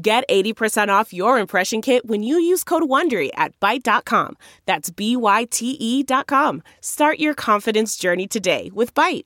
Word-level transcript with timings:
Get 0.00 0.28
80% 0.28 0.90
off 0.90 1.12
your 1.12 1.40
impression 1.40 1.82
kit 1.82 2.06
when 2.06 2.22
you 2.22 2.38
use 2.38 2.62
code 2.62 2.84
WONDERY 2.84 3.30
at 3.34 3.58
Byte.com. 3.58 4.36
That's 4.64 4.90
B-Y-T-E 4.90 6.04
dot 6.04 6.28
com. 6.28 6.62
Start 6.80 7.18
your 7.18 7.34
confidence 7.34 7.96
journey 7.96 8.28
today 8.28 8.70
with 8.72 8.94
Byte. 8.94 9.24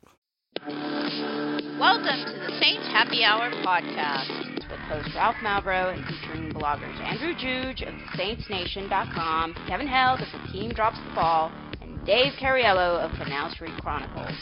Welcome 0.66 2.24
to 2.24 2.38
the 2.46 2.58
Saints 2.58 2.86
Happy 2.86 3.22
Hour 3.22 3.50
podcast 3.62 4.54
with 4.70 4.80
host 4.88 5.10
Ralph 5.14 5.36
Malbrough 5.42 5.92
and 5.94 6.06
featuring 6.06 6.52
bloggers 6.52 6.98
Andrew 7.00 7.34
Juge 7.34 7.82
of 7.82 7.92
SaintsNation.com, 8.16 9.54
Kevin 9.68 9.86
Held 9.88 10.20
of 10.20 10.28
The 10.32 10.52
Team 10.52 10.70
Drops 10.70 10.96
the 11.06 11.14
Ball, 11.14 11.52
and 11.82 12.02
Dave 12.06 12.32
Cariello 12.40 12.98
of 12.98 13.10
Canal 13.22 13.50
Street 13.50 13.76
Chronicles. 13.82 14.38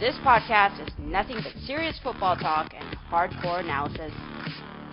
This 0.00 0.14
podcast 0.24 0.80
is 0.80 0.94
nothing 0.98 1.36
but 1.42 1.52
serious 1.66 1.98
football 2.02 2.36
talk 2.36 2.72
and 2.74 2.96
hardcore 3.10 3.60
analysis 3.60 4.12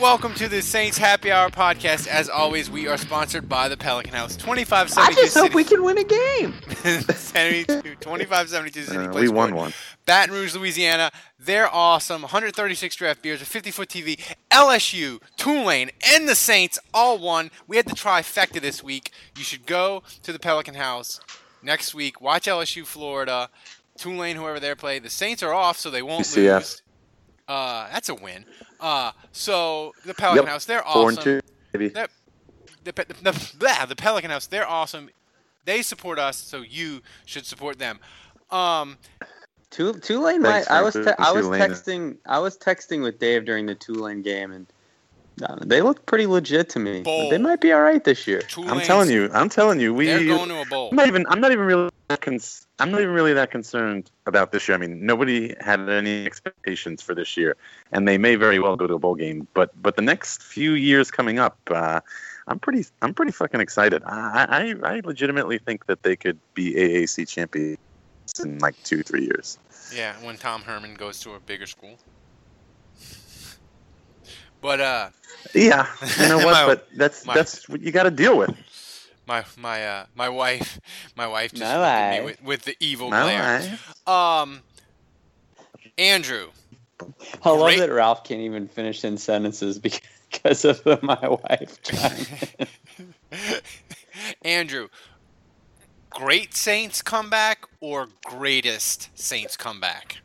Welcome 0.00 0.34
to 0.34 0.48
the 0.48 0.60
Saints 0.62 0.98
Happy 0.98 1.30
Hour 1.32 1.48
podcast. 1.50 2.06
As 2.06 2.28
always, 2.28 2.68
we 2.68 2.86
are 2.86 2.96
sponsored 2.98 3.48
by 3.48 3.68
the 3.68 3.76
Pelican 3.76 4.12
House. 4.12 4.36
2572 4.36 5.00
I 5.00 5.14
just 5.22 5.34
hope 5.36 5.44
City. 5.44 5.54
we 5.54 5.64
can 5.64 5.82
win 5.84 5.98
a 5.98 6.04
game. 6.04 6.54
2572 6.62 8.82
City 8.82 8.98
Uh, 8.98 9.08
Place 9.10 9.22
we 9.22 9.28
won 9.28 9.54
one. 9.54 9.72
Baton 10.04 10.34
Rouge, 10.34 10.54
Louisiana. 10.54 11.10
They're 11.38 11.72
awesome. 11.72 12.22
136 12.22 12.94
draft 12.96 13.22
beers, 13.22 13.40
a 13.40 13.44
50 13.46 13.70
foot 13.70 13.88
TV. 13.88 14.20
LSU, 14.50 15.20
Tulane, 15.36 15.90
and 16.12 16.28
the 16.28 16.34
Saints 16.34 16.78
all 16.92 17.18
won. 17.18 17.50
We 17.66 17.76
had 17.76 17.86
the 17.86 17.94
trifecta 17.96 18.60
this 18.60 18.82
week. 18.82 19.12
You 19.36 19.44
should 19.44 19.66
go 19.66 20.02
to 20.22 20.32
the 20.32 20.38
Pelican 20.38 20.74
House 20.74 21.20
next 21.62 21.94
week. 21.94 22.20
Watch 22.20 22.46
LSU, 22.46 22.84
Florida, 22.84 23.48
Tulane, 23.98 24.36
whoever 24.36 24.60
they 24.60 24.74
play. 24.74 24.98
The 24.98 25.10
Saints 25.10 25.42
are 25.42 25.54
off, 25.54 25.78
so 25.78 25.90
they 25.90 26.02
won't 26.02 26.24
UCF. 26.26 26.56
lose. 26.58 26.82
Uh, 27.48 27.88
that's 27.92 28.08
a 28.08 28.14
win. 28.14 28.44
Uh, 28.80 29.12
so 29.32 29.92
the 30.04 30.14
Pelican 30.14 30.44
Yep. 30.44 30.52
House, 30.52 30.64
they're 30.64 30.82
Four 30.82 31.10
and 31.10 31.18
awesome. 31.18 31.40
two, 31.40 31.40
maybe. 31.72 31.88
They're- 31.88 32.08
the, 32.84 32.92
the, 32.92 33.32
the, 33.32 33.52
blah, 33.58 33.84
the 33.86 33.96
Pelican 33.96 34.30
House, 34.30 34.46
they're 34.46 34.68
awesome. 34.68 35.10
They 35.64 35.82
support 35.82 36.20
us, 36.20 36.36
so 36.36 36.60
you 36.62 37.02
should 37.24 37.44
support 37.44 37.78
them. 37.80 37.98
Um, 38.52 38.96
Tulane, 39.70 40.42
Thanks, 40.42 40.68
might, 40.70 40.70
I 40.70 40.80
was 40.82 40.94
te- 40.94 41.10
I 41.18 41.32
was 41.32 41.46
texting 41.46 42.16
I 42.26 42.38
was 42.38 42.56
texting 42.56 43.02
with 43.02 43.18
Dave 43.18 43.44
during 43.44 43.66
the 43.66 43.74
Tulane 43.74 44.22
game, 44.22 44.52
and 44.52 44.66
they 45.62 45.82
look 45.82 46.06
pretty 46.06 46.26
legit 46.26 46.68
to 46.70 46.78
me. 46.78 47.02
Bowl. 47.02 47.28
They 47.30 47.38
might 47.38 47.60
be 47.60 47.72
all 47.72 47.82
right 47.82 48.02
this 48.02 48.26
year. 48.26 48.40
I'm 48.42 48.48
Tulane's- 48.48 48.86
telling 48.86 49.10
you, 49.10 49.30
I'm 49.32 49.48
telling 49.48 49.80
you, 49.80 49.92
we. 49.92 50.06
they're 50.06 50.24
going 50.24 50.48
to 50.48 50.62
a 50.62 50.66
bowl. 50.66 50.88
I'm 50.90 50.96
not 50.96 51.06
even. 51.08 51.26
I'm 51.28 51.40
not 51.40 51.52
even 51.52 51.64
really. 51.66 51.90
that 52.08 52.20
Cons- 52.20 52.66
I'm 52.78 52.90
not 52.90 53.00
even 53.00 53.12
really 53.12 53.32
that 53.34 53.50
concerned 53.50 54.10
about 54.26 54.52
this 54.52 54.68
year. 54.68 54.74
I 54.76 54.78
mean, 54.78 55.04
nobody 55.04 55.54
had 55.60 55.80
any 55.88 56.24
expectations 56.26 57.02
for 57.02 57.14
this 57.14 57.36
year, 57.36 57.56
and 57.92 58.06
they 58.08 58.16
may 58.18 58.36
very 58.36 58.58
well 58.58 58.76
go 58.76 58.86
to 58.86 58.94
a 58.94 58.98
bowl 58.98 59.14
game. 59.14 59.46
But 59.54 59.70
but 59.82 59.96
the 59.96 60.02
next 60.02 60.42
few 60.42 60.72
years 60.72 61.10
coming 61.10 61.38
up, 61.38 61.58
uh, 61.70 62.00
I'm 62.48 62.58
pretty. 62.58 62.86
I'm 63.02 63.12
pretty 63.12 63.32
fucking 63.32 63.60
excited. 63.60 64.02
I, 64.06 64.74
I 64.82 64.94
I 64.94 65.00
legitimately 65.04 65.58
think 65.58 65.86
that 65.86 66.02
they 66.02 66.16
could 66.16 66.38
be 66.54 66.72
AAC 66.74 67.28
champions 67.28 67.78
in 68.42 68.58
like 68.60 68.80
two 68.84 69.02
three 69.02 69.22
years. 69.24 69.58
Yeah, 69.94 70.14
when 70.24 70.36
Tom 70.36 70.62
Herman 70.62 70.94
goes 70.94 71.20
to 71.20 71.34
a 71.34 71.40
bigger 71.40 71.66
school. 71.66 71.96
But 74.60 74.80
uh, 74.80 75.08
Yeah, 75.54 75.86
you 76.18 76.28
know 76.28 76.38
what? 76.44 76.52
My- 76.52 76.66
but 76.66 76.88
that's 76.96 77.24
my- 77.26 77.34
that's 77.34 77.68
what 77.68 77.80
you 77.82 77.92
got 77.92 78.04
to 78.04 78.10
deal 78.10 78.36
with. 78.36 78.54
my 79.26 79.44
my 79.56 79.86
uh 79.86 80.06
my 80.14 80.28
wife, 80.28 80.78
my 81.16 81.26
wife 81.26 81.52
just 81.52 81.62
My 81.62 81.76
looked 81.76 81.86
at 81.86 82.20
me 82.20 82.24
with, 82.26 82.42
with 82.42 82.62
the 82.62 82.76
evil 82.80 83.10
My 83.10 83.22
glare. 83.22 83.60
wife. 83.60 84.08
Um, 84.08 84.60
Andrew, 85.98 86.48
I 87.42 87.50
love 87.50 87.64
Great. 87.74 87.78
that 87.78 87.90
Ralph 87.92 88.24
can't 88.24 88.40
even 88.40 88.68
finish 88.68 89.04
in 89.04 89.16
sentences 89.18 89.78
because 90.30 90.64
of 90.64 90.82
the 90.84 90.98
my 91.02 91.28
wife. 91.28 91.82
chime 91.82 92.26
in. 92.58 92.66
Andrew, 94.42 94.88
great 96.10 96.54
Saints 96.54 97.02
comeback 97.02 97.64
or 97.80 98.08
greatest 98.24 99.10
Saints 99.18 99.56
comeback? 99.56 100.18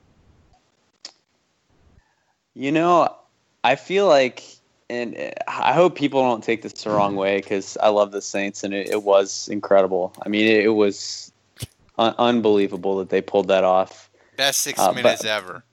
You 2.54 2.72
know, 2.72 3.16
I 3.64 3.76
feel 3.76 4.08
like, 4.08 4.44
and 4.90 5.16
uh, 5.18 5.32
I 5.48 5.74
hope 5.74 5.96
people 5.96 6.22
don't 6.22 6.44
take 6.44 6.62
this 6.64 6.74
the 6.74 6.90
wrong 6.90 7.16
way 7.16 7.38
because 7.38 7.78
I 7.82 7.90
love 7.90 8.12
the 8.12 8.22
Saints 8.22 8.64
and 8.64 8.74
it, 8.74 8.90
it 8.90 9.04
was 9.04 9.48
incredible. 9.50 10.14
I 10.26 10.30
mean, 10.30 10.46
it, 10.46 10.66
it 10.66 10.70
was 10.70 11.32
un- 11.98 12.16
unbelievable 12.18 12.98
that 12.98 13.10
they 13.10 13.22
pulled 13.22 13.48
that 13.50 13.64
off. 13.64 14.10
Best 14.38 14.62
six 14.62 14.80
Uh, 14.80 14.88
but- 14.88 14.96
minutes 14.96 15.26
ever. 15.26 15.64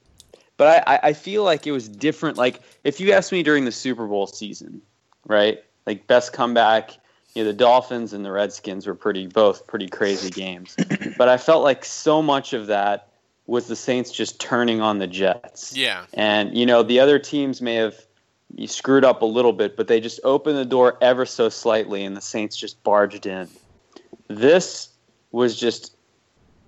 But 0.57 0.87
I, 0.89 0.95
I- 0.97 1.01
I 1.09 1.13
feel 1.13 1.45
like 1.45 1.67
it 1.67 1.73
was 1.73 1.89
different. 1.89 2.37
Like 2.37 2.61
if 2.85 2.99
you 3.01 3.13
asked 3.13 3.33
me 3.33 3.43
during 3.43 3.65
the 3.65 3.73
Super 3.73 4.07
Bowl 4.07 4.27
season, 4.27 4.83
right? 5.27 5.63
Like 5.87 6.07
best 6.07 6.33
comeback, 6.33 6.91
you 7.35 7.43
know, 7.45 7.51
the 7.51 7.57
Dolphins 7.57 8.13
and 8.13 8.25
the 8.25 8.33
Redskins 8.33 8.87
were 8.87 8.95
pretty 8.97 9.27
both 9.29 9.67
pretty 9.69 9.87
crazy 9.89 10.31
games. 10.31 10.77
but 11.17 11.29
I 11.29 11.37
felt 11.37 11.63
like 11.63 11.85
so 11.85 12.21
much 12.21 12.53
of 12.53 12.67
that 12.67 13.08
was 13.49 13.67
the 13.67 13.75
Saints 13.75 14.13
just 14.13 14.39
turning 14.39 14.83
on 14.83 14.99
the 14.99 15.07
Jets. 15.07 15.75
Yeah. 15.75 16.05
And 16.13 16.57
you 16.57 16.67
know, 16.67 16.83
the 16.83 17.01
other 17.01 17.19
teams 17.19 17.61
may 17.61 17.75
have 17.75 17.97
screwed 18.67 19.05
up 19.05 19.23
a 19.23 19.27
little 19.27 19.55
bit, 19.55 19.77
but 19.77 19.89
they 19.89 20.01
just 20.01 20.21
opened 20.23 20.59
the 20.59 20.65
door 20.65 20.99
ever 21.01 21.27
so 21.27 21.49
slightly, 21.49 22.05
and 22.05 22.17
the 22.17 22.21
Saints 22.21 22.57
just 22.57 22.81
barged 22.85 23.27
in. 23.27 23.49
This 24.29 24.91
was 25.33 25.59
just, 25.59 25.97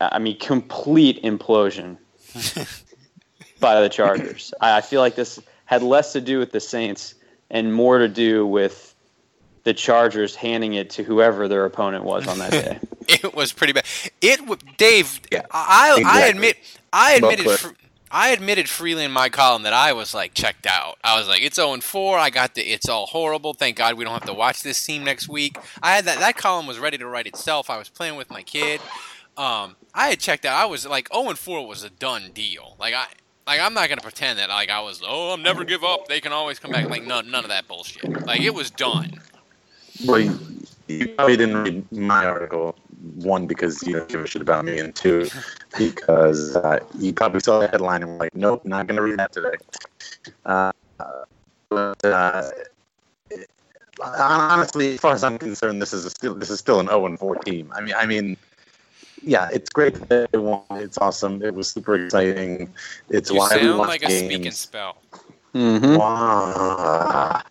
I 0.01 0.19
mean, 0.19 0.39
complete 0.39 1.23
implosion 1.23 1.99
by 3.61 3.81
the 3.81 3.89
Chargers. 3.91 4.55
I, 4.61 4.79
I 4.79 4.81
feel 4.81 5.03
like 5.03 5.15
this 5.15 5.39
had 5.67 5.83
less 5.83 6.15
to 6.15 6.21
do 6.21 6.39
with 6.39 6.51
the 6.51 6.61
Saints 6.61 7.15
and 7.51 7.75
more 7.75 7.99
to 7.99 8.09
do 8.09 8.47
with 8.47 8.90
the 9.65 9.75
Chargers 9.75 10.35
handing 10.35 10.75
it 10.75 10.91
to 10.91 11.03
whoever 11.03 11.49
their 11.49 11.65
opponent 11.65 12.05
was 12.05 12.27
on 12.27 12.39
that 12.39 12.51
day. 12.53 12.79
It 13.09 13.35
was 13.35 13.53
pretty 13.53 13.73
bad. 13.73 13.87
It 14.21 14.37
w- 14.39 14.57
Dave. 14.77 15.21
Yeah, 15.33 15.43
I 15.51 16.01
I 16.07 16.27
admit 16.27 16.57
I 16.93 17.15
admitted 17.15 17.45
fr- 17.59 17.73
I 18.09 18.29
admitted 18.29 18.69
freely 18.69 19.03
in 19.05 19.11
my 19.11 19.29
column 19.29 19.63
that 19.65 19.73
I 19.73 19.93
was 19.95 20.15
like 20.15 20.33
checked 20.33 20.65
out. 20.65 20.97
I 21.03 21.19
was 21.19 21.27
like, 21.27 21.43
it's 21.43 21.57
0 21.57 21.73
and 21.73 21.83
4. 21.83 22.19
I 22.19 22.31
got 22.31 22.55
the 22.55 22.63
it's 22.63 22.89
all 22.89 23.07
horrible. 23.07 23.53
Thank 23.53 23.77
God 23.79 23.95
we 23.95 24.05
don't 24.05 24.13
have 24.13 24.27
to 24.27 24.33
watch 24.33 24.63
this 24.63 24.85
team 24.85 25.03
next 25.03 25.29
week. 25.29 25.59
I 25.83 25.97
had 25.97 26.05
that 26.05 26.21
that 26.21 26.37
column 26.37 26.69
was 26.69 26.79
ready 26.79 26.99
to 26.99 27.07
write 27.09 27.27
itself. 27.27 27.69
I 27.69 27.79
was 27.79 27.89
playing 27.89 28.15
with 28.15 28.31
my 28.31 28.43
kid. 28.43 28.81
Um, 29.37 29.75
I 29.93 30.11
had 30.11 30.21
checked 30.21 30.45
out. 30.45 30.55
I 30.57 30.67
was 30.67 30.87
like 30.87 31.09
0 31.13 31.31
and 31.31 31.39
4 31.39 31.67
was 31.67 31.83
a 31.83 31.91
done 31.91 32.31
deal. 32.33 32.77
Like 32.79 32.95
I 32.95 33.07
like 33.47 33.59
I'm 33.61 33.75
not 33.75 33.89
gonna 33.89 34.03
pretend 34.03 34.39
that 34.39 34.51
like 34.51 34.71
I 34.71 34.83
was 34.83 35.03
oh 35.05 35.33
I'm 35.33 35.43
never 35.43 35.65
give 35.65 35.83
up. 35.83 36.07
They 36.07 36.21
can 36.21 36.31
always 36.33 36.61
come 36.61 36.71
back. 36.71 36.89
Like 36.89 37.03
none 37.05 37.29
none 37.31 37.43
of 37.43 37.51
that 37.51 37.67
bullshit. 37.67 38.25
Like 38.25 38.41
it 38.41 38.55
was 38.55 38.71
done. 38.71 39.21
Well, 40.07 40.21
you, 40.21 40.39
you 40.89 41.09
probably 41.09 41.37
didn't 41.37 41.63
read 41.63 41.93
my 41.93 42.25
article. 42.27 42.77
One, 43.17 43.47
because 43.47 43.83
you 43.87 43.95
don't 43.95 44.09
give 44.09 44.23
a 44.23 44.27
shit 44.27 44.43
about 44.43 44.65
me, 44.67 44.79
and 44.79 44.95
two, 44.95 45.29
because 45.79 46.55
uh, 46.57 46.81
you 46.99 47.15
probably 47.15 47.41
saw 47.41 47.61
the 47.61 47.69
headline 47.69 48.03
and 48.03 48.13
were 48.13 48.19
like, 48.19 48.35
"Nope, 48.35 48.65
not 48.67 48.87
going 48.87 48.97
to 48.97 49.03
read 49.03 49.19
that 49.19 49.33
today." 49.33 49.57
Uh, 50.45 50.73
but 51.71 52.05
uh, 52.05 52.51
honestly, 54.03 54.95
as 54.95 55.01
far 55.01 55.15
as 55.15 55.25
I'm 55.25 55.39
concerned, 55.39 55.81
this 55.81 55.93
is 55.93 56.05
a 56.05 56.11
still 56.11 56.35
this 56.35 56.51
is 56.51 56.59
still 56.59 56.81
an 56.81 56.87
0 56.87 57.07
and 57.07 57.19
4 57.19 57.37
team. 57.37 57.73
I 57.75 57.81
mean, 57.81 57.95
I 57.97 58.07
mean, 58.07 58.37
yeah, 59.23 59.49
it's 59.53 59.71
great 59.71 59.95
that 60.09 60.31
they 60.33 60.39
won. 60.39 60.63
It's 60.73 60.99
awesome. 60.99 61.43
It 61.43 61.55
was 61.55 61.71
super 61.71 61.95
exciting. 61.95 62.73
It's 63.09 63.31
You 63.31 63.39
why 63.39 63.57
we 63.57 63.63
sound 63.63 63.79
watch 63.79 63.89
like 63.89 64.03
a 64.03 64.11
speak 64.11 64.45
and 64.45 64.55
spell. 64.55 64.99
Mm-hmm. 65.55 65.97
Wow. 65.97 67.43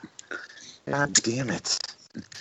God 0.86 1.14
damn 1.14 1.50
it. 1.50 1.78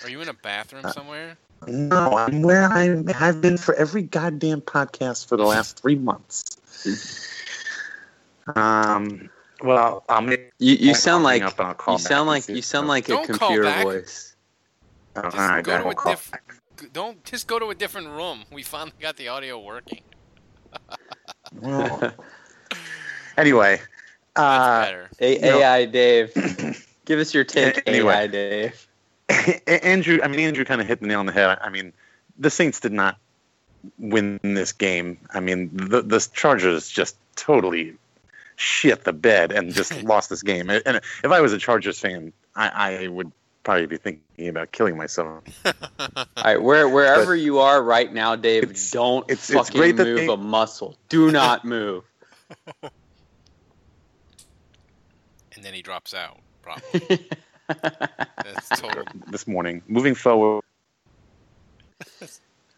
Are 0.03 0.09
you 0.09 0.21
in 0.21 0.29
a 0.29 0.35
bathroom 0.35 0.87
Uh, 0.87 0.93
somewhere? 0.93 1.37
No, 1.67 2.17
I'm 2.17 2.43
where 2.43 2.71
I 2.73 3.03
have 3.13 3.41
been 3.41 3.59
for 3.59 3.75
every 3.75 4.03
goddamn 4.03 4.61
podcast 4.61 5.27
for 5.27 5.37
the 5.37 5.45
last 5.45 5.81
three 5.81 5.97
months. 5.97 6.45
Um. 8.55 9.29
Well, 9.63 10.05
I'll 10.09 10.21
make. 10.23 10.53
You, 10.59 10.77
you 10.77 10.95
sound 10.95 11.25
like 11.25 11.43
up 11.43 11.59
and 11.59 11.69
I'll 11.69 11.75
call 11.75 11.95
you 11.95 11.99
back 11.99 12.07
sound 12.09 12.29
like 12.29 12.49
you 12.49 12.63
sound 12.63 12.87
like 12.87 13.07
a 13.07 13.13
Don't 13.13 13.27
call 13.27 13.49
computer 13.49 13.63
back. 13.65 13.85
voice. 13.85 14.37
Oh, 15.17 15.23
Just 15.23 15.37
all 15.37 15.49
right, 15.49 15.65
go 15.65 15.83
to 15.83 15.89
a 15.89 16.11
diff- 16.11 16.33
Don't 16.93 17.25
just 17.25 17.49
go 17.49 17.59
to 17.59 17.71
a 17.71 17.75
different 17.75 18.09
room. 18.09 18.45
We 18.53 18.63
finally 18.63 18.93
got 19.01 19.17
the 19.17 19.29
audio 19.29 19.59
working. 19.59 20.03
Well, 21.61 22.15
anyway, 23.37 23.81
That's 24.37 24.37
uh, 24.37 24.85
better. 24.85 25.11
A- 25.21 25.39
No. 25.41 25.59
AI 25.61 25.85
Dave, 25.87 26.33
give 27.05 27.19
us 27.19 27.35
your 27.35 27.43
take, 27.45 27.83
Anyway. 27.87 28.15
AI 28.15 28.27
Dave. 28.29 28.88
Andrew, 29.67 30.19
I 30.23 30.29
mean, 30.29 30.41
Andrew 30.41 30.65
kind 30.65 30.81
of 30.81 30.87
hit 30.87 31.01
the 31.01 31.07
nail 31.07 31.21
on 31.21 31.27
the 31.27 31.33
head. 31.33 31.59
I 31.61 31.69
mean, 31.69 31.93
the 32.39 32.51
Saints 32.51 32.81
did 32.81 32.93
not 32.93 33.17
win 33.99 34.41
this 34.43 34.73
game. 34.73 35.19
I 35.35 35.41
mean, 35.41 35.71
the 35.75 36.03
the 36.03 36.27
Chargers 36.33 36.89
just 36.89 37.17
totally 37.37 37.95
shit 38.57 39.05
the 39.05 39.13
bed 39.13 39.53
and 39.53 39.73
just 39.73 40.03
lost 40.03 40.31
this 40.31 40.43
game. 40.43 40.71
And 40.71 40.83
if 40.97 41.27
I 41.31 41.41
was 41.41 41.53
a 41.53 41.59
Chargers 41.59 41.99
fan, 42.01 42.33
I, 42.57 43.05
I 43.05 43.09
would 43.09 43.31
probably 43.65 43.87
be 43.87 43.99
thinking 43.99 44.49
about 44.49 44.73
killing 44.73 44.97
myself. 44.97 45.45
All 45.99 46.25
right, 46.43 46.61
where 46.63 46.89
wherever 46.89 47.37
you 47.37 47.59
are 47.59 47.83
right 47.83 48.13
now, 48.13 48.35
Dave, 48.35 48.63
It's- 48.65 48.91
don't 48.91 49.25
it's- 49.31 49.51
it's 49.51 49.59
fucking 49.59 49.79
great 49.79 49.97
move 49.97 50.17
they- 50.17 50.27
a 50.27 50.37
muscle. 50.37 50.97
Do 51.09 51.31
not 51.31 51.65
move. 51.65 52.05
And 55.55 55.65
then 55.65 55.75
he 55.75 55.83
drops 55.83 56.15
out. 56.15 56.39
Probably. 56.63 57.29
That's 57.69 58.69
total. 58.81 59.05
this 59.31 59.47
morning. 59.47 59.83
Moving 59.89 60.15
forward, 60.15 60.63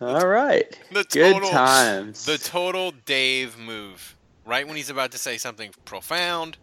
All 0.01 0.27
right, 0.27 0.67
The 0.93 1.05
good 1.05 1.33
total. 1.35 1.51
times. 1.51 2.25
The 2.25 2.39
total 2.39 2.93
Dave 3.07 3.59
move. 3.59 4.17
Right 4.45 4.67
when 4.67 4.77
he's 4.77 4.91
about 4.91 5.13
to 5.13 5.19
say 5.19 5.37
something 5.39 5.71
profound, 5.85 6.57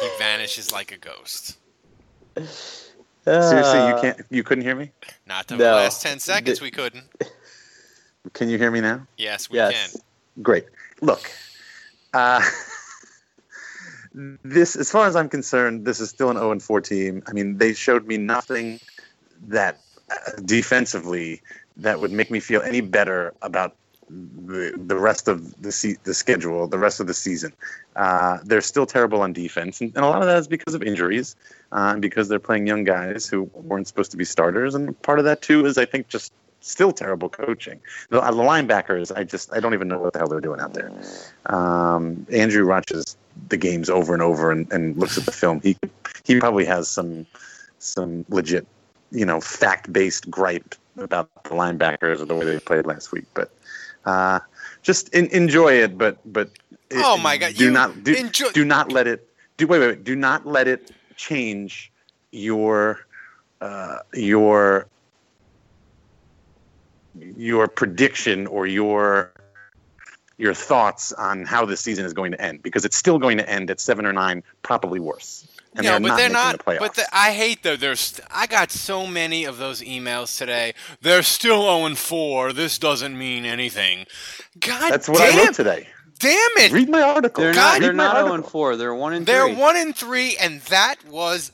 he 0.00 0.08
vanishes 0.18 0.72
like 0.72 0.90
a 0.90 0.96
ghost. 0.98 1.58
seriously, 3.24 3.78
you 3.86 3.94
Uh, 3.94 4.00
can't, 4.00 4.20
you 4.30 4.42
couldn't 4.42 4.64
hear 4.64 4.74
me. 4.74 4.90
Not 5.26 5.46
the 5.46 5.56
No. 5.58 5.74
last 5.76 6.02
ten 6.02 6.18
seconds. 6.18 6.58
The- 6.58 6.64
we 6.64 6.70
couldn't. 6.70 7.04
Can 8.32 8.48
you 8.48 8.56
hear 8.56 8.70
me 8.70 8.80
now? 8.80 9.06
Yes, 9.16 9.50
we 9.50 9.58
Yes. 9.58 9.92
can. 9.92 10.00
Great. 10.42 10.64
Look, 11.02 11.30
uh, 12.14 12.42
this, 14.14 14.76
as 14.76 14.90
far 14.90 15.06
as 15.06 15.16
I'm 15.16 15.28
concerned, 15.28 15.84
this 15.84 16.00
is 16.00 16.10
still 16.10 16.30
an 16.30 16.36
0 16.36 16.58
4 16.58 16.80
team. 16.80 17.22
I 17.26 17.32
mean, 17.32 17.58
they 17.58 17.72
showed 17.72 18.06
me 18.06 18.16
nothing 18.18 18.80
that 19.48 19.80
uh, 20.10 20.32
defensively 20.44 21.40
that 21.76 22.00
would 22.00 22.12
make 22.12 22.30
me 22.30 22.40
feel 22.40 22.62
any 22.62 22.80
better 22.80 23.32
about 23.42 23.76
the, 24.10 24.72
the 24.76 24.96
rest 24.96 25.28
of 25.28 25.62
the 25.62 25.72
se- 25.72 25.96
the 26.04 26.12
schedule, 26.12 26.66
the 26.66 26.78
rest 26.78 27.00
of 27.00 27.06
the 27.06 27.14
season. 27.14 27.52
Uh, 27.96 28.38
they're 28.44 28.60
still 28.60 28.84
terrible 28.84 29.22
on 29.22 29.32
defense, 29.32 29.80
and, 29.80 29.94
and 29.94 30.04
a 30.04 30.08
lot 30.08 30.20
of 30.20 30.26
that 30.26 30.38
is 30.38 30.48
because 30.48 30.74
of 30.74 30.82
injuries, 30.82 31.34
uh, 31.72 31.96
because 31.96 32.28
they're 32.28 32.38
playing 32.38 32.66
young 32.66 32.84
guys 32.84 33.26
who 33.26 33.44
weren't 33.54 33.88
supposed 33.88 34.10
to 34.10 34.16
be 34.16 34.24
starters, 34.24 34.74
and 34.74 35.00
part 35.02 35.18
of 35.18 35.24
that 35.24 35.40
too 35.40 35.64
is 35.64 35.78
I 35.78 35.86
think 35.86 36.08
just 36.08 36.32
still 36.60 36.92
terrible 36.92 37.28
coaching. 37.28 37.80
The, 38.10 38.20
uh, 38.20 38.30
the 38.30 38.42
linebackers, 38.42 39.16
I 39.16 39.24
just 39.24 39.52
I 39.52 39.60
don't 39.60 39.72
even 39.72 39.88
know 39.88 39.98
what 39.98 40.12
the 40.12 40.18
hell 40.18 40.28
they're 40.28 40.40
doing 40.40 40.60
out 40.60 40.74
there. 40.74 40.92
Um, 41.46 42.26
Andrew 42.30 42.68
watches 42.68 43.16
the 43.48 43.56
games 43.56 43.90
over 43.90 44.12
and 44.12 44.22
over 44.22 44.50
and, 44.50 44.70
and 44.72 44.96
looks 44.96 45.18
at 45.18 45.24
the 45.24 45.32
film. 45.32 45.60
He 45.62 45.76
he 46.24 46.38
probably 46.38 46.64
has 46.64 46.88
some 46.88 47.26
some 47.78 48.24
legit, 48.28 48.66
you 49.10 49.24
know, 49.26 49.40
fact 49.40 49.92
based 49.92 50.30
gripe 50.30 50.74
about 50.98 51.28
the 51.44 51.50
linebackers 51.50 52.20
or 52.20 52.24
the 52.24 52.34
way 52.34 52.44
they 52.44 52.58
played 52.60 52.86
last 52.86 53.12
week. 53.12 53.24
But 53.34 53.50
uh, 54.04 54.40
just 54.82 55.08
in, 55.14 55.26
enjoy 55.28 55.74
it. 55.74 55.96
But 55.98 56.18
but 56.32 56.48
it- 56.90 56.96
Oh 57.04 57.16
my 57.16 57.36
God, 57.36 57.54
do 57.54 57.64
you 57.64 57.70
not 57.70 58.04
do, 58.04 58.14
enjoy- 58.14 58.50
do 58.52 58.64
not 58.64 58.92
let 58.92 59.06
it 59.06 59.28
do 59.56 59.66
wait, 59.66 59.78
wait 59.80 59.86
wait 59.88 60.04
do 60.04 60.14
not 60.16 60.46
let 60.46 60.68
it 60.68 60.90
change 61.16 61.90
your 62.32 63.00
uh, 63.60 63.98
your 64.14 64.86
your 67.36 67.68
prediction 67.68 68.46
or 68.46 68.66
your 68.66 69.32
your 70.42 70.54
thoughts 70.54 71.12
on 71.12 71.44
how 71.44 71.64
this 71.64 71.80
season 71.80 72.04
is 72.04 72.12
going 72.12 72.32
to 72.32 72.40
end 72.40 72.62
because 72.62 72.84
it's 72.84 72.96
still 72.96 73.18
going 73.18 73.38
to 73.38 73.48
end 73.48 73.70
at 73.70 73.78
seven 73.78 74.04
or 74.04 74.12
nine, 74.12 74.42
probably 74.62 74.98
worse. 74.98 75.46
And 75.74 75.84
no, 75.84 75.92
they're 75.92 76.00
but 76.00 76.08
not 76.08 76.16
they're 76.18 76.30
not. 76.30 76.64
the. 76.66 76.76
But 76.80 76.94
the, 76.94 77.06
I 77.12 77.32
hate 77.32 77.62
though. 77.62 77.76
There's. 77.76 78.20
I 78.30 78.46
got 78.46 78.70
so 78.70 79.06
many 79.06 79.44
of 79.44 79.56
those 79.56 79.80
emails 79.80 80.36
today. 80.36 80.74
They're 81.00 81.22
still 81.22 81.62
0 81.62 81.94
4. 81.94 82.52
This 82.52 82.76
doesn't 82.76 83.16
mean 83.16 83.46
anything. 83.46 84.06
God 84.60 84.92
That's 84.92 85.08
what 85.08 85.18
damn, 85.18 85.38
I 85.38 85.44
wrote 85.44 85.54
today. 85.54 85.88
Damn 86.18 86.36
it! 86.58 86.72
Read 86.72 86.90
my 86.90 87.00
article. 87.00 87.42
They're 87.42 87.54
God, 87.54 87.74
not. 87.74 87.80
They're 87.80 87.92
not 87.92 88.16
article. 88.16 88.26
zero 88.26 88.32
oh 88.32 88.34
and 88.34 88.46
four. 88.46 88.76
They're 88.76 88.94
one 88.94 89.12
and 89.14 89.24
They're 89.24 89.46
three. 89.46 89.56
one 89.56 89.76
and 89.76 89.96
three, 89.96 90.36
and 90.36 90.60
that 90.62 90.96
was 91.08 91.52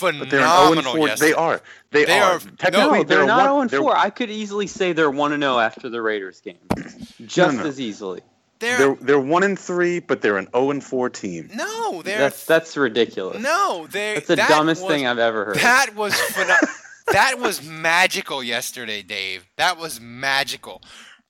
But 0.00 0.30
they're 0.30 0.40
an 0.40 0.48
0 0.48 0.68
phenomenal. 0.82 0.96
4. 0.96 1.16
They 1.16 1.32
are. 1.32 1.60
They, 1.90 2.04
They 2.04 2.18
are. 2.18 2.32
are- 2.34 2.38
Technically, 2.38 2.98
No, 2.98 3.04
they're, 3.04 3.22
a 3.22 3.26
not 3.26 3.36
one- 3.38 3.44
zero 3.46 3.60
and 3.60 3.70
they're- 3.70 3.80
four. 3.80 3.96
I 3.96 4.10
could 4.10 4.30
easily 4.30 4.66
say 4.66 4.92
they're 4.92 5.10
one 5.10 5.32
and 5.32 5.42
zero 5.42 5.58
after 5.58 5.88
the 5.88 6.00
Raiders 6.02 6.40
game, 6.40 6.58
just 7.26 7.56
no. 7.58 7.64
as 7.66 7.80
easily. 7.80 8.20
They're, 8.58 8.78
They're 8.78 8.94
they're 9.00 9.20
one 9.20 9.42
and 9.42 9.58
three, 9.58 9.98
but 9.98 10.22
they're 10.22 10.38
an 10.38 10.48
0 10.54 10.70
and 10.70 10.84
4 10.84 11.10
team. 11.10 11.50
no, 11.54 12.00
they're 12.02 12.18
That's 12.18 12.44
that's 12.46 12.76
ridiculous. 12.76 13.42
no, 13.42 13.88
they're 13.90 14.14
That's 14.14 14.28
the 14.28 14.36
that 14.36 14.48
dumbest 14.48 14.82
was- 14.84 14.92
thing 14.92 15.06
I've 15.06 15.18
ever 15.18 15.46
heard. 15.46 15.56
That 15.56 15.96
was 15.96 16.12
pheno- 16.32 16.68
that 17.12 17.38
was 17.40 17.62
magical 17.68 18.42
yesterday, 18.42 19.02
Dave. 19.02 19.46
That 19.56 19.78
was 19.78 20.00
magical. 20.00 20.80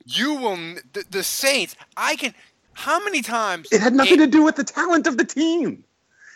You 0.05 0.35
will 0.35 0.57
the, 0.93 1.05
the 1.11 1.23
Saints. 1.23 1.75
I 1.97 2.17
can. 2.17 2.35
How 2.75 3.03
many 3.05 3.23
times? 3.23 3.69
It 3.73 3.81
had 3.81 3.95
nothing 3.95 4.19
to 4.19 4.27
do 4.27 4.43
with 4.43 4.57
the 4.57 4.65
talent 4.65 5.07
of 5.07 5.17
the 5.17 5.25
team. 5.25 5.85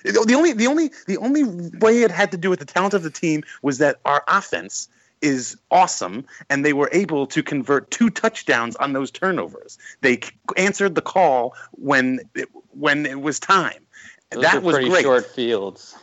It- 0.06 0.26
The 0.26 0.34
only 0.34 0.52
the 0.52 0.66
only 0.66 0.90
the 1.06 1.16
only 1.18 1.44
way 1.78 2.02
it 2.02 2.10
had 2.10 2.30
to 2.32 2.36
do 2.36 2.48
with 2.50 2.58
the 2.60 2.64
talent 2.64 2.94
of 2.94 3.02
the 3.02 3.10
team 3.10 3.42
was 3.62 3.78
that 3.78 3.98
our 4.04 4.22
offense 4.28 4.88
is 5.22 5.56
awesome, 5.70 6.24
and 6.50 6.64
they 6.64 6.72
were 6.74 6.90
able 6.92 7.26
to 7.26 7.42
convert 7.42 7.90
two 7.90 8.10
touchdowns 8.10 8.76
on 8.76 8.92
those 8.92 9.10
turnovers. 9.10 9.78
They 10.02 10.20
answered 10.56 10.94
the 10.94 11.00
call 11.02 11.54
when 11.72 12.20
it, 12.34 12.48
when 12.72 13.06
it 13.06 13.20
was 13.22 13.40
time. 13.40 13.82
Those 14.30 14.42
that 14.42 14.54
are 14.56 14.60
was 14.60 14.74
pretty 14.74 14.90
great. 14.90 15.02
short 15.04 15.26
fields. 15.26 15.96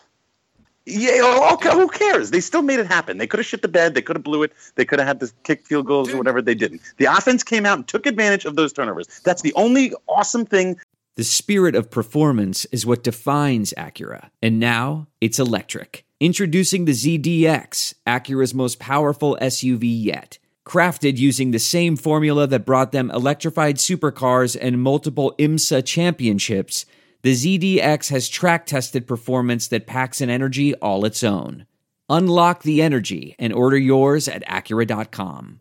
Yeah, 0.85 1.19
oh, 1.23 1.53
okay, 1.53 1.71
who 1.71 1.88
cares? 1.88 2.31
They 2.31 2.41
still 2.41 2.61
made 2.61 2.79
it 2.79 2.88
happen. 2.88 3.17
They 3.17 3.27
could 3.27 3.39
have 3.39 3.45
shit 3.47 3.61
the 3.61 3.69
bed. 3.69 3.93
They 3.93 4.01
could 4.01 4.17
have 4.17 4.24
blew 4.24 4.43
it. 4.43 4.51
They 4.75 4.83
could 4.83 5.00
have 5.00 5.07
had 5.07 5.19
to 5.22 5.31
kick 5.43 5.65
field 5.65 5.86
goals 5.86 6.10
or 6.13 6.17
whatever. 6.17 6.41
They 6.41 6.55
didn't. 6.55 6.81
The 6.98 7.05
offense 7.05 7.41
came 7.41 7.65
out 7.65 7.77
and 7.77 7.88
took 7.88 8.05
advantage 8.05 8.43
of 8.43 8.57
those 8.57 8.74
turnovers. 8.74 9.07
That's 9.24 9.43
the 9.43 9.53
only 9.53 9.93
awesome 10.10 10.45
thing 10.45 10.77
The 11.15 11.24
spirit 11.24 11.75
of 11.75 11.91
performance 11.91 12.65
is 12.65 12.88
what 12.88 13.03
defines 13.03 13.72
Acura. 13.77 14.32
And 14.41 14.60
now 14.60 15.08
it's 15.22 15.38
electric. 15.38 16.05
Introducing 16.20 16.86
the 16.86 16.93
ZDX, 16.93 17.93
Acura's 18.08 18.55
most 18.55 18.79
powerful 18.79 19.38
SUV 19.39 19.82
yet. 19.84 20.39
Crafted 20.65 21.17
using 21.17 21.51
the 21.51 21.60
same 21.60 21.98
formula 21.98 22.48
that 22.48 22.65
brought 22.65 22.93
them 22.93 23.12
electrified 23.12 23.75
supercars 23.75 24.58
and 24.60 24.82
multiple 24.82 25.36
IMSA 25.38 25.86
championships, 25.86 26.86
the 27.22 27.34
ZDX 27.34 28.10
has 28.10 28.27
track 28.27 28.65
tested 28.65 29.05
performance 29.05 29.67
that 29.67 29.86
packs 29.86 30.20
an 30.20 30.32
energy 30.32 30.74
all 30.75 31.05
its 31.05 31.24
own. 31.24 31.67
Unlock 32.10 32.63
the 32.63 32.82
energy 32.82 33.36
and 33.38 33.53
order 33.53 33.77
yours 33.77 34.27
at 34.27 34.43
Acura.com. 34.48 35.60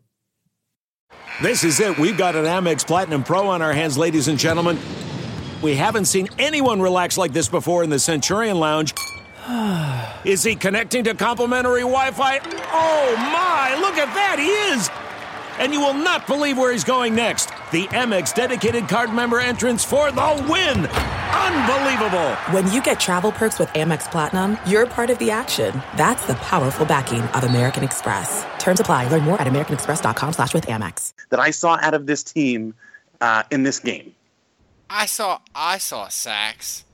This 1.41 1.63
is 1.63 1.79
it. 1.79 1.99
We've 1.99 2.17
got 2.17 2.35
an 2.35 2.45
Amex 2.45 2.87
Platinum 2.87 3.23
Pro 3.23 3.47
on 3.47 3.61
our 3.61 3.73
hands, 3.73 3.97
ladies 3.99 4.27
and 4.27 4.39
gentlemen. 4.39 4.79
We 5.63 5.75
haven't 5.75 6.05
seen 6.05 6.27
anyone 6.37 6.81
relax 6.81 7.17
like 7.17 7.31
this 7.31 7.47
before 7.47 7.85
in 7.85 7.89
the 7.89 7.97
Centurion 7.97 8.59
Lounge. 8.59 8.93
Is 10.25 10.43
he 10.43 10.55
connecting 10.57 11.05
to 11.05 11.13
complimentary 11.13 11.81
Wi 11.81 12.11
Fi? 12.11 12.39
Oh 12.73 13.15
my, 13.15 13.73
look 13.79 13.97
at 13.97 14.13
that, 14.13 14.39
he 14.39 14.49
is! 14.73 14.89
And 15.59 15.71
you 15.71 15.79
will 15.79 15.93
not 15.93 16.27
believe 16.27 16.57
where 16.57 16.73
he's 16.73 16.83
going 16.83 17.15
next. 17.15 17.45
The 17.71 17.85
Amex 17.87 18.33
dedicated 18.33 18.89
card 18.89 19.13
member 19.13 19.39
entrance 19.39 19.85
for 19.85 20.11
the 20.11 20.45
win! 20.49 20.85
Unbelievable! 20.87 22.35
When 22.51 22.69
you 22.71 22.81
get 22.81 22.99
travel 22.99 23.31
perks 23.31 23.57
with 23.57 23.69
Amex 23.69 24.11
Platinum, 24.11 24.57
you're 24.67 24.85
part 24.85 25.09
of 25.09 25.17
the 25.19 25.31
action. 25.31 25.81
That's 25.95 26.25
the 26.25 26.35
powerful 26.35 26.85
backing 26.85 27.21
of 27.21 27.45
American 27.45 27.85
Express. 27.85 28.45
Terms 28.59 28.81
apply. 28.81 29.07
Learn 29.07 29.23
more 29.23 29.39
at 29.39 29.47
americanexpress.com 29.47 30.33
slash 30.33 30.53
with 30.53 30.65
Amex. 30.65 31.13
that 31.29 31.39
I 31.39 31.51
saw 31.51 31.77
out 31.81 31.93
of 31.93 32.05
this 32.05 32.21
team 32.23 32.73
uh, 33.21 33.43
in 33.49 33.63
this 33.63 33.79
game. 33.79 34.13
I 34.93 35.05
saw. 35.07 35.39
I 35.55 35.79
saw 35.79 36.07
sacks. 36.07 36.85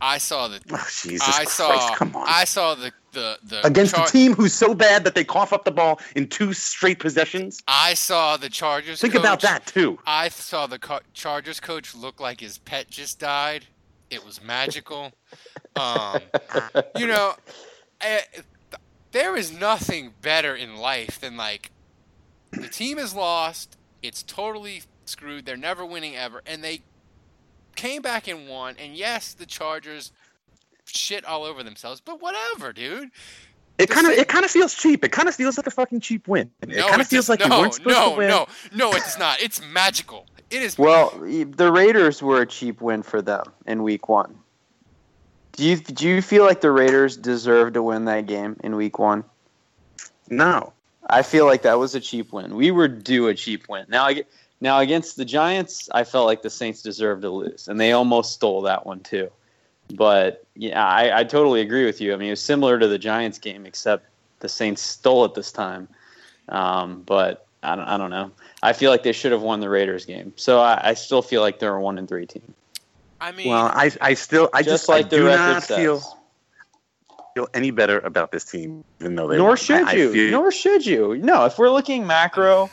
I 0.00 0.18
saw 0.18 0.48
the. 0.48 0.60
Oh, 0.70 0.86
Jesus 1.02 1.26
I 1.26 1.32
Christ! 1.44 1.56
saw. 1.56 1.94
come 1.94 2.14
on. 2.14 2.24
I 2.28 2.44
saw 2.44 2.74
the 2.74 2.92
the 3.12 3.38
the 3.42 3.66
Against 3.66 3.94
Char- 3.94 4.06
a 4.06 4.08
team 4.10 4.34
who's 4.34 4.52
so 4.52 4.74
bad 4.74 5.02
that 5.04 5.14
they 5.14 5.24
cough 5.24 5.52
up 5.52 5.64
the 5.64 5.70
ball 5.70 5.98
in 6.14 6.28
two 6.28 6.52
straight 6.52 6.98
possessions. 6.98 7.62
I 7.66 7.94
saw 7.94 8.36
the 8.36 8.50
Chargers. 8.50 9.00
Think 9.00 9.14
coach- 9.14 9.20
about 9.20 9.40
that 9.40 9.66
too. 9.66 9.98
I 10.06 10.28
saw 10.28 10.66
the 10.66 10.78
Car- 10.78 11.02
Chargers 11.14 11.58
coach 11.58 11.94
look 11.94 12.20
like 12.20 12.38
his 12.40 12.58
pet 12.58 12.90
just 12.90 13.18
died. 13.18 13.64
It 14.10 14.24
was 14.24 14.42
magical. 14.42 15.12
Um, 15.76 16.20
you 16.96 17.06
know, 17.06 17.34
I, 18.00 18.22
there 19.12 19.36
is 19.36 19.52
nothing 19.52 20.12
better 20.22 20.54
in 20.54 20.76
life 20.76 21.20
than 21.20 21.36
like 21.36 21.70
the 22.52 22.68
team 22.68 22.98
is 22.98 23.14
lost, 23.14 23.76
it's 24.02 24.22
totally 24.22 24.82
screwed, 25.04 25.44
they're 25.44 25.56
never 25.56 25.84
winning 25.84 26.16
ever, 26.16 26.42
and 26.46 26.64
they 26.64 26.82
came 27.78 28.02
back 28.02 28.28
and 28.28 28.48
won. 28.48 28.74
And 28.78 28.94
yes, 28.94 29.32
the 29.34 29.46
Chargers 29.46 30.12
shit 30.84 31.24
all 31.24 31.44
over 31.44 31.62
themselves, 31.62 32.00
but 32.04 32.20
whatever, 32.20 32.72
dude. 32.72 33.10
It 33.78 33.88
kind 33.88 34.06
of 34.08 34.12
it 34.14 34.26
kind 34.28 34.44
of 34.44 34.50
feels 34.50 34.74
cheap. 34.74 35.04
It 35.04 35.12
kind 35.12 35.28
of 35.28 35.34
feels 35.34 35.56
like 35.56 35.66
a 35.66 35.70
fucking 35.70 36.00
cheap 36.00 36.26
win. 36.26 36.50
It 36.62 36.70
No, 36.70 36.88
kind 36.88 37.00
of 37.00 37.06
feels 37.06 37.26
does- 37.26 37.28
like 37.30 37.40
you 37.40 37.48
no, 37.48 37.60
weren't 37.60 37.74
supposed 37.74 37.96
no, 37.96 38.10
to 38.10 38.16
win. 38.18 38.28
No, 38.28 38.46
no, 38.74 38.92
it's 38.92 39.16
not. 39.18 39.40
It's 39.40 39.62
magical. 39.62 40.26
It 40.50 40.62
is. 40.62 40.76
Well, 40.76 41.12
y- 41.20 41.44
the 41.48 41.70
Raiders 41.70 42.20
were 42.22 42.40
a 42.42 42.46
cheap 42.46 42.80
win 42.80 43.02
for 43.04 43.22
them 43.22 43.44
in 43.66 43.82
Week 43.84 44.08
One. 44.08 44.36
Do 45.52 45.64
you 45.64 45.76
do 45.76 46.08
you 46.08 46.22
feel 46.22 46.44
like 46.44 46.60
the 46.60 46.70
Raiders 46.72 47.16
deserve 47.16 47.74
to 47.74 47.82
win 47.82 48.06
that 48.06 48.26
game 48.26 48.56
in 48.64 48.74
Week 48.74 48.98
One? 48.98 49.22
No. 50.28 50.72
I 51.10 51.22
feel 51.22 51.46
like 51.46 51.62
that 51.62 51.78
was 51.78 51.94
a 51.94 52.00
cheap 52.00 52.32
win. 52.32 52.54
We 52.56 52.70
were 52.70 52.88
due 52.88 53.28
a 53.28 53.34
cheap 53.34 53.68
win. 53.68 53.86
Now, 53.88 54.08
ag- 54.08 54.26
now 54.60 54.78
against 54.80 55.16
the 55.16 55.24
Giants, 55.24 55.88
I 55.92 56.04
felt 56.04 56.26
like 56.26 56.42
the 56.42 56.50
Saints 56.50 56.82
deserved 56.82 57.22
to 57.22 57.30
lose, 57.30 57.68
and 57.68 57.80
they 57.80 57.92
almost 57.92 58.32
stole 58.32 58.62
that 58.62 58.84
one 58.86 59.00
too. 59.00 59.30
But 59.94 60.44
yeah, 60.54 60.84
I, 60.84 61.20
I 61.20 61.24
totally 61.24 61.60
agree 61.62 61.86
with 61.86 62.00
you. 62.00 62.12
I 62.12 62.16
mean, 62.16 62.28
it 62.28 62.32
was 62.32 62.42
similar 62.42 62.78
to 62.78 62.86
the 62.88 62.98
Giants 62.98 63.38
game, 63.38 63.64
except 63.66 64.04
the 64.40 64.48
Saints 64.48 64.82
stole 64.82 65.24
it 65.24 65.34
this 65.34 65.50
time. 65.52 65.88
Um, 66.48 67.02
but 67.06 67.46
I 67.62 67.74
don't, 67.76 67.86
I 67.86 67.96
don't 67.96 68.10
know. 68.10 68.30
I 68.62 68.72
feel 68.72 68.90
like 68.90 69.02
they 69.02 69.12
should 69.12 69.32
have 69.32 69.42
won 69.42 69.60
the 69.60 69.68
Raiders 69.68 70.04
game. 70.04 70.32
So 70.36 70.60
I, 70.60 70.90
I 70.90 70.94
still 70.94 71.22
feel 71.22 71.40
like 71.40 71.58
they're 71.58 71.74
a 71.74 71.80
one 71.80 71.96
and 71.98 72.08
three 72.08 72.26
team. 72.26 72.54
I 73.20 73.32
mean, 73.32 73.48
Well, 73.48 73.66
I 73.66 73.90
I 74.00 74.14
still 74.14 74.48
I 74.52 74.62
just, 74.62 74.70
just, 74.86 74.88
like 74.88 75.06
I 75.06 75.08
the 75.08 75.16
do 75.16 75.24
record 75.26 75.36
not 75.38 75.62
says. 75.64 75.76
feel 75.78 76.02
feel 77.34 77.48
any 77.54 77.70
better 77.70 77.98
about 78.00 78.30
this 78.32 78.44
team, 78.44 78.84
even 79.00 79.14
though 79.14 79.26
they 79.28 79.36
Nor 79.36 79.48
won. 79.48 79.56
should 79.56 79.82
I, 79.82 79.90
I 79.90 79.94
you. 79.94 80.12
feel- 80.12 80.30
Nor 80.30 80.52
should 80.52 80.84
you. 80.86 81.16
No, 81.18 81.44
if 81.46 81.58
we're 81.58 81.70
looking 81.70 82.06
macro, 82.06 82.70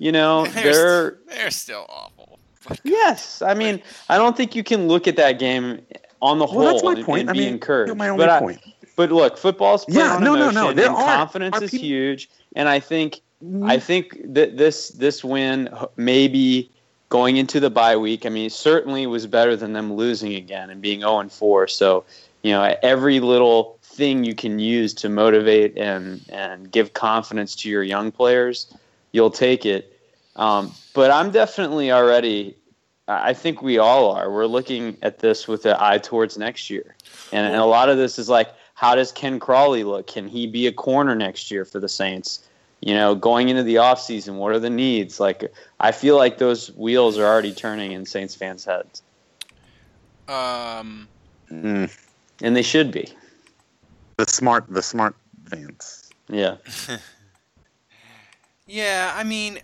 you 0.00 0.10
know, 0.10 0.46
they're, 0.54 0.62
they're 0.72 1.18
they're 1.28 1.50
still 1.50 1.86
awful. 1.88 2.38
Yes, 2.82 3.42
I 3.42 3.54
mean, 3.54 3.80
I 4.08 4.16
don't 4.16 4.36
think 4.36 4.54
you 4.56 4.64
can 4.64 4.88
look 4.88 5.06
at 5.06 5.16
that 5.16 5.38
game 5.38 5.80
on 6.20 6.38
the 6.38 6.44
Well, 6.46 6.52
whole 6.54 6.62
that's 6.64 6.82
my 6.82 6.92
and, 6.94 7.04
point. 7.04 7.20
and 7.22 7.30
I 7.30 7.32
be 7.34 7.38
mean, 7.40 7.48
encouraged. 7.54 7.94
my 7.96 8.08
only 8.08 8.24
but, 8.24 8.30
I- 8.30 8.40
point. 8.40 8.60
but 8.96 9.12
look, 9.12 9.38
football's 9.38 9.84
played 9.84 9.98
Yeah, 9.98 10.16
on 10.16 10.24
no, 10.24 10.34
no, 10.34 10.50
emotion, 10.50 10.54
no, 10.54 10.72
there 10.72 10.86
and 10.86 10.96
are- 10.96 11.16
confidence 11.16 11.56
are 11.58 11.64
is 11.64 11.70
people- 11.70 11.86
huge, 11.86 12.30
and 12.56 12.68
I 12.68 12.80
think 12.80 13.20
mm-hmm. 13.44 13.64
I 13.64 13.78
think 13.78 14.18
that 14.34 14.56
this 14.56 14.88
this 14.88 15.22
win 15.22 15.68
maybe 15.96 16.70
going 17.10 17.36
into 17.36 17.60
the 17.60 17.70
bye 17.70 17.96
week. 17.96 18.24
I 18.24 18.28
mean, 18.30 18.46
it 18.46 18.52
certainly 18.52 19.06
was 19.06 19.26
better 19.26 19.54
than 19.56 19.72
them 19.72 19.92
losing 19.94 20.34
again 20.34 20.70
and 20.70 20.80
being 20.80 21.00
zero 21.00 21.18
and 21.18 21.30
four. 21.30 21.68
So 21.68 22.04
you 22.42 22.52
know, 22.52 22.74
every 22.82 23.20
little 23.20 23.78
thing 23.82 24.24
you 24.24 24.34
can 24.34 24.58
use 24.58 24.94
to 24.94 25.08
motivate 25.08 25.76
and 25.76 26.24
and 26.30 26.70
give 26.70 26.92
confidence 26.94 27.54
to 27.56 27.68
your 27.68 27.82
young 27.82 28.12
players, 28.12 28.72
you'll 29.12 29.30
take 29.30 29.64
it. 29.66 29.98
Um, 30.36 30.72
but 30.94 31.10
I'm 31.10 31.30
definitely 31.30 31.90
already. 31.92 32.56
I 33.08 33.30
I 33.30 33.34
think 33.34 33.62
we 33.62 33.78
all 33.78 34.12
are. 34.12 34.30
We're 34.30 34.46
looking 34.46 34.96
at 35.02 35.18
this 35.18 35.48
with 35.48 35.66
an 35.66 35.76
eye 35.78 35.98
towards 35.98 36.38
next 36.38 36.70
year, 36.70 36.94
and, 37.32 37.46
and 37.46 37.56
a 37.56 37.64
lot 37.64 37.88
of 37.88 37.96
this 37.98 38.18
is 38.18 38.28
like, 38.28 38.48
how 38.74 38.94
does 38.94 39.10
Ken 39.12 39.38
Crawley 39.40 39.84
look? 39.84 40.06
Can 40.06 40.28
he 40.28 40.46
be 40.46 40.66
a 40.66 40.72
corner 40.72 41.14
next 41.14 41.50
year 41.50 41.64
for 41.64 41.80
the 41.80 41.88
Saints? 41.88 42.46
You 42.80 42.94
know, 42.94 43.14
going 43.14 43.50
into 43.50 43.62
the 43.62 43.74
offseason, 43.74 44.36
what 44.36 44.52
are 44.52 44.58
the 44.58 44.70
needs? 44.70 45.20
Like, 45.20 45.52
I 45.80 45.92
feel 45.92 46.16
like 46.16 46.38
those 46.38 46.70
wheels 46.76 47.18
are 47.18 47.26
already 47.26 47.52
turning 47.52 47.92
in 47.92 48.06
Saints 48.06 48.34
fans' 48.34 48.64
heads, 48.64 49.02
Um, 50.28 51.08
Mm, 51.52 51.90
and 52.42 52.56
they 52.56 52.62
should 52.62 52.90
be. 52.92 53.08
the 54.16 54.24
smart 54.28 54.64
the 54.68 54.82
smart 54.82 55.14
fans. 55.48 56.10
Yeah. 56.28 56.56
yeah, 58.70 59.12
I 59.16 59.24
mean, 59.24 59.58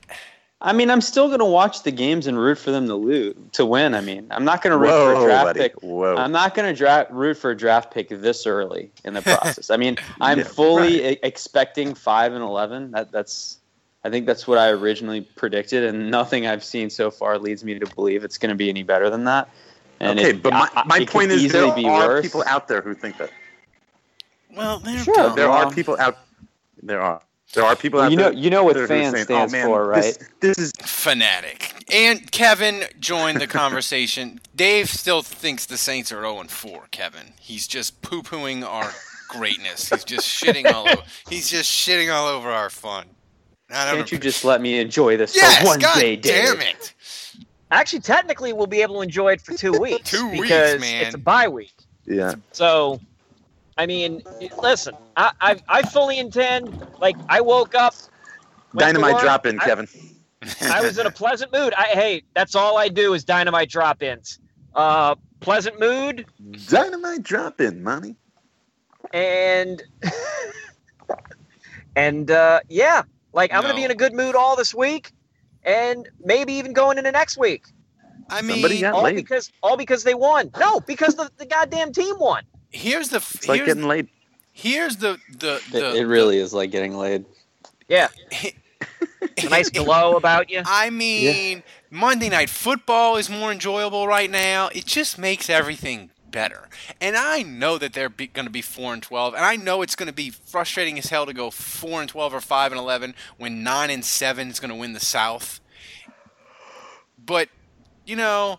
I 0.61 0.73
mean, 0.73 0.91
I'm 0.91 1.01
still 1.01 1.27
going 1.29 1.39
to 1.41 1.45
watch 1.45 1.83
the 1.83 1.91
games 1.91 2.27
and 2.27 2.39
root 2.39 2.59
for 2.59 2.71
them 2.71 2.87
to 2.89 2.95
lose, 2.95 3.37
to 3.53 3.65
win. 3.67 3.95
I 3.95 4.01
mean, 4.01 4.27
I'm 4.31 4.45
not 4.45 4.63
going 4.63 4.73
to 4.73 4.79
root 4.79 4.89
for 4.91 5.13
a 5.23 5.25
draft 5.27 5.45
buddy. 5.47 5.61
pick. 5.61 5.75
Whoa. 5.83 6.17
I'm 6.17 6.33
not 6.33 6.55
going 6.55 6.67
to 6.73 6.77
dra- 6.77 7.07
root 7.11 7.37
for 7.37 7.51
a 7.51 7.57
draft 7.57 7.93
pick 7.93 8.09
this 8.09 8.47
early 8.47 8.91
in 9.05 9.15
the 9.15 9.23
process. 9.23 9.71
I 9.71 9.77
mean, 9.77 9.97
I'm 10.21 10.39
Yeah, 10.39 10.45
fully 10.45 11.11
e- 11.13 11.19
expecting 11.23 11.95
five 11.95 12.33
and 12.33 12.43
eleven. 12.43 12.91
That, 12.93 13.13
that's, 13.13 13.59
I 14.03 14.11
think 14.11 14.25
that's 14.27 14.47
what 14.49 14.57
I 14.59 14.71
originally 14.71 15.21
predicted, 15.21 15.85
and 15.85 16.11
nothing 16.11 16.47
I've 16.47 16.65
seen 16.65 16.91
so 16.91 17.11
far 17.11 17.39
leads 17.39 17.63
me 17.65 17.79
to 17.79 17.87
believe 17.95 18.25
it's 18.25 18.39
going 18.39 18.51
to 18.51 18.57
be 18.57 18.69
any 18.71 18.83
better 18.83 19.11
than 19.11 19.25
that. 19.25 19.49
And 20.01 20.19
okay, 20.19 20.31
it- 20.31 20.43
but 20.43 20.53
my, 20.55 20.69
I- 20.75 20.81
I- 20.81 20.85
my 20.87 20.99
it 21.01 21.09
point 21.11 21.31
is 21.33 21.53
there 21.53 21.73
be 21.75 21.85
are 21.87 22.09
worse. 22.09 22.23
people 22.23 22.43
out 22.47 22.67
there 22.67 22.81
who 22.81 22.95
think 22.95 23.19
that. 23.19 23.31
well, 24.57 24.79
they're 24.79 24.99
Sure. 25.05 25.35
There 25.35 25.49
Well, 25.51 25.69
are 25.69 25.71
people 25.71 25.97
out. 26.01 26.17
There 26.83 27.01
are. 27.03 27.21
There 27.55 27.65
are 27.65 27.77
people 27.77 27.99
Well, 27.99 28.07
out 28.07 28.11
you 28.13 28.17
know- 28.19 28.31
you 28.31 28.51
know 28.51 28.65
what 28.65 28.75
that 28.75 28.83
are 28.83 28.89
fan 28.89 29.13
saying, 29.13 29.25
stands 29.25 29.53
oh, 29.55 29.57
man, 29.57 29.67
for, 29.67 29.87
right? 29.87 30.19
This, 30.41 30.59
is 30.59 30.73
fanatic. 30.83 31.73
And 31.93 32.31
Kevin 32.33 32.85
joined 33.01 33.41
the 33.41 33.47
conversation. 33.47 34.41
Dave 34.57 34.89
still 34.91 35.23
thinks 35.23 35.65
the 35.67 35.77
Saints 35.79 36.13
are 36.13 36.21
0 36.23 36.45
4, 36.49 36.89
Kevin. 36.91 37.33
He's 37.41 37.67
just 37.67 38.03
poo 38.03 38.23
pooing 38.23 38.65
our 38.65 38.93
greatness. 39.29 39.89
He's 39.89 40.05
just 40.05 40.29
shitting 40.29 40.71
all 40.73 40.89
over. 40.89 41.03
He's 41.29 41.49
just 41.49 41.71
shitting 41.71 42.13
all 42.15 42.29
over 42.29 42.51
our 42.51 42.69
fun. 42.71 43.07
I 43.71 43.87
don't 43.87 43.97
Can't 43.97 44.13
you 44.13 44.19
just 44.19 44.45
let 44.45 44.61
me 44.61 44.79
enjoy 44.79 45.17
this 45.17 45.35
yes, 45.35 45.59
for 45.59 45.67
one 45.67 45.79
God 45.81 45.99
day, 45.99 46.15
Dave? 46.17 46.59
damn 46.59 46.61
it. 46.61 46.95
Actually, 47.73 48.01
technically, 48.01 48.53
we'll 48.53 48.69
be 48.69 48.81
able 48.83 48.97
to 48.97 49.01
enjoy 49.01 49.33
it 49.33 49.41
for 49.41 49.55
two 49.55 49.73
weeks. 49.73 50.11
Two 50.11 50.29
weeks, 50.31 50.43
because 50.43 50.81
man. 50.81 51.07
It's 51.07 51.15
a 51.17 51.19
bye 51.19 51.49
week. 51.49 51.73
yeah. 52.07 52.35
So, 52.53 53.01
I 53.77 53.87
mean, 53.87 54.23
listen, 54.63 54.95
I, 55.17 55.33
I, 55.41 55.57
I 55.69 55.83
fully 55.83 56.19
intend. 56.19 56.87
Like, 57.01 57.17
I 57.29 57.41
woke 57.41 57.75
up. 57.75 57.95
Dynamite 58.75 59.21
drop 59.21 59.47
in, 59.47 59.59
Kevin. 59.59 59.87
I 60.63 60.81
was 60.81 60.99
in 60.99 61.07
a 61.07 61.11
pleasant 61.11 61.53
mood. 61.53 61.75
I, 61.77 61.85
hey, 61.85 62.23
that's 62.35 62.55
all 62.55 62.79
I 62.79 62.89
do 62.89 63.15
is 63.15 63.25
dynamite 63.25 63.69
drop 63.69 64.03
ins. 64.03 64.39
Uh, 64.75 65.15
pleasant 65.41 65.81
mood, 65.81 66.27
Dynamite 66.69 67.23
drop 67.23 67.61
in, 67.61 67.83
money. 67.83 68.17
and 69.13 69.83
and 71.97 72.31
uh, 72.31 72.61
yeah, 72.69 73.03
like 73.33 73.53
I'm 73.55 73.63
gonna 73.63 73.75
be 73.75 73.85
in 73.85 73.91
a 73.91 73.95
good 73.95 74.13
mood 74.13 74.35
all 74.35 74.57
this 74.57 74.75
week, 74.75 75.13
and 75.63 76.09
maybe 76.23 76.53
even 76.55 76.75
going 76.75 76.99
into 76.99 77.11
next 77.11 77.39
week. 77.39 77.65
I 78.29 78.43
mean, 78.43 78.85
all 78.85 79.05
laid. 79.05 79.17
because 79.17 79.51
all 79.63 79.77
because 79.77 80.05
they 80.05 80.15
won. 80.15 80.51
No, 80.59 80.81
because 80.81 81.15
the, 81.15 81.31
the 81.39 81.47
goddamn 81.47 81.93
team 81.93 82.17
won. 82.19 82.43
Here's 82.71 83.09
the 83.09 83.19
It's 83.19 83.49
like 83.49 83.59
here's, 83.59 83.69
getting 83.69 83.89
laid. 83.89 84.09
here's 84.53 84.97
the 84.97 85.19
the, 85.39 85.57
It, 85.57 85.73
the 85.73 85.95
it 85.97 86.05
really 86.05 86.39
is 86.39 86.53
like 86.53 86.71
getting 86.71 86.97
laid. 86.97 87.25
Yeah, 87.89 88.09
a 89.45 89.49
nice 89.49 89.71
glow 89.71 90.17
about 90.17 90.51
you. 90.51 90.63
I 90.67 90.91
mean, 90.91 91.63
Monday 91.91 92.29
Night 92.29 92.51
Football 92.51 93.17
is 93.17 93.31
more 93.31 93.53
enjoyable 93.53 94.07
right 94.07 94.31
now. 94.31 94.69
It 94.69 94.87
just 94.87 95.19
makes 95.19 95.49
everything 95.49 96.11
better. 96.31 96.69
And 97.01 97.17
I 97.17 97.43
know 97.43 97.79
that 97.79 97.93
they're 97.93 98.09
going 98.09 98.47
to 98.47 98.51
be 98.51 98.63
four 98.63 98.93
and 98.93 99.03
twelve, 99.03 99.35
and 99.35 99.45
I 99.45 99.57
know 99.57 99.83
it's 99.83 99.97
going 99.97 100.09
to 100.09 100.13
be 100.13 100.31
frustrating 100.31 100.99
as 100.99 101.07
hell 101.07 101.27
to 101.27 101.33
go 101.33 101.51
four 101.51 102.01
and 102.01 102.09
twelve 102.09 102.35
or 102.35 102.41
five 102.41 102.73
and 102.73 102.79
eleven 102.79 103.15
when 103.39 103.63
nine 103.63 103.91
and 103.91 104.05
seven 104.05 104.49
is 104.49 104.61
going 104.61 104.71
to 104.71 104.75
win 104.77 104.93
the 104.93 105.01
South. 105.01 105.61
But 107.25 107.49
you 108.05 108.17
know, 108.17 108.59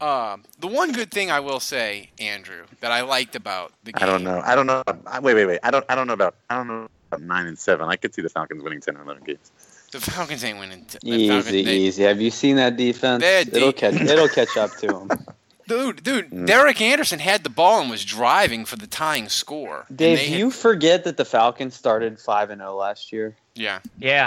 um, 0.00 0.44
the 0.58 0.66
one 0.66 0.92
good 0.92 1.10
thing 1.10 1.30
I 1.30 1.40
will 1.40 1.60
say, 1.60 2.10
Andrew, 2.18 2.64
that 2.80 2.90
I 2.92 3.02
liked 3.02 3.36
about 3.36 3.72
the 3.84 3.92
game. 3.92 4.02
I 4.02 4.06
don't 4.06 4.24
know. 4.24 4.40
I 4.44 4.54
don't 4.54 4.66
know. 4.66 4.82
I- 5.06 5.20
Wait, 5.20 5.34
wait, 5.34 5.46
wait. 5.46 5.60
I 5.62 5.70
don't. 5.70 5.84
I 5.88 5.94
don't 5.94 6.06
know 6.06 6.12
about. 6.14 6.34
I 6.48 6.56
don't 6.56 6.68
know 6.68 6.88
about 7.12 7.22
nine 7.26 7.46
and 7.46 7.58
seven. 7.58 7.88
I 7.88 7.96
could 7.96 8.14
see 8.14 8.22
the 8.22 8.28
Falcons 8.28 8.62
winning 8.62 8.80
ten 8.80 8.96
or 8.96 9.02
eleven 9.02 9.22
games. 9.24 9.50
The 9.92 10.00
Falcons 10.00 10.44
ain't 10.44 10.58
winning. 10.58 10.86
The 10.88 10.98
Easy, 11.04 11.28
Falcons, 11.28 11.50
they- 11.52 11.60
easy. 11.76 12.02
Have 12.04 12.20
you 12.20 12.30
seen 12.30 12.56
that 12.56 12.76
defense? 12.76 13.22
They're 13.22 13.40
It'll 13.42 13.72
catch. 13.72 13.94
It'll 13.94 14.28
catch 14.28 14.56
up 14.56 14.70
to 14.78 14.86
them. 14.86 15.10
Dude, 15.68 16.02
dude, 16.02 16.30
Mm. 16.30 16.46
Derek 16.46 16.80
Anderson 16.80 17.20
had 17.20 17.44
the 17.44 17.48
ball 17.50 17.80
and 17.80 17.88
was 17.88 18.04
driving 18.04 18.64
for 18.64 18.74
the 18.74 18.88
tying 18.88 19.28
score. 19.28 19.84
And 19.88 19.96
Dave, 19.98 20.18
had- 20.18 20.36
you 20.38 20.50
forget 20.50 21.04
that 21.04 21.16
the 21.16 21.24
Falcons 21.24 21.74
started 21.76 22.18
five 22.18 22.50
and 22.50 22.60
zero 22.60 22.74
last 22.74 23.12
year? 23.12 23.36
Yeah. 23.54 23.78
Yeah. 23.98 24.26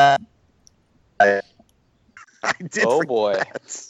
I, 0.00 0.16
I 1.20 2.52
did. 2.58 2.84
Oh 2.86 3.02
boy. 3.04 3.34
that. 3.34 3.89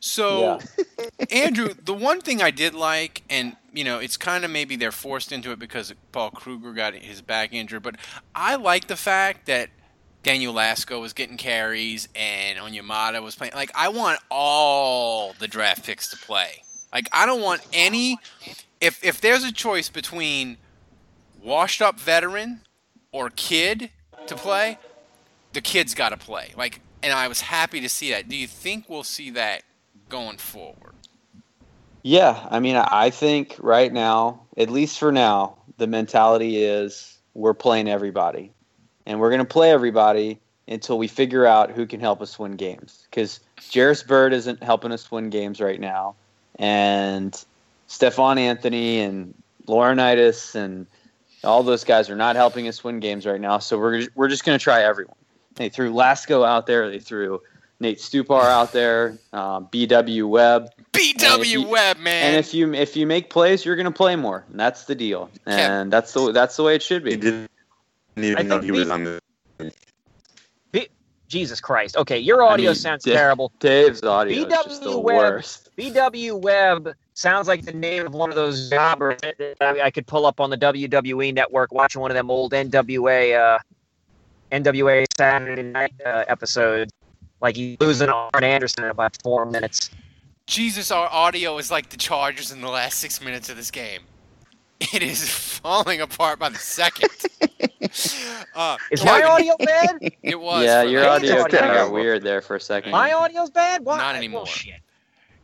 So, 0.00 0.60
Andrew, 1.30 1.74
the 1.84 1.94
one 1.94 2.20
thing 2.20 2.40
I 2.42 2.50
did 2.50 2.74
like, 2.74 3.22
and 3.28 3.56
you 3.72 3.84
know, 3.84 3.98
it's 3.98 4.16
kind 4.16 4.44
of 4.44 4.50
maybe 4.50 4.76
they're 4.76 4.92
forced 4.92 5.32
into 5.32 5.50
it 5.52 5.58
because 5.58 5.92
Paul 6.12 6.30
Kruger 6.30 6.72
got 6.72 6.94
his 6.94 7.20
back 7.20 7.52
injured, 7.52 7.82
but 7.82 7.96
I 8.34 8.56
like 8.56 8.88
the 8.88 8.96
fact 8.96 9.46
that 9.46 9.70
Daniel 10.22 10.54
Lasco 10.54 11.00
was 11.00 11.12
getting 11.12 11.36
carries 11.36 12.08
and 12.14 12.58
Onyemata 12.58 13.22
was 13.22 13.34
playing. 13.34 13.52
Like, 13.54 13.70
I 13.74 13.88
want 13.88 14.20
all 14.30 15.34
the 15.38 15.48
draft 15.48 15.84
picks 15.84 16.08
to 16.10 16.16
play. 16.16 16.62
Like, 16.92 17.08
I 17.12 17.26
don't 17.26 17.42
want 17.42 17.66
any. 17.72 18.18
If 18.80 19.04
if 19.04 19.20
there's 19.20 19.44
a 19.44 19.52
choice 19.52 19.88
between 19.88 20.56
washed 21.42 21.82
up 21.82 22.00
veteran 22.00 22.62
or 23.12 23.30
kid 23.30 23.90
to 24.26 24.36
play, 24.36 24.78
the 25.52 25.60
kid's 25.60 25.94
got 25.94 26.10
to 26.10 26.16
play. 26.16 26.52
Like, 26.56 26.80
and 27.02 27.12
I 27.12 27.28
was 27.28 27.40
happy 27.40 27.80
to 27.80 27.88
see 27.88 28.10
that. 28.12 28.28
Do 28.28 28.36
you 28.36 28.46
think 28.46 28.88
we'll 28.88 29.04
see 29.04 29.30
that 29.30 29.62
going 30.08 30.38
forward? 30.38 30.94
Yeah, 32.02 32.46
I 32.50 32.60
mean, 32.60 32.76
I 32.76 33.10
think 33.10 33.56
right 33.60 33.92
now, 33.92 34.42
at 34.56 34.70
least 34.70 34.98
for 34.98 35.12
now, 35.12 35.58
the 35.78 35.86
mentality 35.86 36.62
is 36.62 37.18
we're 37.34 37.54
playing 37.54 37.88
everybody, 37.88 38.52
and 39.06 39.20
we're 39.20 39.30
going 39.30 39.40
to 39.40 39.44
play 39.44 39.70
everybody 39.70 40.38
until 40.66 40.98
we 40.98 41.08
figure 41.08 41.46
out 41.46 41.70
who 41.70 41.86
can 41.86 42.00
help 42.00 42.20
us 42.20 42.38
win 42.38 42.52
games. 42.52 43.06
Because 43.10 43.40
Jairus 43.72 44.02
Byrd 44.02 44.32
isn't 44.32 44.62
helping 44.62 44.92
us 44.92 45.10
win 45.10 45.30
games 45.30 45.60
right 45.60 45.80
now, 45.80 46.14
and 46.56 47.44
Stephone 47.88 48.38
Anthony 48.38 49.00
and 49.00 49.34
Laurinaitis 49.66 50.54
and 50.54 50.86
all 51.44 51.62
those 51.62 51.84
guys 51.84 52.10
are 52.10 52.16
not 52.16 52.36
helping 52.36 52.68
us 52.68 52.82
win 52.82 53.00
games 53.00 53.26
right 53.26 53.40
now. 53.40 53.58
So 53.58 53.78
we're 53.78 54.06
we're 54.14 54.28
just 54.28 54.44
going 54.44 54.58
to 54.58 54.62
try 54.62 54.82
everyone. 54.82 55.17
They 55.58 55.68
threw 55.68 55.92
Lasco 55.92 56.46
out 56.46 56.66
there. 56.66 56.88
They 56.88 57.00
threw 57.00 57.42
Nate 57.80 57.98
Stupar 57.98 58.44
out 58.44 58.72
there. 58.72 59.18
Um, 59.32 59.66
BW 59.66 60.28
Webb. 60.28 60.70
BW 60.92 61.44
you- 61.44 61.68
Webb, 61.68 61.98
man. 61.98 62.28
And 62.28 62.36
if 62.36 62.54
you 62.54 62.72
if 62.72 62.96
you 62.96 63.06
make 63.06 63.28
plays, 63.28 63.64
you're 63.64 63.76
going 63.76 63.84
to 63.86 63.90
play 63.90 64.16
more, 64.16 64.44
and 64.50 64.58
that's 64.58 64.84
the 64.84 64.94
deal. 64.94 65.30
And 65.46 65.92
that's 65.92 66.12
the 66.12 66.32
that's 66.32 66.56
the 66.56 66.62
way 66.62 66.74
it 66.76 66.82
should 66.82 67.04
be. 67.04 67.10
He 67.10 67.16
didn't 67.16 67.48
even 68.16 68.48
know 68.48 68.60
he 68.60 68.72
was 68.72 68.88
on 68.88 69.04
the. 69.04 69.20
Jesus 71.28 71.60
Christ. 71.60 71.96
Okay, 71.96 72.18
your 72.18 72.42
audio 72.42 72.70
I 72.70 72.72
mean, 72.72 72.74
sounds 72.74 73.04
Da- 73.04 73.12
terrible. 73.14 73.52
Dave's 73.60 74.02
audio 74.02 74.46
is 74.46 74.52
just 74.64 74.82
the 74.82 74.90
BW 74.90 75.02
Webb. 75.02 75.16
worst. 75.16 75.68
BW 75.76 76.40
Webb 76.40 76.94
sounds 77.14 77.46
like 77.46 77.64
the 77.64 77.72
name 77.72 78.06
of 78.06 78.14
one 78.14 78.30
of 78.30 78.36
those 78.36 78.70
jobbers 78.70 79.18
that 79.20 79.36
that 79.38 79.56
I, 79.60 79.86
I 79.86 79.90
could 79.90 80.06
pull 80.06 80.24
up 80.24 80.40
on 80.40 80.48
the 80.50 80.56
WWE 80.56 81.34
network 81.34 81.72
watching 81.72 82.00
one 82.00 82.10
of 82.10 82.14
them 82.14 82.30
old 82.30 82.52
NWA 82.52 83.38
uh, 83.38 83.58
NWA 84.52 85.04
Saturday 85.16 85.62
Night 85.62 85.92
uh, 86.04 86.24
episodes. 86.28 86.92
Like 87.40 87.56
he's 87.56 87.76
losing 87.80 88.08
Arn 88.08 88.42
Anderson 88.42 88.84
in 88.84 88.90
about 88.90 89.16
four 89.22 89.46
minutes. 89.46 89.90
Jesus, 90.46 90.90
our 90.90 91.08
audio 91.12 91.58
is 91.58 91.70
like 91.70 91.90
the 91.90 91.96
Chargers 91.96 92.50
in 92.50 92.60
the 92.60 92.68
last 92.68 92.98
six 92.98 93.22
minutes 93.22 93.48
of 93.48 93.56
this 93.56 93.70
game. 93.70 94.02
It 94.94 95.02
is 95.02 95.28
falling 95.28 96.00
apart 96.00 96.38
by 96.38 96.50
the 96.50 96.58
second. 96.58 97.10
uh, 98.54 98.76
Is 98.92 99.04
my 99.04 99.22
audio 99.24 99.56
bad? 99.58 99.98
It 100.22 100.38
was. 100.40 100.64
Yeah, 100.64 100.82
your 100.82 101.04
audio 101.04 101.42
audio. 101.42 101.58
kind 101.58 101.70
of 101.70 101.76
got 101.76 101.92
weird 101.92 102.22
there 102.22 102.40
for 102.40 102.54
a 102.56 102.60
second. 102.60 102.92
My 102.92 103.12
audio's 103.12 103.50
bad? 103.50 103.84
Why? 103.84 103.98
Not 103.98 104.14
anymore. 104.14 104.42
Bullshit. 104.42 104.80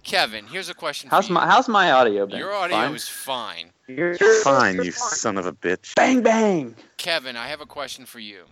Kevin, 0.04 0.46
here's 0.46 0.68
a 0.68 0.74
question 0.74 1.10
How's 1.10 1.26
for 1.26 1.32
you. 1.32 1.34
my 1.34 1.46
how's 1.46 1.68
my 1.68 1.90
audio 1.90 2.26
been? 2.26 2.38
Your 2.38 2.52
audio 2.54 2.76
Fine? 2.76 2.94
is 2.94 3.08
fine. 3.08 3.70
You're 3.88 4.14
Fine, 4.44 4.84
you 4.84 4.92
son 4.92 5.36
of 5.36 5.46
a 5.46 5.52
bitch. 5.52 5.94
bang 5.96 6.22
bang. 6.22 6.76
Kevin, 6.96 7.36
I 7.36 7.48
have 7.48 7.60
a 7.60 7.66
question 7.66 8.04
for 8.06 8.20
you. 8.20 8.44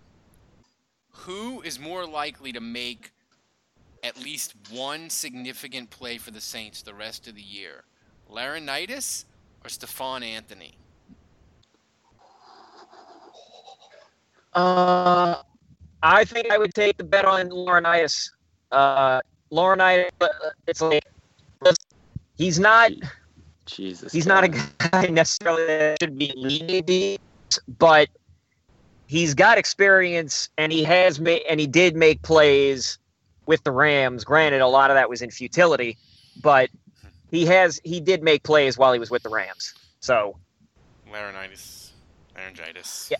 Who 1.23 1.61
is 1.61 1.79
more 1.79 2.05
likely 2.05 2.51
to 2.51 2.59
make 2.59 3.13
at 4.03 4.17
least 4.21 4.55
one 4.69 5.09
significant 5.09 5.89
play 5.89 6.17
for 6.17 6.31
the 6.31 6.41
Saints 6.41 6.81
the 6.81 6.93
rest 6.93 7.27
of 7.29 7.35
the 7.35 7.41
year? 7.41 7.85
Laurinaitis 8.29 9.23
or 9.63 9.69
Stephone 9.69 10.23
Anthony? 10.23 10.75
Uh, 14.53 15.35
I 16.03 16.25
think 16.25 16.51
I 16.51 16.57
would 16.57 16.73
take 16.73 16.97
the 16.97 17.05
bet 17.05 17.23
on 17.23 17.49
Laurinaitis. 17.49 18.29
Uh, 18.73 19.21
Laurinaitis, 19.49 20.09
uh, 20.19 20.27
it's 20.67 20.81
like 20.81 21.05
he's 22.35 22.59
not 22.59 22.91
Jesus. 23.65 24.11
he's 24.11 24.27
not 24.27 24.43
a 24.43 24.49
guy 24.49 25.07
necessarily 25.11 25.65
that 25.67 25.97
should 26.01 26.17
be 26.17 26.33
leading 26.35 26.85
these, 26.85 27.19
but 27.77 28.09
he's 29.07 29.33
got 29.33 29.57
experience 29.57 30.49
and 30.57 30.71
he 30.71 30.83
has 30.83 31.19
made 31.19 31.41
and 31.49 31.59
he 31.59 31.67
did 31.67 31.95
make 31.95 32.21
plays 32.21 32.97
with 33.45 33.63
the 33.63 33.71
Rams. 33.71 34.23
Granted, 34.23 34.61
a 34.61 34.67
lot 34.67 34.89
of 34.91 34.95
that 34.95 35.09
was 35.09 35.21
in 35.21 35.29
futility, 35.31 35.97
but 36.41 36.69
he 37.31 37.45
has 37.45 37.79
he 37.83 37.99
did 37.99 38.23
make 38.23 38.43
plays 38.43 38.77
while 38.77 38.93
he 38.93 38.99
was 38.99 39.09
with 39.11 39.23
the 39.23 39.29
Rams. 39.29 39.73
So 39.99 40.37
laryngitis, 41.11 41.91
laryngitis. 42.35 43.09
Yeah. 43.11 43.17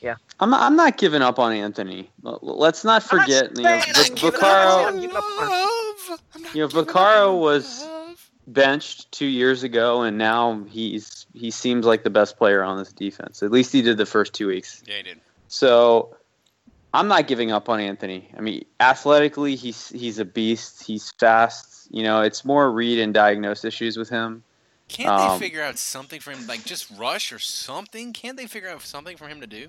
Yeah. 0.00 0.16
I'm 0.38 0.50
not, 0.50 0.60
I'm 0.60 0.76
not 0.76 0.98
giving 0.98 1.22
up 1.22 1.38
on 1.38 1.52
Anthony. 1.52 2.10
Let's 2.22 2.84
not 2.84 3.06
I'm 3.10 3.16
not 3.18 3.24
forget. 3.26 3.56
You 3.56 3.62
know, 3.62 3.70
I'm 3.70 3.80
Vic- 3.94 4.24
up 4.24 4.34
Vaccaro- 4.34 4.86
on 4.88 4.94
him. 4.96 5.00
Give 5.00 5.16
up 5.16 5.24
on- 5.24 5.48
Love. 5.48 6.20
I'm 6.34 6.42
not 6.42 6.54
You 6.54 6.60
know, 6.62 6.68
giving 6.68 6.84
Vaccaro 6.84 7.40
was- 7.40 7.82
love. 7.84 7.90
Benched 8.46 9.10
two 9.12 9.26
years 9.26 9.62
ago, 9.62 10.02
and 10.02 10.18
now 10.18 10.64
he's 10.68 11.26
he 11.34 11.50
seems 11.50 11.86
like 11.86 12.04
the 12.04 12.10
best 12.10 12.36
player 12.36 12.62
on 12.62 12.78
this 12.78 12.92
defense. 12.92 13.42
At 13.42 13.50
least 13.50 13.72
he 13.72 13.82
did 13.82 13.96
the 13.96 14.06
first 14.06 14.34
two 14.34 14.48
weeks. 14.48 14.82
Yeah, 14.86 14.98
he 14.98 15.02
did. 15.02 15.20
So 15.48 16.16
I'm 16.92 17.08
not 17.08 17.26
giving 17.26 17.50
up 17.50 17.68
on 17.68 17.80
Anthony. 17.80 18.30
I 18.36 18.40
mean, 18.40 18.64
athletically, 18.80 19.56
he's 19.56 19.88
he's 19.88 20.18
a 20.18 20.24
beast. 20.24 20.84
He's 20.84 21.10
fast. 21.12 21.88
You 21.90 22.02
know, 22.02 22.22
it's 22.22 22.44
more 22.44 22.70
read 22.70 22.98
and 22.98 23.12
diagnose 23.12 23.64
issues 23.64 23.96
with 23.96 24.08
him. 24.08 24.42
Can't 24.88 25.10
Um, 25.10 25.38
they 25.38 25.46
figure 25.46 25.62
out 25.62 25.78
something 25.78 26.20
for 26.20 26.30
him, 26.30 26.46
like 26.46 26.64
just 26.64 26.90
rush 26.96 27.32
or 27.32 27.38
something? 27.38 28.12
Can't 28.12 28.36
they 28.36 28.46
figure 28.46 28.68
out 28.68 28.82
something 28.82 29.16
for 29.16 29.28
him 29.28 29.40
to 29.40 29.46
do? 29.46 29.68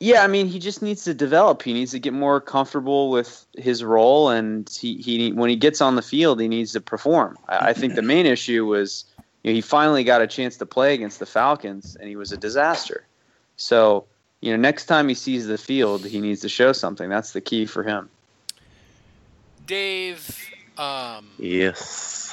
Yeah, 0.00 0.24
I 0.24 0.26
mean, 0.26 0.48
he 0.48 0.58
just 0.58 0.82
needs 0.82 1.04
to 1.04 1.14
develop. 1.14 1.62
He 1.62 1.72
needs 1.72 1.92
to 1.92 2.00
get 2.00 2.12
more 2.12 2.40
comfortable 2.40 3.10
with 3.10 3.46
his 3.56 3.84
role, 3.84 4.28
and 4.28 4.68
he, 4.68 4.96
he 4.96 5.32
when 5.32 5.50
he 5.50 5.56
gets 5.56 5.80
on 5.80 5.94
the 5.94 6.02
field, 6.02 6.40
he 6.40 6.48
needs 6.48 6.72
to 6.72 6.80
perform. 6.80 7.38
I, 7.48 7.70
I 7.70 7.72
think 7.72 7.94
the 7.94 8.02
main 8.02 8.26
issue 8.26 8.66
was 8.66 9.04
you 9.42 9.50
know, 9.50 9.54
he 9.54 9.60
finally 9.60 10.04
got 10.04 10.20
a 10.20 10.26
chance 10.26 10.56
to 10.58 10.66
play 10.66 10.94
against 10.94 11.20
the 11.20 11.26
Falcons, 11.26 11.96
and 11.96 12.08
he 12.08 12.16
was 12.16 12.32
a 12.32 12.36
disaster. 12.36 13.06
So 13.56 14.04
you 14.40 14.50
know, 14.50 14.56
next 14.58 14.86
time 14.86 15.08
he 15.08 15.14
sees 15.14 15.46
the 15.46 15.56
field, 15.56 16.04
he 16.04 16.20
needs 16.20 16.42
to 16.42 16.50
show 16.50 16.72
something. 16.72 17.08
That's 17.08 17.32
the 17.32 17.40
key 17.40 17.64
for 17.64 17.82
him. 17.82 18.10
Dave, 19.66 20.50
um, 20.76 21.28
Yes. 21.38 22.23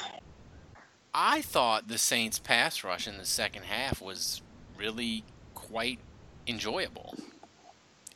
I 1.14 1.42
thought 1.42 1.88
the 1.88 1.98
Saints' 1.98 2.38
pass 2.38 2.82
rush 2.84 3.06
in 3.06 3.18
the 3.18 3.24
second 3.26 3.64
half 3.64 4.00
was 4.00 4.40
really 4.78 5.24
quite 5.54 5.98
enjoyable. 6.46 7.14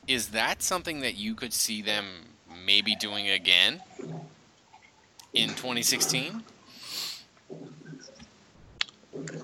Is 0.07 0.29
that 0.29 0.63
something 0.63 1.01
that 1.01 1.17
you 1.17 1.35
could 1.35 1.53
see 1.53 1.83
them 1.83 2.07
maybe 2.65 2.95
doing 2.97 3.29
again 3.29 3.83
in 5.35 5.51
2016? 5.51 6.43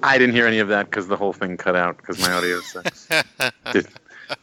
I 0.02 0.18
didn't 0.18 0.34
hear 0.34 0.46
any 0.46 0.58
of 0.58 0.68
that 0.68 0.86
because 0.86 1.08
the 1.08 1.16
whole 1.16 1.32
thing 1.32 1.56
cut 1.56 1.76
out 1.76 1.96
because 1.96 2.20
my 2.20 2.32
audio 2.32 2.60
sucks. 2.60 3.08
did, 3.72 3.86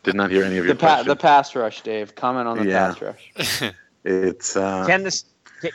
did 0.04 0.16
not 0.16 0.32
hear 0.32 0.44
any 0.44 0.58
of 0.58 0.64
The 0.64 0.70
your 0.70 0.76
pa- 0.76 0.88
questions. 0.88 1.08
the 1.08 1.16
pass 1.16 1.56
rush, 1.56 1.82
Dave. 1.82 2.16
Comment 2.16 2.48
on 2.48 2.58
the 2.60 2.66
Yeah. 2.70 2.94
pass 2.94 3.02
rush. 3.02 3.74
It's 4.06 4.56
uh, 4.56 4.86
Can 4.88 5.04
the 5.04 5.24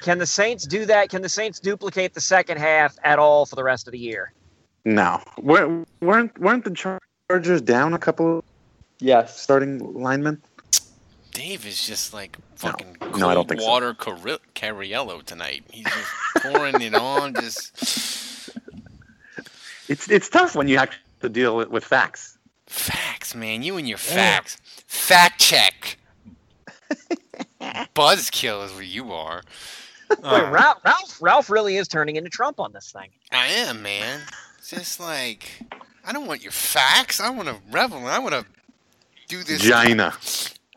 can 0.03 0.19
the 0.19 0.27
Saints 0.27 0.67
do 0.67 0.87
that? 0.87 1.09
Can 1.11 1.23
the 1.23 1.29
Saints 1.29 1.61
duplicate 1.61 2.15
the 2.15 2.21
second 2.21 2.59
half 2.59 2.97
at 3.05 3.19
all 3.19 3.45
for 3.47 3.57
the 3.57 3.65
rest 3.65 3.87
of 3.89 3.93
the 3.93 3.99
year? 3.99 4.33
no. 4.85 5.21
Weren't 5.39 5.89
weren't 6.01 6.39
weren't 6.39 6.65
the 6.65 6.99
Chargers 7.31 7.61
down 7.63 7.95
a 7.95 7.99
couple 7.99 8.39
of 8.39 8.45
Yes. 9.01 9.41
starting 9.41 9.79
linemen? 9.95 10.41
Dave 11.33 11.67
is 11.67 11.85
just 11.87 12.13
like 12.15 12.37
fucking 12.57 12.97
No, 13.01 13.09
cold 13.11 13.23
I 13.25 13.35
don't 13.35 13.49
think 13.49 13.61
so. 13.61 13.67
water 13.67 13.93
Cari- 13.95 14.39
Cariello 14.55 15.23
tonight. 15.25 15.65
He's 15.71 15.85
just 15.85 16.11
pouring 16.45 16.81
it 16.81 16.95
on. 16.95 17.35
Just 17.35 18.51
It's 19.89 20.09
it's 20.11 20.29
tough 20.29 20.55
when 20.55 20.69
you 20.69 20.79
have 20.79 20.91
to 21.21 21.29
deal 21.29 21.57
with, 21.57 21.69
with 21.71 21.85
facts. 21.85 22.39
facts, 22.67 23.35
man. 23.35 23.63
You 23.63 23.77
and 23.77 23.89
your 23.89 23.99
facts. 23.99 24.59
Fact 24.87 25.41
check. 25.41 25.99
Buzzkill 27.95 28.65
is 28.67 28.73
where 28.73 28.83
you 28.83 29.13
are. 29.13 29.43
Wait, 30.11 30.19
Uh, 30.23 30.51
Ralph, 30.51 30.79
Ralph, 30.85 31.23
Ralph 31.23 31.51
really 31.51 31.77
is 31.77 31.89
turning 31.89 32.17
into 32.17 32.31
Trump 32.31 32.61
on 32.61 32.73
this 32.73 32.93
thing. 32.93 33.09
I 33.33 33.47
am, 33.47 33.83
man. 33.83 34.21
It's 34.59 34.71
just 34.71 35.01
like 35.01 35.51
I 36.05 36.13
don't 36.13 36.27
want 36.27 36.43
your 36.43 36.53
facts. 36.53 37.21
I 37.21 37.31
want 37.31 37.49
to 37.49 37.57
revel. 37.71 38.07
I 38.07 38.19
want 38.19 38.35
to 38.35 38.45
do 39.29 39.43
this. 39.43 39.63
Gina. 39.63 40.15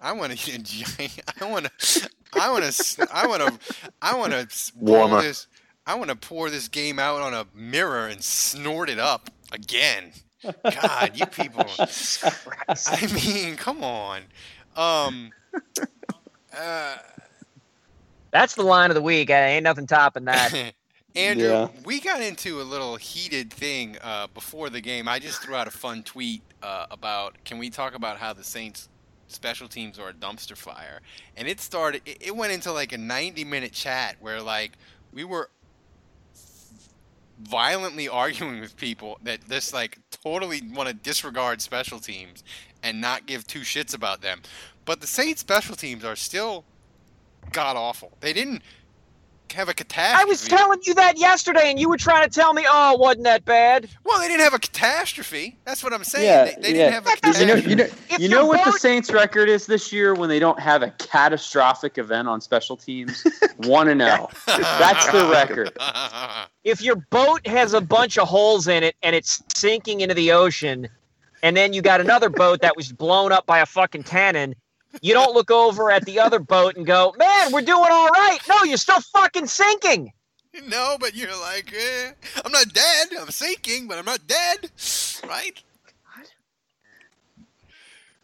I 0.02 0.14
want 0.14 0.38
to. 0.38 1.20
I 1.40 1.46
want 1.46 1.66
to. 1.66 2.08
I 2.34 2.50
want 2.50 2.64
to. 2.64 3.08
I 3.12 3.28
want 3.28 3.42
to. 3.44 3.60
I 4.02 4.16
want 4.16 4.34
to 4.34 4.72
Warmer. 4.78 5.22
this. 5.22 5.48
I 5.86 5.96
want 5.96 6.10
to 6.10 6.16
pour 6.16 6.50
this 6.50 6.68
game 6.68 7.00
out 7.00 7.22
on 7.22 7.34
a 7.34 7.46
mirror 7.54 8.08
and 8.08 8.24
snort 8.24 8.90
it 8.90 9.00
up 9.00 9.30
again. 9.52 10.12
God, 10.44 11.12
you 11.16 11.26
people. 11.26 11.66
I 11.80 13.08
mean, 13.14 13.56
come 13.58 13.84
on. 13.84 14.22
Um. 14.76 15.32
Uh, 16.58 16.98
That's 18.32 18.56
the 18.56 18.64
line 18.64 18.90
of 18.92 18.96
the 18.96 19.02
week. 19.02 19.30
Ain't 19.30 19.64
nothing 19.64 19.88
topping 19.88 20.26
that. 20.26 20.54
Andrew, 21.16 21.48
Yeah. 21.48 21.68
we 21.86 22.00
got 22.00 22.22
into 22.22 22.62
a 22.62 22.64
little 22.64 22.96
heated 22.96 23.52
thing 23.52 23.98
uh, 24.04 24.28
before 24.34 24.70
the 24.70 24.82
game. 24.82 25.08
I 25.08 25.20
just 25.20 25.42
threw 25.42 25.56
out 25.56 25.68
a 25.68 25.72
fun 25.72 26.04
tweet 26.04 26.42
uh, 26.62 26.86
about 26.92 27.38
can 27.46 27.58
we 27.58 27.70
talk 27.70 27.96
about 27.96 28.18
how 28.18 28.34
the 28.34 28.44
Saints 28.44 28.90
special 29.28 29.68
teams 29.68 29.98
are 30.00 30.10
a 30.10 30.14
dumpster 30.14 30.56
fire? 30.58 31.02
And 31.36 31.48
it 31.48 31.60
started. 31.60 32.02
It, 32.06 32.18
it 32.28 32.36
went 32.36 32.54
into 32.54 32.72
like 32.72 32.92
a 32.94 32.98
90 32.98 33.44
minute 33.46 33.72
chat 33.72 34.18
where 34.20 34.42
like 34.42 34.74
we 35.12 35.24
were 35.24 35.50
violently 37.42 38.08
arguing 38.10 38.60
with 38.60 38.78
people 38.78 39.18
that 39.24 39.48
just 39.50 39.74
like 39.74 40.00
totally 40.12 40.62
want 40.74 40.88
to 40.90 40.94
disregard 40.96 41.62
special 41.62 42.00
teams 42.00 42.44
and 42.84 43.02
not 43.02 43.26
give 43.26 43.48
two 43.48 43.62
shits 43.62 43.96
about 43.96 44.22
them. 44.22 44.42
But 44.88 45.02
the 45.02 45.08
Saints 45.08 45.42
special 45.42 45.76
teams 45.76 46.06
are 46.06 46.16
still 46.16 46.64
god 47.52 47.76
awful. 47.76 48.14
They 48.22 48.32
didn't 48.32 48.62
have 49.54 49.68
a 49.68 49.74
catastrophe. 49.74 50.22
I 50.22 50.26
was 50.26 50.48
telling 50.48 50.80
you 50.84 50.94
that 50.94 51.18
yesterday, 51.18 51.70
and 51.70 51.78
you 51.78 51.90
were 51.90 51.98
trying 51.98 52.24
to 52.24 52.30
tell 52.30 52.54
me, 52.54 52.66
"Oh, 52.66 52.94
it 52.94 53.00
wasn't 53.00 53.26
that 53.26 53.44
bad." 53.44 53.90
Well, 54.06 54.18
they 54.20 54.30
didn't 54.30 54.44
have 54.44 54.54
a 54.54 54.60
catastrophe. 54.60 55.58
That's 55.66 55.84
what 55.84 55.92
I'm 55.92 56.06
saying. 56.06 56.26
Yeah, 56.26 56.46
they, 56.46 56.62
they 56.62 56.78
yeah. 56.78 56.90
didn't 56.90 56.94
have 56.94 57.06
a 57.06 57.10
You 57.10 57.16
catastrophe. 57.18 57.62
know, 57.62 57.70
you 57.70 57.76
know, 57.76 57.88
you 58.18 58.30
know 58.30 58.46
what 58.46 58.64
the 58.64 58.72
Saints' 58.80 59.12
record 59.12 59.50
is 59.50 59.66
this 59.66 59.92
year 59.92 60.14
when 60.14 60.30
they 60.30 60.40
don't 60.40 60.60
have 60.60 60.84
a 60.84 60.92
catastrophic 61.00 61.98
event 61.98 62.30
on 62.30 62.40
special 62.40 62.78
teams? 62.78 63.28
One 63.58 63.90
and 63.90 64.00
zero. 64.00 64.30
That's 64.46 65.12
the 65.12 65.28
record. 65.30 65.78
If 66.64 66.82
your 66.82 66.98
boat 66.98 67.48
has 67.48 67.74
a 67.74 67.80
bunch 67.80 68.18
of 68.18 68.28
holes 68.28 68.68
in 68.68 68.84
it 68.84 68.98
and 69.02 69.16
it's 69.16 69.42
sinking 69.56 70.02
into 70.02 70.14
the 70.14 70.34
ocean, 70.34 70.90
and 71.42 71.56
then 71.56 71.72
you 71.72 71.82
got 71.82 72.02
another 72.02 72.30
boat 72.30 72.60
that 72.60 72.76
was 72.76 72.92
blown 72.92 73.32
up 73.32 73.46
by 73.46 73.60
a 73.60 73.66
fucking 73.66 74.04
cannon, 74.04 74.54
you 75.02 75.14
don't 75.14 75.34
look 75.34 75.52
over 75.52 75.92
at 75.92 76.06
the 76.06 76.20
other 76.20 76.40
boat 76.40 76.76
and 76.76 76.86
go, 76.86 77.14
"Man, 77.18 77.52
we're 77.52 77.62
doing 77.62 77.90
all 77.92 78.08
right." 78.10 78.40
No, 78.48 78.64
you're 78.64 78.78
still 78.78 79.02
fucking 79.02 79.48
sinking. 79.48 80.12
no, 80.68 80.98
but 81.00 81.16
you're 81.16 81.40
like, 81.40 81.74
eh, 81.74 82.12
I'm 82.44 82.52
not 82.52 82.74
dead. 82.74 83.08
I'm 83.20 83.30
sinking, 83.32 83.88
but 83.88 83.98
I'm 83.98 84.06
not 84.06 84.26
dead, 84.28 84.72
right? 85.28 85.62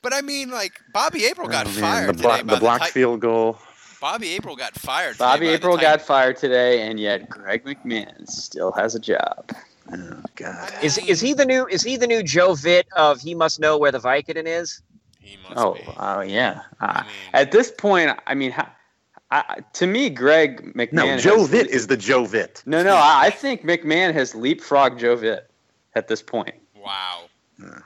But 0.01 0.13
I 0.13 0.21
mean, 0.21 0.49
like 0.49 0.73
Bobby 0.93 1.25
April 1.25 1.47
got 1.47 1.65
Oh, 1.67 1.69
fired 1.69 2.09
the, 2.09 2.13
today 2.13 2.23
block, 2.23 2.45
the 2.47 2.57
block 2.57 2.81
Tit- 2.83 2.91
field 2.93 3.19
goal. 3.21 3.57
Bobby 4.01 4.31
April 4.35 4.57
got 4.57 4.73
fired. 4.73 5.13
today 5.13 5.23
Bobby 5.25 5.45
by 5.47 5.51
April 5.53 5.77
got 5.77 6.01
fired 6.01 6.35
today, 6.35 6.81
and 6.81 6.99
yet 6.99 7.29
Greg 7.29 7.63
McMahon 7.63 8.27
still 8.29 8.73
has 8.73 8.95
a 8.95 8.99
job. 8.99 9.49
Oh 9.93 10.21
God. 10.35 10.73
Is 10.81 10.97
is 10.97 11.21
he 11.21 11.33
the 11.33 11.45
new 11.45 11.65
is 11.67 11.83
he 11.83 11.95
the 11.95 12.07
new 12.07 12.21
Joe 12.21 12.51
Vitt 12.51 12.83
of 12.97 13.21
he 13.21 13.33
must 13.33 13.59
know 13.61 13.77
where 13.77 13.91
the 13.93 13.99
Vicodin 13.99 14.45
is? 14.45 14.81
He 15.23 15.37
must 15.37 15.57
Oh, 15.57 15.73
be. 15.73 15.81
oh 15.97 16.21
yeah. 16.21 16.61
Uh, 16.81 16.85
I 16.85 17.01
mean- 17.03 17.11
at 17.33 17.51
this 17.51 17.71
point, 17.71 18.11
I 18.27 18.33
mean, 18.35 18.51
ha- 18.51 18.73
I, 19.31 19.61
to 19.73 19.87
me, 19.87 20.09
Greg 20.09 20.73
McMahon. 20.75 20.93
No, 20.93 21.07
has 21.07 21.23
Joe 21.23 21.35
le- 21.37 21.47
Vitt 21.47 21.65
is 21.67 21.87
the 21.87 21.97
Joe 21.97 22.23
Vitt. 22.25 22.61
No, 22.67 22.83
no, 22.83 22.95
I 22.95 23.23
I 23.25 23.29
think 23.31 23.63
McMahon 23.63 24.13
has 24.13 24.33
leapfrogged 24.33 24.99
Joe 24.99 25.15
Vitt 25.17 25.41
at 25.95 26.07
this 26.07 26.21
point. 26.21 26.53
Wow. 26.75 27.23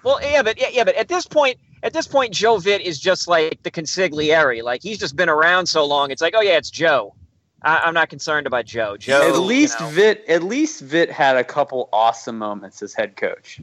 Well, 0.03 0.19
yeah, 0.21 0.41
but 0.43 0.59
yeah, 0.59 0.67
yeah, 0.71 0.83
but 0.83 0.95
at 0.95 1.07
this 1.07 1.25
point, 1.27 1.57
at 1.83 1.93
this 1.93 2.07
point, 2.07 2.33
Joe 2.33 2.57
Vitt 2.57 2.79
is 2.81 2.99
just 2.99 3.27
like 3.27 3.61
the 3.63 3.69
consigliere. 3.71 4.63
Like 4.63 4.81
he's 4.81 4.97
just 4.97 5.15
been 5.15 5.29
around 5.29 5.67
so 5.67 5.85
long. 5.85 6.09
It's 6.11 6.21
like, 6.21 6.33
oh 6.35 6.41
yeah, 6.41 6.57
it's 6.57 6.71
Joe. 6.71 7.13
I, 7.61 7.77
I'm 7.79 7.93
not 7.93 8.09
concerned 8.09 8.47
about 8.47 8.65
Joe. 8.65 8.97
Joe. 8.97 9.21
at 9.21 9.33
you 9.35 9.39
least 9.41 9.79
know. 9.79 9.85
Vitt, 9.87 10.21
at 10.27 10.43
least 10.43 10.83
Vitt 10.85 11.09
had 11.09 11.37
a 11.37 11.43
couple 11.43 11.87
awesome 11.93 12.37
moments 12.37 12.81
as 12.81 12.93
head 12.93 13.15
coach. 13.15 13.61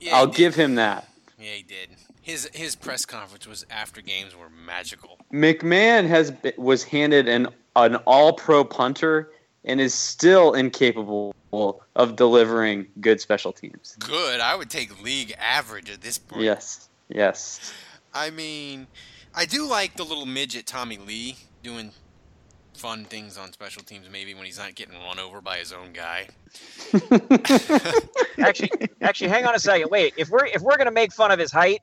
Yeah, 0.00 0.16
I'll 0.16 0.26
give 0.26 0.54
him 0.54 0.74
that. 0.76 1.08
Yeah, 1.44 1.52
he 1.52 1.62
did. 1.62 1.90
His 2.22 2.48
his 2.54 2.74
press 2.74 3.04
conference 3.04 3.46
was 3.46 3.66
after 3.68 4.00
games 4.00 4.34
were 4.34 4.48
magical. 4.48 5.18
McMahon 5.30 6.08
has 6.08 6.32
was 6.56 6.84
handed 6.84 7.28
an 7.28 7.48
an 7.76 7.96
All 8.06 8.32
Pro 8.32 8.64
punter 8.64 9.30
and 9.62 9.78
is 9.78 9.92
still 9.92 10.54
incapable 10.54 11.34
of 11.52 12.16
delivering 12.16 12.86
good 13.00 13.20
special 13.20 13.52
teams. 13.52 13.94
Good. 13.98 14.40
I 14.40 14.54
would 14.56 14.70
take 14.70 15.02
league 15.02 15.34
average 15.38 15.90
at 15.90 16.00
this 16.00 16.16
point. 16.16 16.42
Yes, 16.42 16.88
yes. 17.10 17.72
I 18.14 18.30
mean, 18.30 18.86
I 19.34 19.44
do 19.44 19.66
like 19.66 19.96
the 19.96 20.04
little 20.04 20.26
midget 20.26 20.64
Tommylee 20.64 21.36
doing 21.62 21.92
fun 22.74 23.04
things 23.04 23.38
on 23.38 23.52
special 23.52 23.82
teams. 23.82 24.08
Maybe 24.10 24.34
when 24.34 24.44
he's 24.44 24.58
not 24.58 24.74
getting 24.74 24.94
run 24.94 25.18
over 25.18 25.40
by 25.40 25.58
his 25.58 25.72
own 25.72 25.92
guy. 25.92 26.28
actually, 28.38 28.70
actually, 29.00 29.28
hang 29.28 29.46
on 29.46 29.54
a 29.54 29.58
second. 29.58 29.90
Wait, 29.90 30.14
if 30.16 30.28
we're 30.28 30.46
if 30.46 30.60
we're 30.60 30.76
gonna 30.76 30.90
make 30.90 31.12
fun 31.12 31.30
of 31.30 31.38
his 31.38 31.50
height, 31.50 31.80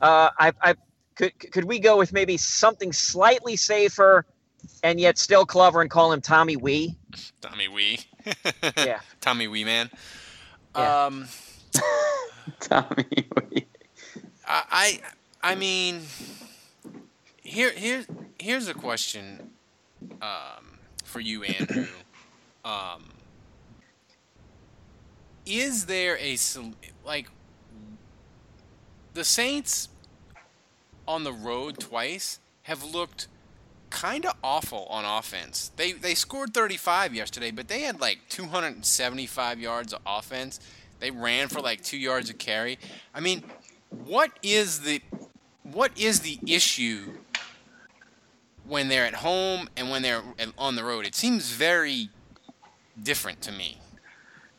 uh, 0.00 0.30
I, 0.38 0.52
I 0.62 0.74
could 1.14 1.38
could 1.38 1.64
we 1.64 1.78
go 1.78 1.98
with 1.98 2.12
maybe 2.12 2.36
something 2.36 2.92
slightly 2.92 3.56
safer, 3.56 4.24
and 4.82 5.00
yet 5.00 5.18
still 5.18 5.44
clever, 5.44 5.82
and 5.82 5.90
call 5.90 6.12
him 6.12 6.20
Tommy 6.20 6.56
Wee? 6.56 6.96
Tommy 7.40 7.68
Wee. 7.68 8.00
Yeah. 8.76 9.00
Tommy 9.22 9.48
Wee 9.48 9.64
man. 9.64 9.90
Yeah. 10.76 11.06
Um, 11.06 11.28
Tommy. 12.60 13.06
I, 14.46 14.62
I 14.70 15.00
I 15.42 15.54
mean, 15.54 16.02
here 17.42 17.70
here 17.72 18.04
here's 18.38 18.68
a 18.68 18.74
question 18.74 19.50
um, 20.22 20.78
for 21.04 21.20
you, 21.20 21.42
Andrew. 21.44 21.86
um, 22.64 23.04
is 25.46 25.86
there 25.86 26.18
a 26.18 26.36
like 27.04 27.28
the 29.14 29.24
Saints 29.24 29.88
on 31.06 31.24
the 31.24 31.32
road 31.32 31.78
twice 31.78 32.38
have 32.62 32.84
looked 32.84 33.28
kind 33.90 34.26
of 34.26 34.34
awful 34.44 34.86
on 34.90 35.04
offense. 35.04 35.70
They 35.76 35.92
they 35.92 36.14
scored 36.14 36.52
35 36.54 37.14
yesterday, 37.14 37.50
but 37.50 37.68
they 37.68 37.80
had 37.80 38.00
like 38.00 38.18
275 38.28 39.58
yards 39.58 39.92
of 39.92 40.00
offense. 40.06 40.60
They 41.00 41.10
ran 41.10 41.48
for 41.48 41.60
like 41.60 41.82
2 41.82 41.96
yards 41.96 42.28
of 42.28 42.38
carry. 42.38 42.78
I 43.14 43.20
mean, 43.20 43.44
what 43.90 44.32
is 44.42 44.80
the 44.80 45.00
what 45.62 45.98
is 45.98 46.20
the 46.20 46.38
issue 46.46 47.14
when 48.68 48.88
they're 48.88 49.06
at 49.06 49.14
home 49.14 49.68
and 49.76 49.90
when 49.90 50.02
they're 50.02 50.22
on 50.56 50.76
the 50.76 50.84
road? 50.84 51.06
It 51.06 51.14
seems 51.14 51.50
very 51.50 52.10
different 53.02 53.40
to 53.42 53.52
me. 53.52 53.78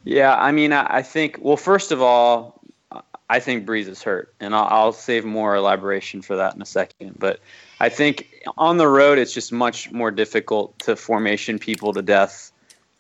Yeah, 0.04 0.36
I 0.36 0.52
mean, 0.52 0.74
I, 0.74 1.02
think. 1.02 1.38
Well, 1.42 1.58
first 1.58 1.92
of 1.92 2.02
all, 2.02 2.60
I 3.30 3.40
think 3.40 3.66
Brees 3.68 3.88
is 3.88 4.02
hurt, 4.02 4.34
and 4.40 4.56
I'll, 4.56 4.68
I'll 4.70 4.94
save 4.94 5.26
more 5.26 5.56
elaboration 5.56 6.22
for 6.22 6.36
that 6.38 6.56
in 6.56 6.62
a 6.62 6.66
second. 6.66 7.16
But 7.20 7.40
I 7.80 7.90
think 7.90 8.28
on 8.58 8.78
the 8.78 8.88
road, 8.88 9.18
it's 9.20 9.34
just 9.34 9.52
much 9.52 9.92
more 9.92 10.10
difficult 10.10 10.78
to 10.80 10.96
formation 10.96 11.60
people 11.60 11.94
to 11.94 12.02
death, 12.02 12.52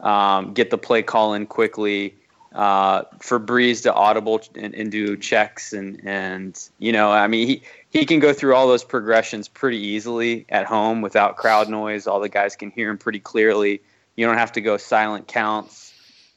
um, 0.01 0.53
get 0.53 0.69
the 0.69 0.77
play 0.77 1.01
call 1.01 1.33
in 1.33 1.47
quickly. 1.47 2.13
Uh, 2.53 3.03
for 3.19 3.39
Brees 3.39 3.83
to 3.83 3.93
audible 3.93 4.41
and, 4.55 4.73
and 4.73 4.91
do 4.91 5.15
checks 5.15 5.71
and 5.71 6.01
and 6.03 6.69
you 6.79 6.91
know, 6.91 7.11
I 7.11 7.27
mean, 7.27 7.47
he 7.47 7.61
he 7.91 8.05
can 8.05 8.19
go 8.19 8.33
through 8.33 8.55
all 8.55 8.67
those 8.67 8.83
progressions 8.83 9.47
pretty 9.47 9.77
easily 9.77 10.45
at 10.49 10.65
home 10.65 11.01
without 11.01 11.37
crowd 11.37 11.69
noise. 11.69 12.07
All 12.07 12.19
the 12.19 12.29
guys 12.29 12.55
can 12.55 12.71
hear 12.71 12.89
him 12.89 12.97
pretty 12.97 13.19
clearly. 13.19 13.81
You 14.15 14.25
don't 14.25 14.37
have 14.37 14.51
to 14.53 14.61
go 14.61 14.77
silent 14.77 15.27
counts 15.27 15.89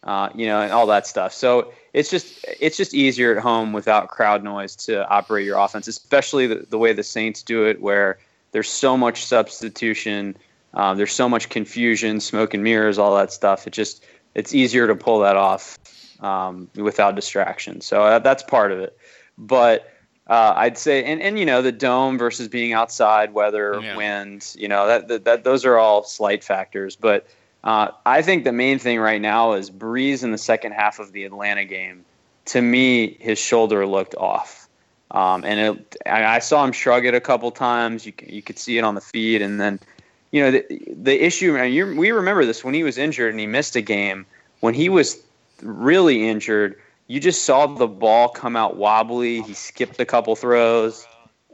uh, 0.04 0.30
you 0.34 0.46
know, 0.46 0.60
and 0.60 0.72
all 0.72 0.86
that 0.86 1.06
stuff. 1.06 1.32
So 1.32 1.72
it's 1.92 2.10
just 2.10 2.44
it's 2.60 2.76
just 2.76 2.94
easier 2.94 3.36
at 3.36 3.42
home 3.42 3.72
without 3.72 4.08
crowd 4.08 4.42
noise 4.42 4.74
to 4.76 5.08
operate 5.08 5.46
your 5.46 5.58
offense, 5.58 5.86
especially 5.86 6.46
the, 6.46 6.66
the 6.68 6.78
way 6.78 6.92
the 6.92 7.04
Saints 7.04 7.42
do 7.42 7.64
it, 7.66 7.80
where 7.80 8.18
there's 8.52 8.68
so 8.68 8.96
much 8.96 9.24
substitution, 9.24 10.36
uh, 10.74 10.94
there's 10.94 11.12
so 11.12 11.28
much 11.28 11.48
confusion, 11.48 12.20
smoke 12.20 12.54
and 12.54 12.64
mirrors, 12.64 12.98
all 12.98 13.16
that 13.16 13.32
stuff. 13.32 13.66
It 13.66 13.72
just 13.72 14.04
it's 14.34 14.54
easier 14.54 14.86
to 14.86 14.94
pull 14.94 15.20
that 15.20 15.36
off 15.36 15.78
um, 16.22 16.68
without 16.76 17.14
distraction. 17.14 17.80
So 17.80 18.02
uh, 18.02 18.18
that's 18.20 18.42
part 18.42 18.72
of 18.72 18.78
it. 18.78 18.96
But 19.36 19.90
uh, 20.28 20.54
I'd 20.56 20.78
say, 20.78 21.04
and, 21.04 21.20
and 21.20 21.38
you 21.38 21.44
know, 21.44 21.62
the 21.62 21.72
dome 21.72 22.16
versus 22.16 22.48
being 22.48 22.72
outside, 22.72 23.34
weather, 23.34 23.80
Yeah. 23.82 23.96
wind, 23.96 24.54
you 24.56 24.68
know, 24.68 24.86
that, 24.86 25.08
that, 25.08 25.24
that 25.24 25.44
those 25.44 25.64
are 25.64 25.78
all 25.78 26.04
slight 26.04 26.44
factors. 26.44 26.96
But 26.96 27.26
uh, 27.64 27.88
I 28.06 28.22
think 28.22 28.44
the 28.44 28.52
main 28.52 28.78
thing 28.78 28.98
right 29.00 29.20
now 29.20 29.52
is 29.52 29.70
Brees 29.70 30.22
in 30.22 30.30
the 30.32 30.38
second 30.38 30.72
half 30.72 30.98
of 30.98 31.12
the 31.12 31.24
Atlanta 31.24 31.64
game. 31.64 32.04
To 32.46 32.60
me, 32.62 33.16
his 33.20 33.38
shoulder 33.38 33.86
looked 33.86 34.16
off, 34.16 34.68
um, 35.12 35.44
and 35.44 35.60
it, 35.78 35.96
I 36.06 36.24
I 36.36 36.38
saw 36.40 36.64
him 36.64 36.72
shrug 36.72 37.06
it 37.06 37.14
a 37.14 37.20
couple 37.20 37.52
times. 37.52 38.04
You 38.04 38.12
you 38.26 38.42
could 38.42 38.58
see 38.58 38.78
it 38.78 38.82
on 38.82 38.96
the 38.96 39.00
feed, 39.00 39.42
and 39.42 39.60
then, 39.60 39.78
you 40.32 40.42
know, 40.42 40.50
the 40.50 40.64
the 40.88 41.24
issue. 41.24 41.56
And 41.56 41.72
you, 41.72 41.94
we 41.94 42.10
remember 42.10 42.44
this 42.44 42.64
when 42.64 42.74
he 42.74 42.82
was 42.82 42.98
injured 42.98 43.30
and 43.30 43.38
he 43.38 43.46
missed 43.46 43.76
a 43.76 43.80
game. 43.80 44.26
When 44.58 44.74
he 44.74 44.88
was 44.88 45.22
really 45.62 46.28
injured, 46.28 46.76
you 47.06 47.20
just 47.20 47.44
saw 47.44 47.66
the 47.66 47.86
ball 47.86 48.28
come 48.28 48.56
out 48.56 48.76
wobbly. 48.76 49.42
He 49.42 49.54
skipped 49.54 50.00
a 50.00 50.04
couple 50.04 50.34
throws, 50.36 51.06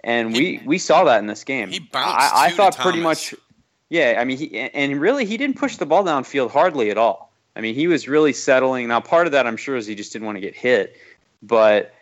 and 0.04 0.32
we 0.32 0.62
we 0.64 0.78
saw 0.78 1.04
that 1.04 1.18
in 1.18 1.26
this 1.26 1.44
game. 1.44 1.70
He 1.70 1.80
bounced 1.80 2.34
I, 2.34 2.46
I 2.46 2.50
thought 2.50 2.76
pretty 2.76 3.02
Thomas. 3.02 3.32
much. 3.32 3.40
Yeah, 3.88 4.18
I 4.20 4.24
mean, 4.24 4.36
he 4.36 4.58
and 4.58 5.00
really 5.00 5.24
he 5.24 5.36
didn't 5.36 5.56
push 5.56 5.76
the 5.76 5.86
ball 5.86 6.04
downfield 6.04 6.50
hardly 6.50 6.90
at 6.90 6.98
all. 6.98 7.32
I 7.56 7.60
mean, 7.60 7.74
he 7.74 7.88
was 7.88 8.06
really 8.06 8.32
settling. 8.32 8.86
Now, 8.88 9.00
part 9.00 9.26
of 9.26 9.32
that 9.32 9.46
I'm 9.46 9.56
sure 9.56 9.76
is 9.76 9.86
he 9.86 9.94
just 9.94 10.12
didn't 10.12 10.26
want 10.26 10.36
to 10.36 10.40
get 10.40 10.54
hit, 10.54 10.96
but 11.42 11.92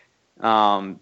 um, 0.40 1.00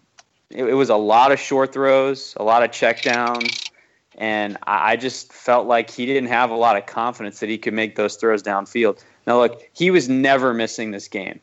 it, 0.51 0.65
it 0.65 0.75
was 0.75 0.91
a 0.91 0.97
lot 0.97 1.33
of 1.33 1.41
short 1.41 1.73
throws, 1.73 2.35
a 2.37 2.45
lot 2.45 2.63
of 2.63 2.71
checkdowns, 2.71 3.71
and 4.17 4.57
I, 4.65 4.93
I 4.93 4.97
just 4.97 5.33
felt 5.33 5.67
like 5.67 5.91
he 5.91 6.07
didn't 6.07 6.29
have 6.29 6.51
a 6.51 6.57
lot 6.57 6.77
of 6.77 6.87
confidence 6.87 7.41
that 7.41 7.49
he 7.49 7.59
could 7.59 7.75
make 7.75 7.97
those 7.97 8.17
throws 8.17 8.43
downfield. 8.43 9.03
Now, 9.27 9.41
look, 9.41 9.63
he 9.73 9.91
was 9.91 10.09
never 10.09 10.53
missing 10.53 10.91
this 10.91 11.09
game. 11.09 11.41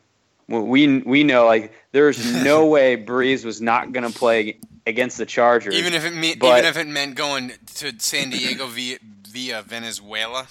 We 0.48 0.98
we 0.98 1.24
know 1.24 1.46
like 1.46 1.72
there's 1.92 2.42
no 2.44 2.66
way 2.74 2.96
Brees 2.96 3.44
was 3.44 3.60
not 3.60 3.92
going 3.92 4.10
to 4.10 4.16
play 4.16 4.58
against 4.86 5.18
the 5.18 5.26
Chargers, 5.26 5.74
Even 5.74 5.94
if 5.94 6.04
it 6.04 6.12
me- 6.12 6.34
but- 6.34 6.58
even 6.58 6.64
if 6.64 6.76
it 6.76 6.86
meant 6.86 7.14
going 7.14 7.52
to 7.76 7.92
San 7.98 8.30
Diego 8.30 8.66
via 8.66 8.98
via 9.28 9.62
Venezuela. 9.62 10.46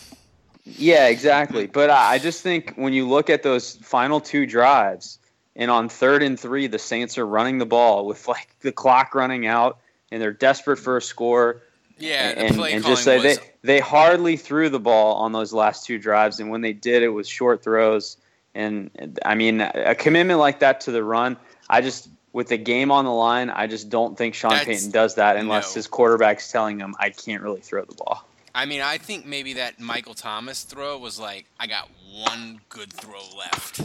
Yeah, 0.64 1.08
exactly. 1.08 1.68
But 1.68 1.90
I 1.90 2.14
I 2.14 2.18
just 2.20 2.42
think 2.42 2.74
when 2.76 2.94
you 2.94 3.08
look 3.08 3.30
at 3.30 3.44
those 3.44 3.76
final 3.78 4.20
two 4.20 4.46
drives, 4.46 5.20
and 5.56 5.70
on 5.70 5.90
third 5.90 6.24
and 6.24 6.40
three, 6.40 6.68
the 6.68 6.80
Saints 6.80 7.18
are 7.18 7.26
running 7.26 7.58
the 7.58 7.66
ball 7.66 8.06
with 8.06 8.28
like 8.28 8.48
the 8.62 8.72
clock 8.72 9.14
running 9.14 9.46
out, 9.46 9.80
and 10.12 10.22
they're 10.22 10.34
desperate 10.34 10.78
for 10.78 10.98
a 10.98 11.02
score. 11.02 11.62
Yeah, 11.98 12.34
and, 12.36 12.56
play 12.56 12.74
and 12.74 12.82
calling 12.82 12.96
just 12.96 13.04
say 13.04 13.20
they 13.22 13.38
they 13.64 13.80
hardly 13.80 14.38
threw 14.38 14.70
the 14.70 14.80
ball 14.80 15.16
on 15.16 15.32
those 15.32 15.54
last 15.54 15.86
two 15.86 16.00
drives, 16.00 16.40
and 16.40 16.50
when 16.50 16.62
they 16.62 16.74
did, 16.74 17.04
it 17.04 17.10
was 17.10 17.28
short 17.28 17.64
throws. 17.64 18.18
And 18.54 19.20
I 19.24 19.36
mean, 19.36 19.62
a 19.62 19.96
commitment 19.96 20.40
like 20.40 20.60
that 20.60 20.82
to 20.82 20.92
the 20.92 21.04
run, 21.04 21.38
I 21.70 21.82
just 21.82 22.10
with 22.34 22.48
the 22.48 22.58
game 22.58 22.92
on 22.92 23.06
the 23.06 23.12
line, 23.12 23.50
I 23.50 23.68
just 23.68 23.90
don't 23.90 24.18
think 24.18 24.34
Sean 24.34 24.52
That's- 24.52 24.68
Payton 24.68 24.92
does 24.92 25.16
that 25.16 25.36
unless 25.36 25.74
no. 25.74 25.80
his 25.80 25.88
quarterback's 25.88 26.52
telling 26.52 26.80
him 26.80 26.96
I 27.00 27.10
can't 27.10 27.44
really 27.44 27.62
throw 27.62 27.84
the 27.84 27.96
ball. 27.96 28.26
I 28.54 28.66
mean, 28.66 28.82
I 28.82 28.98
think 28.98 29.26
maybe 29.26 29.54
that 29.54 29.80
Michael 29.80 30.14
Thomas 30.14 30.64
throw 30.64 30.98
was 30.98 31.18
like, 31.20 31.46
I 31.60 31.68
got 31.68 31.90
one 32.28 32.60
good 32.68 32.92
throw 32.92 33.22
left. 33.38 33.80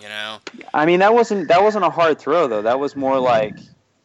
You 0.00 0.08
know? 0.08 0.38
I 0.72 0.86
mean, 0.86 1.00
that 1.00 1.12
wasn't 1.12 1.48
that 1.48 1.62
wasn't 1.62 1.84
a 1.84 1.90
hard 1.90 2.18
throw 2.18 2.46
though. 2.46 2.62
That 2.62 2.78
was 2.78 2.96
more 2.96 3.18
like 3.18 3.56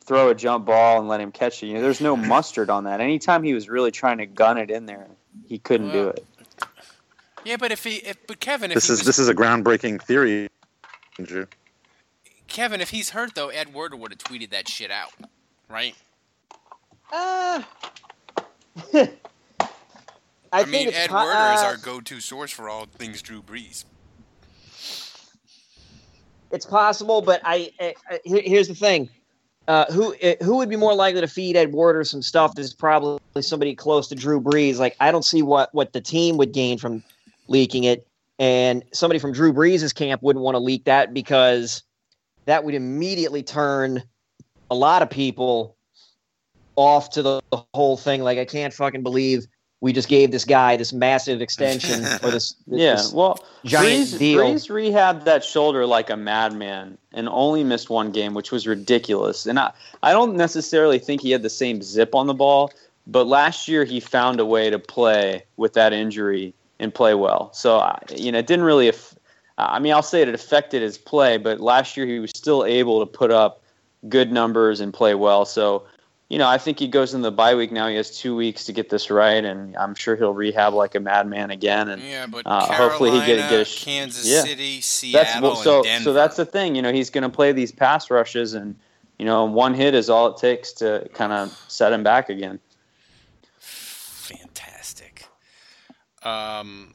throw 0.04 0.30
a 0.30 0.36
jump 0.36 0.66
ball 0.66 1.00
and 1.00 1.08
let 1.08 1.22
him 1.22 1.32
catch 1.32 1.64
it. 1.64 1.68
You 1.68 1.76
know, 1.76 1.82
there's 1.82 2.02
no 2.02 2.16
mustard 2.16 2.70
on 2.70 2.84
that. 2.86 3.00
Anytime 3.02 3.44
he 3.44 3.54
was 3.54 3.70
really 3.70 3.92
trying 3.92 4.18
to 4.18 4.26
gun 4.26 4.58
it 4.58 4.70
in 4.70 4.86
there, 4.86 5.08
he 5.48 5.58
couldn't 5.60 5.92
do 5.92 6.10
it. 6.10 6.26
Yeah, 7.46 7.58
but 7.58 7.72
if 7.72 7.84
he, 7.84 7.96
if 7.96 8.26
but 8.28 8.40
Kevin, 8.40 8.72
if 8.72 8.76
This 8.76 8.88
he 8.88 8.94
is 8.94 9.00
was, 9.00 9.06
this 9.06 9.20
is 9.20 9.28
a 9.28 9.36
groundbreaking 9.36 10.02
theory, 10.02 10.50
Andrew. 11.20 11.46
Kevin, 12.48 12.82
if 12.82 12.92
he's 12.92 13.10
hurt 13.10 13.36
though, 13.36 13.50
Ed 13.50 13.74
Werder 13.74 13.96
would 13.96 14.12
have 14.12 14.20
tweeted 14.20 14.52
that 14.52 14.70
shit 14.70 14.92
out, 14.92 15.12
right? 15.70 15.96
Uh, 17.12 17.64
I, 18.94 19.10
I, 20.52 20.66
mean, 20.66 20.90
Ed 20.94 21.10
po- 21.10 21.16
Werder 21.16 21.54
is 21.56 21.62
uh, 21.62 21.66
our 21.66 21.78
go-to 21.78 22.20
source 22.20 22.52
for 22.52 22.70
all 22.70 22.86
things 22.86 23.22
Drew 23.22 23.42
Brees. 23.42 23.86
It's 26.52 26.66
possible, 26.66 27.22
but 27.22 27.42
I, 27.44 27.72
I, 27.80 27.96
I 28.10 28.20
here's 28.24 28.68
the 28.68 28.76
thing: 28.76 29.10
uh, 29.68 29.86
who 29.92 30.16
uh, 30.16 30.36
who 30.42 30.58
would 30.58 30.70
be 30.70 30.76
more 30.76 30.94
likely 30.94 31.22
to 31.22 31.28
feed 31.28 31.56
Ed 31.56 31.72
Werder 31.72 32.04
some 32.04 32.22
stuff? 32.22 32.56
This 32.56 32.68
is 32.68 32.74
probably 32.74 33.20
somebody 33.42 33.76
close 33.76 34.08
to 34.10 34.16
Drew 34.16 34.42
Brees. 34.42 34.78
Like 34.78 34.96
I 35.00 35.12
don't 35.12 35.24
see 35.24 35.42
what 35.42 35.74
what 35.74 35.94
the 35.94 36.02
team 36.02 36.38
would 36.38 36.52
gain 36.52 36.78
from 36.78 37.04
leaking 37.48 37.86
it, 37.86 38.06
and 38.40 38.84
somebody 38.92 39.20
from 39.20 39.32
Drew 39.32 39.54
Brees' 39.54 39.94
camp 39.96 40.22
wouldn't 40.22 40.44
want 40.44 40.56
to 40.56 40.60
leak 40.60 40.86
that 40.86 41.14
because 41.14 41.84
that 42.46 42.64
would 42.64 42.76
immediately 42.76 43.44
turn 43.44 44.04
a 44.70 44.76
lot 44.76 45.02
of 45.02 45.10
people 45.10 45.78
off 46.76 47.12
to 47.12 47.22
the, 47.22 47.42
the 47.52 47.64
whole 47.74 47.96
thing. 47.96 48.22
Like 48.22 48.38
I 48.38 48.46
can't 48.46 48.74
fucking 48.74 49.04
believe 49.04 49.48
we 49.84 49.92
just 49.92 50.08
gave 50.08 50.32
this 50.32 50.46
guy 50.46 50.78
this 50.78 50.94
massive 50.94 51.42
extension 51.42 52.06
or 52.24 52.32
this, 52.32 52.56
Yeah, 52.68 52.96
this 52.96 53.12
well, 53.12 53.44
giant 53.66 54.08
Brees, 54.08 54.18
deal. 54.18 54.40
Brees 54.40 54.70
rehabbed 54.70 55.26
that 55.26 55.44
shoulder 55.44 55.86
like 55.86 56.10
a 56.10 56.16
madman 56.16 56.98
and 57.12 57.28
only 57.28 57.66
missed 57.66 57.90
one 57.90 58.14
game, 58.14 58.34
which 58.34 58.50
was 58.50 58.66
ridiculous. 58.66 59.46
And 59.46 59.60
I, 59.60 59.74
I 60.02 60.14
don't 60.14 60.38
necessarily 60.38 61.00
think 61.00 61.20
he 61.20 61.32
had 61.32 61.42
the 61.42 61.50
same 61.50 61.82
zip 61.82 62.16
on 62.16 62.28
the 62.28 62.34
ball, 62.34 62.72
but 63.08 63.28
last 63.28 63.68
year 63.68 63.84
he 63.84 64.00
found 64.00 64.40
a 64.40 64.46
way 64.46 64.70
to 64.70 64.80
play 64.80 65.44
with 65.58 65.74
that 65.74 65.92
injury 65.92 66.54
and 66.80 66.96
play 66.96 67.14
well. 67.14 67.52
So, 67.52 67.86
you 68.16 68.32
know, 68.32 68.40
it 68.40 68.48
didn't 68.48 68.64
really. 68.64 68.88
aff- 68.88 69.16
I 69.58 69.80
mean, 69.80 69.92
I'll 69.92 70.02
say 70.02 70.22
it 70.22 70.30
affected 70.30 70.82
his 70.82 70.98
play, 70.98 71.38
but 71.38 71.60
last 71.60 71.98
year 71.98 72.06
he 72.06 72.20
was 72.20 72.32
still 72.34 72.64
able 72.64 73.02
to 73.02 73.06
put 73.06 73.32
up 73.32 73.62
good 74.08 74.32
numbers 74.32 74.80
and 74.80 74.94
play 74.94 75.14
well. 75.14 75.44
So, 75.44 75.84
you 76.30 76.38
know, 76.38 76.48
I 76.48 76.58
think 76.58 76.80
he 76.80 76.88
goes 76.88 77.14
in 77.14 77.22
the 77.22 77.32
bye 77.32 77.54
week 77.56 77.72
now. 77.72 77.88
He 77.88 77.96
has 77.96 78.18
two 78.18 78.36
weeks 78.36 78.66
to 78.66 78.74
get 78.74 78.90
this 78.90 79.10
right, 79.12 79.44
and 79.44 79.76
I'm 79.78 79.94
sure 79.94 80.16
he'll 80.16 80.34
rehab 80.34 80.74
like 80.74 80.96
a 80.96 81.00
madman 81.00 81.52
again. 81.52 81.90
And 81.90 82.02
Yeah, 82.02 82.26
but 82.26 82.44
uh, 82.46 82.72
hopefully 82.74 83.12
he 83.12 83.20
get 83.26 83.50
get 83.50 83.60
a 83.62 83.66
sh- 83.66 83.84
Kansas 83.84 84.28
yeah. 84.28 84.42
City, 84.42 84.76
That's 84.78 84.86
Seattle, 84.88 85.42
well, 85.42 85.56
so 85.56 85.76
and 85.78 85.84
Denver. 85.86 86.04
so 86.06 86.14
that's 86.14 86.36
the 86.38 86.46
thing. 86.46 86.76
You 86.76 86.82
know, 86.82 86.92
he's 86.92 87.10
going 87.10 87.24
to 87.24 87.30
play 87.30 87.52
these 87.52 87.72
pass 87.72 88.10
rushes, 88.10 88.54
and 88.54 88.76
you 89.20 89.26
know, 89.26 89.46
one 89.46 89.74
hit 89.74 89.94
is 89.94 90.10
all 90.10 90.28
it 90.28 90.38
takes 90.38 90.72
to 90.74 91.08
kind 91.14 91.34
of 91.34 91.52
set 91.68 91.94
him 91.94 92.04
back 92.04 92.30
again. 92.30 92.60
fantastic. 93.60 95.28
Um, 96.24 96.94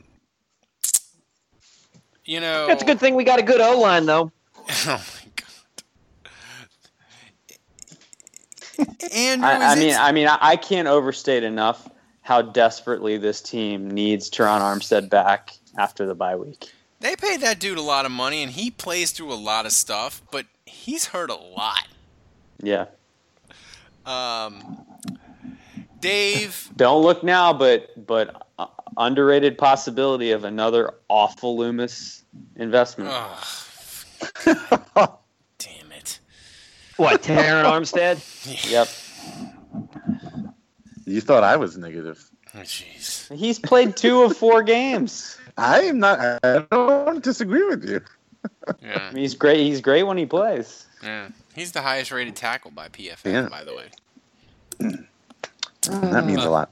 you 2.24 2.40
know, 2.40 2.66
That's 2.66 2.82
a 2.82 2.86
good 2.86 2.98
thing 2.98 3.14
we 3.14 3.24
got 3.24 3.38
a 3.38 3.42
good 3.42 3.60
O 3.60 3.78
line 3.78 4.06
though. 4.06 4.32
oh 4.68 4.86
my 4.86 5.30
god, 5.36 5.46
Andrew, 9.12 9.48
I, 9.48 9.72
I 9.72 9.74
mean, 9.74 9.94
I 9.98 10.12
mean, 10.12 10.28
I, 10.28 10.56
can't 10.56 10.86
overstate 10.88 11.42
enough 11.42 11.88
how 12.22 12.42
desperately 12.42 13.16
this 13.16 13.40
team 13.40 13.90
needs 13.90 14.30
Terron 14.30 14.60
Armstead 14.60 15.10
back 15.10 15.54
after 15.76 16.06
the 16.06 16.14
bye 16.14 16.36
week. 16.36 16.72
they 17.00 17.16
paid 17.16 17.40
that 17.40 17.58
dude 17.58 17.78
a 17.78 17.82
lot 17.82 18.06
of 18.06 18.12
money, 18.12 18.42
and 18.42 18.52
he 18.52 18.70
plays 18.70 19.10
through 19.10 19.32
a 19.32 19.34
lot 19.34 19.66
of 19.66 19.72
stuff, 19.72 20.22
but 20.30 20.46
he's 20.64 21.06
hurt 21.06 21.30
a 21.30 21.34
lot. 21.34 21.88
Yeah, 22.62 22.86
Um, 24.06 24.84
Dave, 26.00 26.70
don't 26.76 27.02
look 27.02 27.22
now, 27.24 27.52
but 27.52 28.06
but 28.06 28.46
uh, 28.58 28.66
underrated 28.96 29.58
possibility 29.58 30.30
of 30.32 30.44
another 30.44 30.94
awful 31.08 31.56
Loomis 31.56 32.22
investment. 32.56 33.10
oh. 33.12 35.18
What, 36.98 37.22
Terron 37.22 37.64
Armstead? 37.64 38.18
Yep, 38.70 38.88
You 41.06 41.20
thought 41.20 41.44
I 41.44 41.56
was 41.56 41.76
negative. 41.78 42.22
Oh, 42.54 42.58
Jeez. 42.60 43.34
he's 43.36 43.58
played 43.58 43.96
two 43.96 44.22
of 44.22 44.36
four 44.36 44.62
games. 44.62 45.36
I 45.56 45.80
am 45.82 45.98
not. 45.98 46.18
I 46.42 46.64
don't 46.70 47.22
disagree 47.22 47.64
with 47.66 47.88
you. 47.88 48.00
Yeah, 48.82 49.10
He's 49.14 49.34
great. 49.34 49.60
He's 49.60 49.80
great 49.80 50.02
when 50.04 50.16
he 50.18 50.26
plays. 50.26 50.86
yeah. 51.02 51.28
He's 51.54 51.72
the 51.72 51.82
highest 51.82 52.10
rated 52.12 52.36
tackle 52.36 52.70
by 52.70 52.88
PFF, 52.88 53.24
Yeah. 53.24 53.48
by 53.48 53.64
the 53.64 53.74
way. 53.74 53.86
That 55.90 56.24
means 56.26 56.44
a 56.44 56.50
lot. 56.50 56.70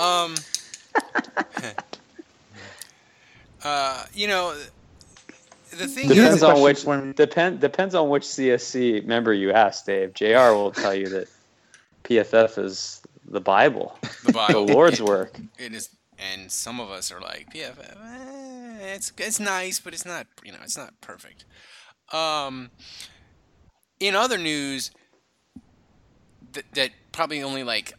Um, 0.00 0.34
uh, 3.64 4.04
you 4.14 4.26
know, 4.28 4.54
the 5.70 5.88
thing 5.88 6.08
Depends 6.08 6.36
is, 6.36 6.42
on 6.42 6.60
question 6.60 6.64
which 6.64 6.82
for 6.82 7.12
depend 7.12 7.60
depends 7.60 7.94
on 7.94 8.08
which 8.08 8.24
CSC 8.24 9.04
member 9.04 9.32
you 9.32 9.52
ask, 9.52 9.84
Dave. 9.86 10.14
Jr. 10.14 10.52
will 10.52 10.72
tell 10.72 10.94
you 10.94 11.08
that 11.08 11.28
PFF 12.04 12.62
is 12.62 13.02
the 13.24 13.40
Bible, 13.40 13.98
the 14.24 14.32
Bible, 14.32 14.66
the 14.66 14.72
Lord's 14.72 15.02
work. 15.02 15.38
It 15.58 15.74
is, 15.74 15.90
and 16.18 16.50
some 16.50 16.80
of 16.80 16.90
us 16.90 17.10
are 17.10 17.20
like 17.20 17.52
PFF. 17.52 17.96
Eh, 17.96 18.94
it's 18.94 19.12
it's 19.18 19.40
nice, 19.40 19.80
but 19.80 19.92
it's 19.92 20.06
not. 20.06 20.26
You 20.44 20.52
know, 20.52 20.58
it's 20.62 20.76
not 20.76 21.00
perfect. 21.00 21.44
Um, 22.12 22.70
in 23.98 24.14
other 24.14 24.38
news, 24.38 24.90
that 26.52 26.64
that 26.74 26.90
probably 27.12 27.42
only 27.42 27.64
like 27.64 27.94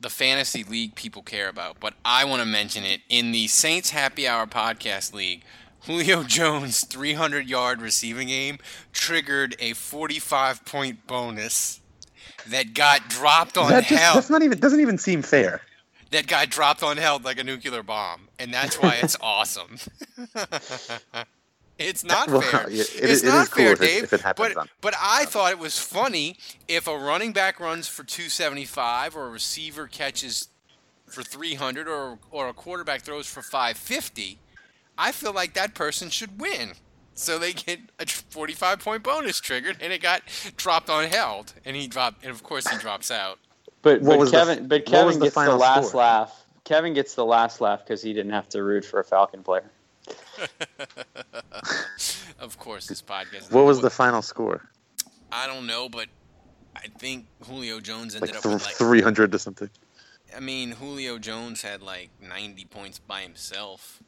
the 0.00 0.10
fantasy 0.10 0.62
league 0.62 0.94
people 0.94 1.22
care 1.22 1.48
about, 1.48 1.80
but 1.80 1.94
I 2.04 2.24
want 2.24 2.40
to 2.40 2.46
mention 2.46 2.84
it 2.84 3.00
in 3.08 3.32
the 3.32 3.48
Saints 3.48 3.90
Happy 3.90 4.28
Hour 4.28 4.46
podcast 4.46 5.12
league. 5.12 5.42
Julio 5.86 6.22
Jones' 6.26 6.84
300 6.84 7.48
yard 7.48 7.80
receiving 7.80 8.28
game 8.28 8.58
triggered 8.92 9.56
a 9.58 9.72
45 9.74 10.64
point 10.64 11.06
bonus 11.06 11.80
that 12.48 12.74
got 12.74 13.08
dropped 13.08 13.56
on 13.58 13.70
That 13.70 13.84
just, 13.84 14.00
hell 14.02 14.14
that's 14.14 14.30
not 14.30 14.42
even. 14.42 14.58
Doesn't 14.58 14.80
even 14.80 14.98
seem 14.98 15.22
fair. 15.22 15.60
that 16.10 16.26
guy 16.26 16.46
dropped 16.46 16.82
on 16.82 16.96
held 16.96 17.24
like 17.24 17.38
a 17.38 17.44
nuclear 17.44 17.82
bomb, 17.82 18.28
and 18.38 18.52
that's 18.52 18.76
why 18.80 18.98
it's 19.02 19.16
awesome. 19.20 19.78
it's 21.78 22.04
not 22.04 22.28
Well, 22.28 22.40
fair. 22.40 22.68
it- 22.68 22.74
it's 22.94 23.22
it 23.22 23.26
not 23.26 23.42
is 23.44 23.48
cool 23.48 23.64
fair, 23.64 23.72
if 23.74 23.82
it- 23.82 24.12
if 24.12 24.20
happens 24.22 24.54
but 24.54 24.68
but 24.80 24.94
I 25.00 25.24
thought 25.26 25.50
it 25.52 25.58
was 25.58 25.78
funny 25.78 26.36
if 26.66 26.86
a 26.88 26.96
running 26.96 27.32
back 27.32 27.60
runs 27.60 27.86
for 27.88 28.04
275 28.04 29.16
or 29.16 29.26
a 29.26 29.30
receiver 29.30 29.86
catches 29.86 30.48
for 31.06 31.22
300 31.22 31.86
or 31.88 32.18
or 32.30 32.48
a 32.48 32.52
quarterback 32.54 33.02
throws 33.02 33.26
for 33.26 33.42
550. 33.42 34.38
I 34.98 35.12
feel 35.12 35.32
like 35.32 35.54
that 35.54 35.74
person 35.74 36.10
should 36.10 36.40
win. 36.40 36.72
So 37.14 37.38
they 37.38 37.52
get 37.52 37.80
a 37.98 38.06
45 38.06 38.78
point 38.80 39.02
bonus 39.02 39.40
triggered, 39.40 39.78
and 39.80 39.92
it 39.92 40.02
got 40.02 40.22
dropped 40.56 40.88
on 40.90 41.04
held, 41.04 41.54
and 41.64 41.74
he 41.76 41.86
dropped, 41.88 42.22
and 42.22 42.30
of 42.30 42.42
course 42.42 42.68
he 42.68 42.76
drops 42.78 43.10
out. 43.10 43.38
But, 43.82 44.00
What 44.02 44.10
but 44.10 44.18
was 44.18 44.30
the- 44.30 44.36
Kevin, 44.36 44.68
but 44.68 44.80
what 44.82 44.86
Kevin 44.86 45.06
was 45.06 45.18
the 45.18 45.24
gets 45.26 45.34
the, 45.34 45.40
final 45.40 45.56
last 45.58 45.88
score? 45.88 46.00
laugh. 46.00 46.44
Kevin 46.64 46.94
gets 46.94 47.14
the 47.14 47.24
last 47.24 47.60
laugh 47.60 47.80
because 47.84 48.02
he 48.02 48.12
didn't 48.12 48.32
have 48.32 48.48
to 48.50 48.62
root 48.62 48.84
for 48.84 49.00
a 49.00 49.04
Falcon 49.04 49.42
player. 49.42 49.70
of 52.38 52.58
course, 52.58 52.86
this 52.86 53.02
podcast. 53.02 53.50
What 53.52 53.64
was 53.64 53.80
the 53.80 53.90
final 53.90 54.22
score? 54.22 54.68
I 55.32 55.46
don't 55.46 55.66
know, 55.66 55.88
but 55.88 56.08
I 56.76 56.86
think 56.98 57.26
Julio 57.44 57.80
Jones 57.80 58.14
ended 58.14 58.30
Like 58.30 58.36
up 58.38 58.42
th- 58.42 58.54
with 58.54 58.64
like. 58.64 58.74
three 58.74 59.00
hundred 59.00 59.34
or 59.34 59.38
something. 59.38 59.70
I 60.36 60.40
mean, 60.40 60.72
Julio 60.72 61.18
Jones 61.18 61.62
had 61.62 61.82
like 61.82 62.10
90 62.20 62.66
points 62.66 62.98
by 62.98 63.22
himself. 63.22 64.02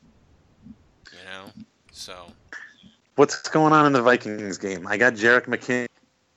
You 1.12 1.18
know, 1.30 1.50
so 1.92 2.26
What's 3.20 3.48
going 3.50 3.74
on 3.74 3.84
in 3.84 3.92
the 3.92 4.00
Vikings 4.00 4.56
game? 4.56 4.86
I 4.86 4.96
got 4.96 5.12
Jerick 5.12 5.44
McKinnon 5.44 5.88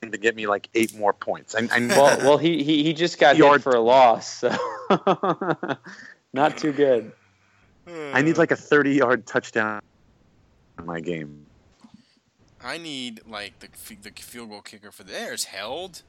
to 0.02 0.18
get 0.18 0.36
me 0.36 0.46
like 0.46 0.68
eight 0.74 0.94
more 0.94 1.14
points. 1.14 1.54
I, 1.54 1.66
I 1.72 1.86
Well, 1.86 2.18
well, 2.18 2.36
he 2.36 2.62
he, 2.62 2.82
he 2.82 2.92
just 2.92 3.18
got 3.18 3.36
hit 3.36 3.44
Yard- 3.44 3.62
for 3.62 3.72
a 3.72 3.80
loss, 3.80 4.40
so 4.40 4.54
not 6.34 6.58
too 6.58 6.72
good. 6.72 7.10
I 8.12 8.20
need 8.20 8.36
like 8.36 8.50
a 8.50 8.56
thirty-yard 8.56 9.26
touchdown 9.26 9.80
in 10.78 10.84
my 10.84 11.00
game. 11.00 11.46
I 12.62 12.76
need 12.76 13.22
like 13.26 13.60
the 13.60 13.68
the 14.02 14.10
field 14.10 14.50
goal 14.50 14.60
kicker 14.60 14.90
for 14.90 15.04
the, 15.04 15.12
theirs 15.12 15.44
held. 15.44 16.02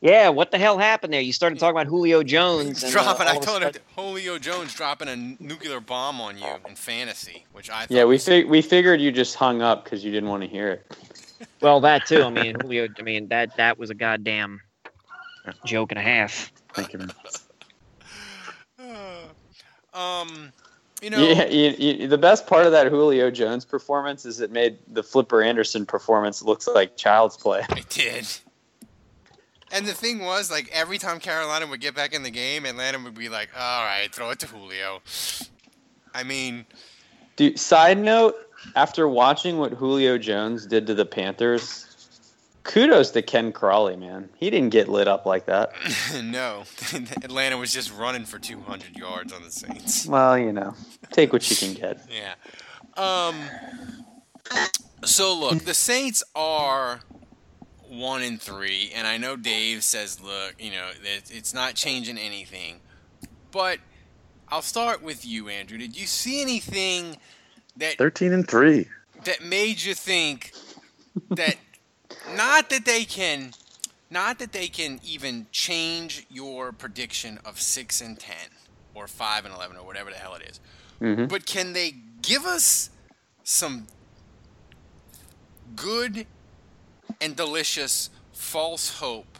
Yeah, 0.00 0.30
what 0.30 0.50
the 0.50 0.58
hell 0.58 0.78
happened 0.78 1.12
there? 1.12 1.20
You 1.20 1.32
started 1.32 1.60
talking 1.60 1.76
about 1.76 1.86
Julio 1.86 2.24
Jones. 2.24 2.82
And, 2.82 2.90
uh, 2.90 3.02
dropping. 3.02 3.28
all 3.28 3.32
I 3.32 3.34
told 3.34 3.62
sudden- 3.62 3.74
him 3.74 3.82
Julio 3.94 4.36
Jones 4.38 4.74
dropping 4.74 5.06
a 5.08 5.14
nuclear 5.16 5.78
bomb 5.78 6.20
on 6.20 6.36
you 6.38 6.46
in 6.68 6.74
fantasy, 6.74 7.46
which 7.52 7.70
I 7.70 7.82
thought 7.82 7.90
Yeah, 7.92 8.04
we 8.04 8.18
fig- 8.18 8.48
we 8.48 8.62
figured 8.62 9.00
you 9.00 9.12
just 9.12 9.36
hung 9.36 9.62
up 9.62 9.84
because 9.84 10.04
you 10.04 10.10
didn't 10.10 10.28
want 10.28 10.42
to 10.42 10.48
hear 10.48 10.68
it. 10.70 10.96
Well, 11.60 11.80
that 11.80 12.06
too. 12.06 12.22
I 12.22 12.30
mean, 12.30 12.56
Julio. 12.60 12.88
I 12.98 13.02
mean, 13.02 13.28
that 13.28 13.56
that 13.56 13.76
was 13.78 13.90
a 13.90 13.94
goddamn 13.94 14.60
joke 15.64 15.90
and 15.92 15.98
a 15.98 16.02
half. 16.02 16.52
Thank 16.72 16.92
you. 16.92 17.00
man. 17.00 17.12
um, 19.94 20.52
you 21.00 21.10
know, 21.10 21.18
Yeah, 21.18 21.46
you, 21.46 21.70
you, 21.78 22.08
the 22.08 22.18
best 22.18 22.46
part 22.46 22.66
of 22.66 22.72
that 22.72 22.86
Julio 22.88 23.30
Jones 23.30 23.64
performance 23.64 24.24
is 24.24 24.40
it 24.40 24.50
made 24.52 24.78
the 24.88 25.02
Flipper 25.02 25.42
Anderson 25.42 25.84
performance 25.84 26.42
looks 26.42 26.66
like 26.68 26.96
child's 26.96 27.36
play. 27.36 27.64
I 27.68 27.82
did. 27.88 28.26
And 29.72 29.86
the 29.86 29.94
thing 29.94 30.20
was, 30.20 30.50
like 30.50 30.68
every 30.72 30.98
time 30.98 31.18
Carolina 31.18 31.66
would 31.66 31.80
get 31.80 31.94
back 31.94 32.12
in 32.14 32.22
the 32.22 32.30
game, 32.30 32.66
Atlanta 32.66 32.98
would 33.02 33.14
be 33.14 33.28
like, 33.28 33.48
"All 33.58 33.84
right, 33.84 34.14
throw 34.14 34.30
it 34.30 34.38
to 34.40 34.46
Julio." 34.46 35.00
I 36.14 36.22
mean, 36.22 36.66
Dude, 37.36 37.58
side 37.58 37.98
note, 37.98 38.36
after 38.76 39.08
watching 39.08 39.58
what 39.58 39.72
Julio 39.72 40.18
Jones 40.18 40.66
did 40.66 40.86
to 40.86 40.94
the 40.94 41.06
Panthers, 41.06 41.86
kudos 42.62 43.10
to 43.12 43.22
Ken 43.22 43.52
Crawley, 43.52 43.96
man. 43.96 44.28
He 44.36 44.50
didn't 44.50 44.70
get 44.70 44.88
lit 44.88 45.08
up 45.08 45.24
like 45.24 45.46
that. 45.46 45.72
no, 46.22 46.64
Atlanta 47.22 47.56
was 47.56 47.72
just 47.72 47.92
running 47.96 48.24
for 48.24 48.38
200 48.38 48.96
yards 48.96 49.32
on 49.32 49.42
the 49.42 49.50
Saints. 49.50 50.06
Well, 50.06 50.38
you 50.38 50.52
know, 50.52 50.74
take 51.10 51.32
what 51.32 51.48
you 51.50 51.56
can 51.56 51.74
get. 51.74 52.00
Yeah. 52.10 52.34
Um. 52.96 53.36
So 55.04 55.34
look, 55.34 55.64
the 55.64 55.74
Saints 55.74 56.22
are 56.34 57.00
one 57.92 58.22
and 58.22 58.40
three, 58.40 58.90
and 58.94 59.06
I 59.06 59.18
know 59.18 59.36
Dave 59.36 59.84
says, 59.84 60.20
"Look, 60.20 60.54
you 60.58 60.70
know, 60.70 60.90
it's 61.04 61.52
not 61.52 61.74
changing 61.74 62.16
anything." 62.18 62.80
But 63.50 63.78
I'll 64.48 64.62
start 64.62 65.02
with 65.02 65.26
you, 65.26 65.48
Andrew. 65.48 65.76
Did 65.78 65.94
you 65.98 66.06
see 66.06 66.40
anything 66.40 67.18
that 67.76 67.98
Thirteen 67.98 68.32
and 68.32 68.48
three. 68.48 68.88
that 69.24 69.42
made 69.44 69.82
you 69.82 69.94
think 69.94 70.52
that 71.30 71.56
not 72.34 72.70
that 72.70 72.84
they 72.86 73.04
can, 73.04 73.52
not 74.10 74.38
that 74.38 74.52
they 74.52 74.68
can 74.68 74.98
even 75.04 75.46
change 75.52 76.26
your 76.30 76.72
prediction 76.72 77.38
of 77.44 77.60
six 77.60 78.00
and 78.00 78.18
ten 78.18 78.48
or 78.94 79.06
five 79.06 79.44
and 79.44 79.54
eleven 79.54 79.76
or 79.76 79.84
whatever 79.84 80.10
the 80.10 80.16
hell 80.16 80.34
it 80.34 80.42
is. 80.48 80.60
Mhm. 81.00 81.28
But 81.28 81.44
can 81.46 81.72
they 81.74 81.90
give 82.22 82.46
us 82.46 82.88
some 83.44 83.86
good 85.76 86.26
and 87.20 87.36
delicious 87.36 88.10
false 88.32 88.98
hope 88.98 89.38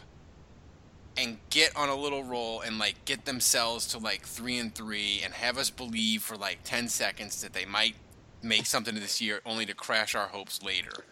and 1.16 1.38
get 1.50 1.74
on 1.76 1.88
a 1.88 1.94
little 1.94 2.24
roll 2.24 2.60
and 2.60 2.78
like 2.78 3.04
get 3.04 3.24
themselves 3.24 3.86
to 3.86 3.98
like 3.98 4.22
three 4.22 4.58
and 4.58 4.74
three 4.74 5.20
and 5.24 5.34
have 5.34 5.58
us 5.58 5.68
believe 5.68 6.22
for 6.22 6.36
like 6.36 6.58
10 6.64 6.88
seconds 6.88 7.42
that 7.42 7.52
they 7.52 7.64
might 7.66 7.94
make 8.42 8.66
something 8.66 8.94
this 8.94 9.20
year 9.20 9.40
only 9.44 9.66
to 9.66 9.74
crash 9.74 10.14
our 10.14 10.28
hopes 10.28 10.62
later 10.62 11.04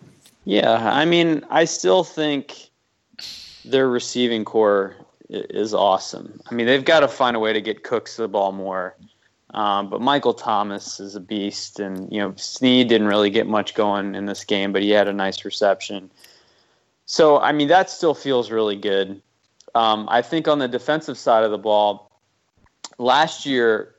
Yeah, 0.45 0.91
I 0.91 1.05
mean, 1.05 1.45
I 1.51 1.65
still 1.65 2.03
think 2.03 2.71
their 3.65 3.89
receiving 3.89 4.45
corps 4.45 4.97
is 5.29 5.75
awesome. 5.75 6.41
I 6.51 6.55
mean, 6.55 6.67
they've 6.67 6.85
got 6.85 7.01
to 7.01 7.09
find 7.09 7.37
a 7.37 7.41
way 7.41 7.53
to 7.53 7.61
get 7.61 7.85
Cooks 7.85 8.17
the 8.17 8.27
ball 8.27 8.53
more. 8.53 8.97
Um, 9.53 9.91
but 9.91 10.01
Michael 10.01 10.35
Thomas 10.35 11.01
is 11.01 11.17
a 11.17 11.21
beast, 11.21 11.81
and 11.81 12.11
you 12.13 12.21
know 12.21 12.33
Snead 12.37 12.89
didn't 12.89 13.09
really 13.09 13.31
get 13.31 13.49
much 13.49 13.75
going 13.75 14.15
in 14.15 14.27
this 14.27 14.45
game, 14.45 14.73
but 14.73 14.83
he 14.83 14.91
had 14.91 15.09
a 15.09 15.13
nice 15.13 15.45
reception. 15.45 16.11
So 17.11 17.41
I 17.41 17.51
mean, 17.51 17.67
that 17.67 17.91
still 17.91 18.15
feels 18.15 18.53
really 18.53 18.77
good. 18.77 19.21
Um, 19.75 20.07
I 20.09 20.23
think 20.23 20.47
on 20.47 20.61
the 20.61 20.69
defensive 20.69 21.19
side 21.19 21.43
of 21.43 21.51
the 21.51 21.59
ball, 21.59 22.09
last 22.99 23.47
year 23.47 23.97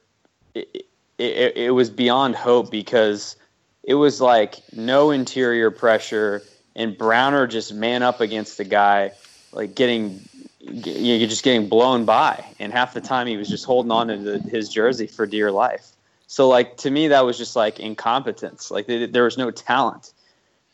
it, 0.56 0.86
it, 1.18 1.58
it 1.58 1.72
was 1.72 1.90
beyond 1.90 2.38
hope 2.38 2.72
because 2.72 3.36
it 3.84 3.96
was 3.96 4.22
like 4.22 4.62
no 4.72 5.12
interior 5.12 5.72
pressure 5.72 6.42
and 6.74 6.98
Browner 6.98 7.48
just 7.48 7.74
man 7.74 8.02
up 8.02 8.22
against 8.22 8.58
the 8.58 8.64
guy, 8.64 9.12
like 9.52 9.76
getting 9.76 10.22
you 10.62 11.20
know, 11.20 11.26
just 11.26 11.44
getting 11.44 11.68
blown 11.68 12.06
by, 12.06 12.46
and 12.60 12.72
half 12.72 12.94
the 12.94 13.02
time 13.02 13.28
he 13.28 13.36
was 13.36 13.50
just 13.50 13.66
holding 13.66 13.92
on 13.92 14.08
to 14.08 14.18
the, 14.20 14.40
his 14.40 14.70
jersey 14.70 15.08
for 15.08 15.26
dear 15.26 15.52
life. 15.52 15.90
So 16.28 16.48
like 16.48 16.78
to 16.78 16.90
me 16.90 17.10
that 17.10 17.26
was 17.26 17.38
just 17.38 17.58
like 17.58 17.78
incompetence. 17.78 18.72
Like 18.72 18.88
they, 18.88 19.06
there 19.06 19.26
was 19.26 19.38
no 19.38 19.52
talent. 19.52 20.14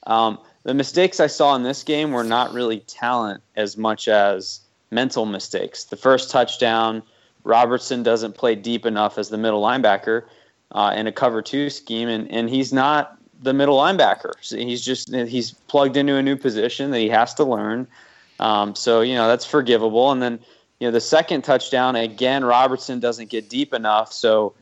Um, 0.05 0.37
the 0.67 0.73
mistakes 0.73 1.21
I 1.21 1.27
saw 1.27 1.55
in 1.55 1.63
this 1.63 1.81
game 1.81 2.11
were 2.11 2.25
not 2.25 2.51
really 2.51 2.81
talent 2.81 3.41
as 3.55 3.77
much 3.77 4.09
as 4.09 4.59
mental 4.91 5.25
mistakes. 5.25 5.85
The 5.85 5.95
first 5.95 6.29
touchdown, 6.29 7.03
Robertson 7.45 8.03
doesn't 8.03 8.35
play 8.35 8.53
deep 8.53 8.85
enough 8.85 9.17
as 9.17 9.29
the 9.29 9.37
middle 9.37 9.61
linebacker 9.61 10.23
uh, 10.73 10.93
in 10.93 11.07
a 11.07 11.11
cover 11.13 11.41
two 11.41 11.69
scheme, 11.69 12.09
and, 12.09 12.29
and 12.29 12.49
he's 12.49 12.73
not 12.73 13.17
the 13.41 13.53
middle 13.53 13.77
linebacker. 13.77 14.33
He's 14.49 14.83
just 14.83 15.15
he's 15.15 15.53
plugged 15.53 15.95
into 15.95 16.15
a 16.15 16.21
new 16.21 16.35
position 16.35 16.91
that 16.91 16.99
he 16.99 17.07
has 17.07 17.33
to 17.35 17.45
learn. 17.45 17.87
Um, 18.41 18.75
so 18.75 18.99
you 18.99 19.15
know 19.15 19.29
that's 19.29 19.45
forgivable. 19.45 20.11
And 20.11 20.21
then 20.21 20.37
you 20.81 20.87
know 20.89 20.91
the 20.91 20.99
second 20.99 21.43
touchdown 21.43 21.95
again, 21.95 22.43
Robertson 22.43 22.99
doesn't 22.99 23.29
get 23.29 23.47
deep 23.47 23.73
enough, 23.73 24.11
so 24.11 24.53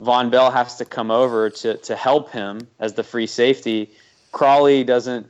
Vonn 0.00 0.30
Bell 0.30 0.52
has 0.52 0.76
to 0.76 0.84
come 0.84 1.10
over 1.10 1.50
to 1.50 1.78
to 1.78 1.96
help 1.96 2.30
him 2.30 2.68
as 2.78 2.92
the 2.92 3.02
free 3.02 3.26
safety. 3.26 3.90
Crawley 4.30 4.84
doesn't 4.84 5.26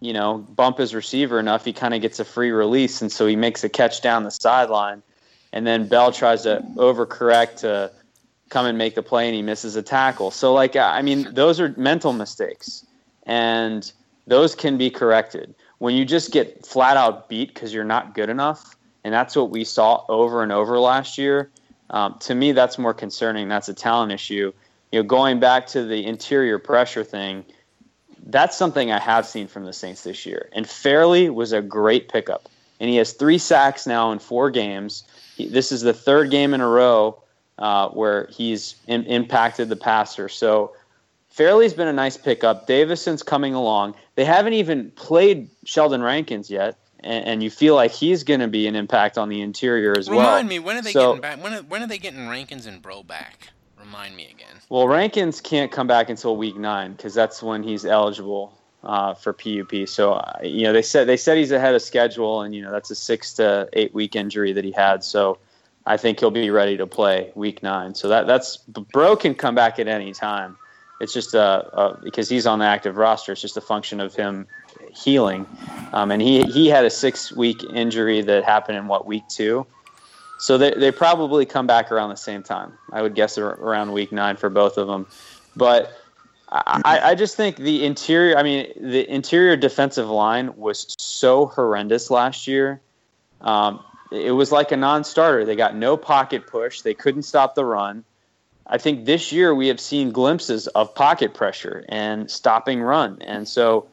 you 0.00 0.12
know 0.12 0.38
bump 0.38 0.78
his 0.78 0.94
receiver 0.94 1.38
enough. 1.38 1.64
He 1.64 1.72
kind 1.72 1.94
of 1.94 2.02
gets 2.02 2.20
a 2.20 2.24
free 2.24 2.50
release, 2.50 3.02
and 3.02 3.10
so 3.10 3.26
he 3.26 3.36
makes 3.36 3.64
a 3.64 3.68
catch 3.68 4.02
down 4.02 4.24
the 4.24 4.30
sideline. 4.30 5.02
And 5.52 5.66
then 5.66 5.88
Bell 5.88 6.12
tries 6.12 6.42
to 6.42 6.62
overcorrect 6.76 7.56
to 7.58 7.90
come 8.50 8.66
and 8.66 8.76
make 8.76 8.94
the 8.94 9.02
play, 9.02 9.26
and 9.26 9.34
he 9.34 9.42
misses 9.42 9.76
a 9.76 9.82
tackle. 9.82 10.30
So 10.30 10.52
like 10.52 10.76
I 10.76 11.02
mean, 11.02 11.28
those 11.32 11.60
are 11.60 11.74
mental 11.76 12.12
mistakes, 12.12 12.84
and 13.24 13.90
those 14.26 14.54
can 14.54 14.76
be 14.76 14.90
corrected. 14.90 15.54
When 15.78 15.94
you 15.94 16.04
just 16.04 16.32
get 16.32 16.64
flat 16.64 16.96
out 16.96 17.28
beat 17.28 17.54
because 17.54 17.72
you're 17.72 17.84
not 17.84 18.14
good 18.14 18.28
enough, 18.28 18.76
and 19.04 19.12
that's 19.12 19.36
what 19.36 19.50
we 19.50 19.64
saw 19.64 20.04
over 20.08 20.42
and 20.42 20.52
over 20.52 20.78
last 20.78 21.18
year. 21.18 21.50
Um, 21.90 22.16
to 22.20 22.34
me, 22.34 22.52
that's 22.52 22.78
more 22.78 22.94
concerning. 22.94 23.48
That's 23.48 23.68
a 23.68 23.74
talent 23.74 24.12
issue. 24.12 24.52
You 24.92 25.00
know, 25.00 25.04
going 25.04 25.38
back 25.38 25.66
to 25.68 25.84
the 25.84 26.04
interior 26.04 26.58
pressure 26.58 27.04
thing, 27.04 27.44
that's 28.26 28.56
something 28.56 28.90
I 28.90 28.98
have 28.98 29.26
seen 29.26 29.46
from 29.46 29.64
the 29.64 29.72
Saints 29.72 30.02
this 30.02 30.26
year. 30.26 30.48
And 30.52 30.68
Fairley 30.68 31.30
was 31.30 31.52
a 31.52 31.62
great 31.62 32.08
pickup, 32.08 32.48
and 32.80 32.90
he 32.90 32.96
has 32.96 33.12
three 33.12 33.38
sacks 33.38 33.86
now 33.86 34.12
in 34.12 34.18
four 34.18 34.50
games. 34.50 35.04
He, 35.36 35.48
this 35.48 35.72
is 35.72 35.82
the 35.82 35.92
third 35.94 36.30
game 36.30 36.52
in 36.54 36.60
a 36.60 36.68
row 36.68 37.22
uh, 37.58 37.88
where 37.90 38.26
he's 38.32 38.74
in, 38.86 39.04
impacted 39.04 39.68
the 39.68 39.76
passer. 39.76 40.28
So 40.28 40.74
Fairley's 41.30 41.74
been 41.74 41.88
a 41.88 41.92
nice 41.92 42.16
pickup. 42.16 42.66
Davison's 42.66 43.22
coming 43.22 43.54
along. 43.54 43.94
They 44.14 44.24
haven't 44.24 44.54
even 44.54 44.90
played 44.92 45.48
Sheldon 45.64 46.02
Rankins 46.02 46.50
yet, 46.50 46.76
and, 47.00 47.24
and 47.26 47.42
you 47.42 47.50
feel 47.50 47.74
like 47.74 47.92
he's 47.92 48.24
going 48.24 48.40
to 48.40 48.48
be 48.48 48.66
an 48.66 48.74
impact 48.74 49.18
on 49.18 49.28
the 49.28 49.40
interior 49.42 49.94
as 49.96 50.08
well. 50.08 50.18
remind 50.20 50.48
me 50.48 50.58
when 50.58 50.76
are 50.76 50.82
they 50.82 50.92
So- 50.92 51.14
getting 51.16 51.20
back 51.20 51.42
when 51.42 51.54
are, 51.54 51.62
when 51.62 51.82
are 51.82 51.86
they 51.86 51.98
getting 51.98 52.28
rankins 52.28 52.66
and 52.66 52.80
Breaux 52.82 53.02
back 53.02 53.50
remind 53.86 54.16
me 54.16 54.26
again 54.26 54.56
Well, 54.68 54.88
Rankins 54.88 55.40
can't 55.40 55.70
come 55.70 55.86
back 55.86 56.10
until 56.10 56.36
week 56.36 56.56
nine 56.56 56.92
because 56.92 57.14
that's 57.14 57.42
when 57.42 57.62
he's 57.62 57.84
eligible 57.84 58.52
uh, 58.82 59.14
for 59.14 59.32
PUP. 59.32 59.88
So 59.88 60.14
uh, 60.14 60.38
you 60.42 60.64
know 60.64 60.72
they 60.72 60.82
said 60.82 61.06
they 61.06 61.16
said 61.16 61.38
he's 61.38 61.52
ahead 61.52 61.74
of 61.74 61.82
schedule, 61.82 62.42
and 62.42 62.54
you 62.54 62.62
know 62.62 62.72
that's 62.72 62.90
a 62.90 62.94
six 62.94 63.32
to 63.34 63.68
eight 63.72 63.94
week 63.94 64.16
injury 64.16 64.52
that 64.52 64.64
he 64.64 64.72
had. 64.72 65.04
So 65.04 65.38
I 65.86 65.96
think 65.96 66.20
he'll 66.20 66.30
be 66.30 66.50
ready 66.50 66.76
to 66.76 66.86
play 66.86 67.30
week 67.34 67.62
nine. 67.62 67.94
So 67.94 68.08
that 68.08 68.26
that's 68.26 68.56
Breaux 68.92 69.16
can 69.16 69.34
come 69.34 69.54
back 69.54 69.78
at 69.78 69.88
any 69.88 70.12
time. 70.12 70.56
It's 71.00 71.12
just 71.12 71.34
uh, 71.34 71.62
uh, 71.72 71.96
because 72.02 72.28
he's 72.28 72.46
on 72.46 72.58
the 72.58 72.64
active 72.64 72.96
roster. 72.96 73.32
It's 73.32 73.42
just 73.42 73.56
a 73.56 73.60
function 73.60 74.00
of 74.00 74.14
him 74.14 74.46
healing, 74.92 75.46
um, 75.92 76.10
and 76.10 76.20
he 76.20 76.42
he 76.44 76.68
had 76.68 76.84
a 76.84 76.90
six 76.90 77.32
week 77.32 77.62
injury 77.72 78.22
that 78.22 78.44
happened 78.44 78.78
in 78.78 78.88
what 78.88 79.06
week 79.06 79.24
two. 79.28 79.66
So 80.38 80.58
they, 80.58 80.72
they 80.72 80.90
probably 80.90 81.46
come 81.46 81.66
back 81.66 81.90
around 81.90 82.10
the 82.10 82.16
same 82.16 82.42
time. 82.42 82.72
I 82.92 83.02
would 83.02 83.14
guess 83.14 83.38
around 83.38 83.92
week 83.92 84.12
nine 84.12 84.36
for 84.36 84.50
both 84.50 84.76
of 84.76 84.86
them. 84.86 85.06
But 85.54 85.92
I, 86.50 87.00
I- 87.02 87.14
just 87.14 87.36
think 87.36 87.56
the 87.56 87.84
interior, 87.84 88.36
I 88.36 88.42
mean, 88.42 88.72
the 88.80 89.08
interior 89.12 89.56
defensive 89.56 90.08
line 90.08 90.56
was 90.56 90.94
so 90.98 91.46
horrendous 91.46 92.10
last 92.10 92.46
year. 92.46 92.80
Um, 93.40 93.82
it 94.12 94.32
was 94.32 94.52
like 94.52 94.70
a 94.72 94.76
non 94.76 95.04
starter. 95.04 95.44
They 95.44 95.56
got 95.56 95.74
no 95.74 95.96
pocket 95.96 96.46
push, 96.46 96.82
they 96.82 96.94
couldn't 96.94 97.22
stop 97.22 97.54
the 97.54 97.64
run. 97.64 98.04
I 98.68 98.78
think 98.78 99.06
this 99.06 99.30
year 99.30 99.54
we 99.54 99.68
have 99.68 99.78
seen 99.80 100.10
glimpses 100.10 100.66
of 100.68 100.94
pocket 100.94 101.34
pressure 101.34 101.84
and 101.88 102.28
stopping 102.30 102.82
run. 102.82 103.18
And 103.22 103.46
so 103.46 103.86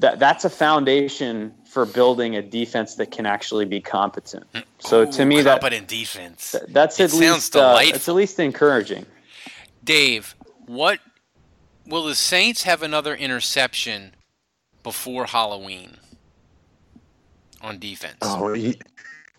that, 0.00 0.18
that's 0.18 0.44
a 0.44 0.50
foundation 0.50 1.54
for 1.64 1.86
building 1.86 2.36
a 2.36 2.42
defense 2.42 2.96
that 2.96 3.10
can 3.10 3.26
actually 3.26 3.64
be 3.64 3.80
competent. 3.80 4.44
So 4.80 5.10
to 5.10 5.24
me, 5.24 5.40
that 5.42 5.60
competent 5.60 5.88
defense 5.88 6.56
that's 6.68 6.98
It 6.98 7.04
at 7.04 7.10
sounds 7.10 7.20
least 7.20 7.56
uh, 7.56 7.78
it's 7.80 8.08
at 8.08 8.14
least 8.14 8.38
encouraging. 8.40 9.06
Dave, 9.84 10.34
what 10.66 10.98
will 11.86 12.04
the 12.04 12.14
Saints 12.14 12.64
have 12.64 12.82
another 12.82 13.14
interception 13.14 14.14
before 14.82 15.26
Halloween? 15.26 15.96
on 17.62 17.78
defense. 17.78 18.16
Oh, 18.22 18.52
he, 18.52 18.78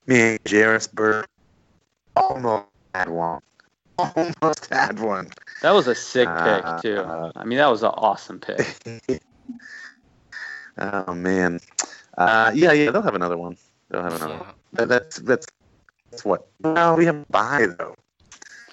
man, 0.05 0.37
Jairus 0.49 0.87
Byrd 0.87 1.25
almost 2.15 2.65
had 2.93 3.09
one. 3.09 3.41
Almost 3.97 4.67
had 4.71 4.99
one. 4.99 5.27
That 5.61 5.71
was 5.71 5.87
a 5.87 5.93
sick 5.93 6.27
Uh, 6.27 6.61
pick 6.61 6.81
too. 6.81 7.03
I 7.35 7.43
mean, 7.43 7.59
that 7.59 7.67
was 7.67 7.83
an 7.83 7.91
awesome 7.93 8.39
pick. 8.39 8.65
Oh 10.77 11.13
man. 11.13 11.59
Uh, 12.17 12.51
yeah, 12.53 12.71
yeah, 12.71 12.91
they'll 12.91 13.01
have 13.01 13.15
another 13.15 13.37
one. 13.37 13.57
They'll 13.89 14.03
have 14.03 14.15
another 14.15 14.37
one. 14.37 14.47
That, 14.73 14.89
that's 14.89 15.17
that's 15.17 15.47
that's 16.09 16.25
what. 16.25 16.47
Well, 16.61 16.95
we 16.97 17.05
have 17.05 17.15
a 17.15 17.25
bye 17.29 17.67
though. 17.77 17.95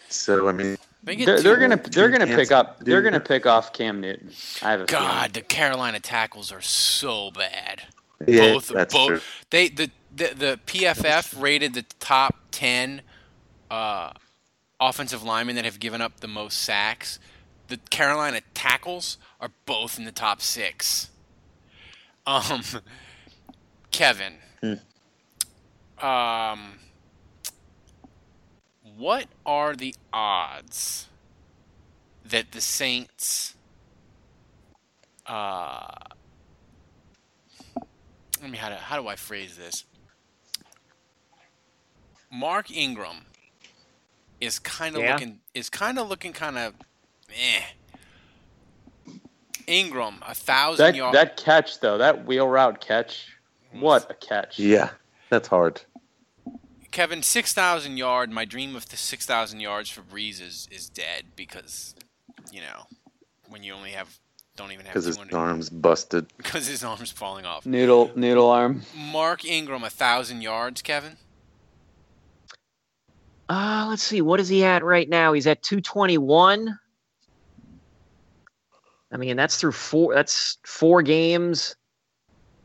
So 0.08 0.48
I 0.48 0.52
mean, 0.52 0.76
They 1.02 1.16
get 1.16 1.26
They're, 1.26 1.40
they're 1.40 1.56
gonna 1.56 1.76
they're 1.76 2.10
gonna 2.10 2.26
pick 2.26 2.50
up. 2.50 2.80
They're 2.80 3.02
gonna 3.02 3.20
pick 3.20 3.46
off 3.46 3.72
Cam 3.72 4.00
Newton. 4.00 4.30
I 4.62 4.72
have 4.72 4.80
a 4.80 4.86
feeling. 4.86 5.04
God, 5.04 5.32
the 5.34 5.42
Carolina 5.42 6.00
tackles 6.00 6.50
are 6.50 6.60
so 6.60 7.30
bad. 7.30 7.82
yeah, 8.26 8.52
both, 8.54 8.68
that's 8.68 8.94
both. 8.94 9.08
true. 9.08 9.20
They 9.50 9.68
the, 9.68 9.90
the 10.14 10.34
the 10.34 10.60
PFF 10.66 11.40
rated 11.40 11.74
the 11.74 11.84
top 12.00 12.36
ten 12.50 13.02
uh, 13.70 14.12
offensive 14.80 15.22
linemen 15.22 15.56
that 15.56 15.64
have 15.64 15.80
given 15.80 16.00
up 16.00 16.20
the 16.20 16.28
most 16.28 16.60
sacks. 16.60 17.18
The 17.68 17.76
Carolina 17.90 18.40
tackles 18.54 19.18
are 19.40 19.50
both 19.66 19.98
in 19.98 20.04
the 20.04 20.12
top 20.12 20.40
six. 20.40 21.10
Um, 22.28 22.62
Kevin. 23.90 24.34
Hmm. 24.60 26.06
Um, 26.06 26.74
what 28.96 29.26
are 29.46 29.74
the 29.74 29.94
odds 30.12 31.08
that 32.24 32.52
the 32.52 32.60
Saints? 32.60 33.54
Uh, 35.26 35.88
let 38.40 38.50
me 38.50 38.58
how 38.58 38.68
do 38.68 38.74
how 38.76 39.00
do 39.00 39.08
I 39.08 39.16
phrase 39.16 39.56
this? 39.56 39.84
Mark 42.30 42.70
Ingram 42.70 43.24
is 44.40 44.58
kind 44.58 44.94
of 44.96 45.02
Yeah. 45.02 45.14
looking 45.14 45.40
is 45.54 45.70
kind 45.70 45.98
of 45.98 46.08
looking 46.08 46.32
kind 46.32 46.58
of 46.58 46.74
eh. 47.30 47.62
Ingram 49.68 50.22
a 50.26 50.34
thousand 50.34 50.84
That 50.84 50.94
yards. 50.96 51.14
that 51.14 51.36
catch 51.36 51.80
though, 51.80 51.98
that 51.98 52.26
wheel 52.26 52.48
route 52.48 52.80
catch, 52.80 53.26
what 53.72 54.10
a 54.10 54.14
catch! 54.14 54.58
Yeah, 54.58 54.90
that's 55.30 55.48
hard. 55.48 55.82
Kevin, 56.90 57.22
six 57.22 57.52
thousand 57.52 57.96
yard. 57.98 58.30
My 58.30 58.44
dream 58.44 58.74
of 58.74 58.88
the 58.88 58.96
six 58.96 59.26
thousand 59.26 59.60
yards 59.60 59.90
for 59.90 60.00
Brees 60.00 60.40
is, 60.40 60.66
is 60.70 60.88
dead 60.88 61.26
because, 61.36 61.94
you 62.50 62.60
know, 62.60 62.86
when 63.48 63.62
you 63.62 63.74
only 63.74 63.90
have 63.90 64.18
don't 64.56 64.72
even 64.72 64.86
have 64.86 64.94
Because 64.94 65.04
his 65.04 65.18
arm's 65.32 65.68
busted. 65.70 66.26
because 66.38 66.66
his 66.66 66.82
arm's 66.82 67.12
falling 67.12 67.44
off. 67.44 67.66
Noodle 67.66 68.10
noodle 68.16 68.48
arm. 68.50 68.82
Mark 68.96 69.44
Ingram 69.44 69.84
a 69.84 69.90
thousand 69.90 70.40
yards. 70.42 70.80
Kevin, 70.82 71.16
Uh, 73.48 73.86
let's 73.88 74.02
see. 74.02 74.20
What 74.20 74.40
is 74.40 74.48
he 74.48 74.64
at 74.64 74.82
right 74.84 75.08
now? 75.08 75.32
He's 75.34 75.46
at 75.46 75.62
221. 75.62 76.78
I 79.10 79.16
mean, 79.16 79.36
that's 79.36 79.58
through 79.58 79.72
four. 79.72 80.14
That's 80.14 80.58
four 80.64 81.02
games 81.02 81.76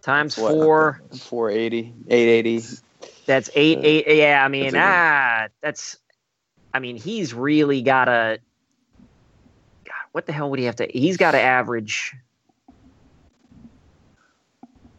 times 0.04 0.38
What? 0.38 0.52
four. 0.52 1.02
480, 1.18 1.94
880. 2.10 2.78
That's 3.26 3.50
eight, 3.56 3.80
eight. 3.82 4.18
Yeah, 4.18 4.44
I 4.44 4.48
mean, 4.50 4.74
That's 4.74 4.76
ah, 4.78 5.48
that's. 5.62 5.98
I 6.74 6.80
mean, 6.80 6.98
he's 6.98 7.34
really 7.34 7.82
got 7.82 8.06
to. 8.06 8.40
God, 9.86 9.94
what 10.12 10.26
the 10.26 10.34
hell 10.34 10.50
would 10.50 10.60
he 10.60 10.66
have 10.66 10.76
to? 10.78 10.88
He's 10.92 11.18
got 11.18 11.32
to 11.32 11.40
average 11.40 12.16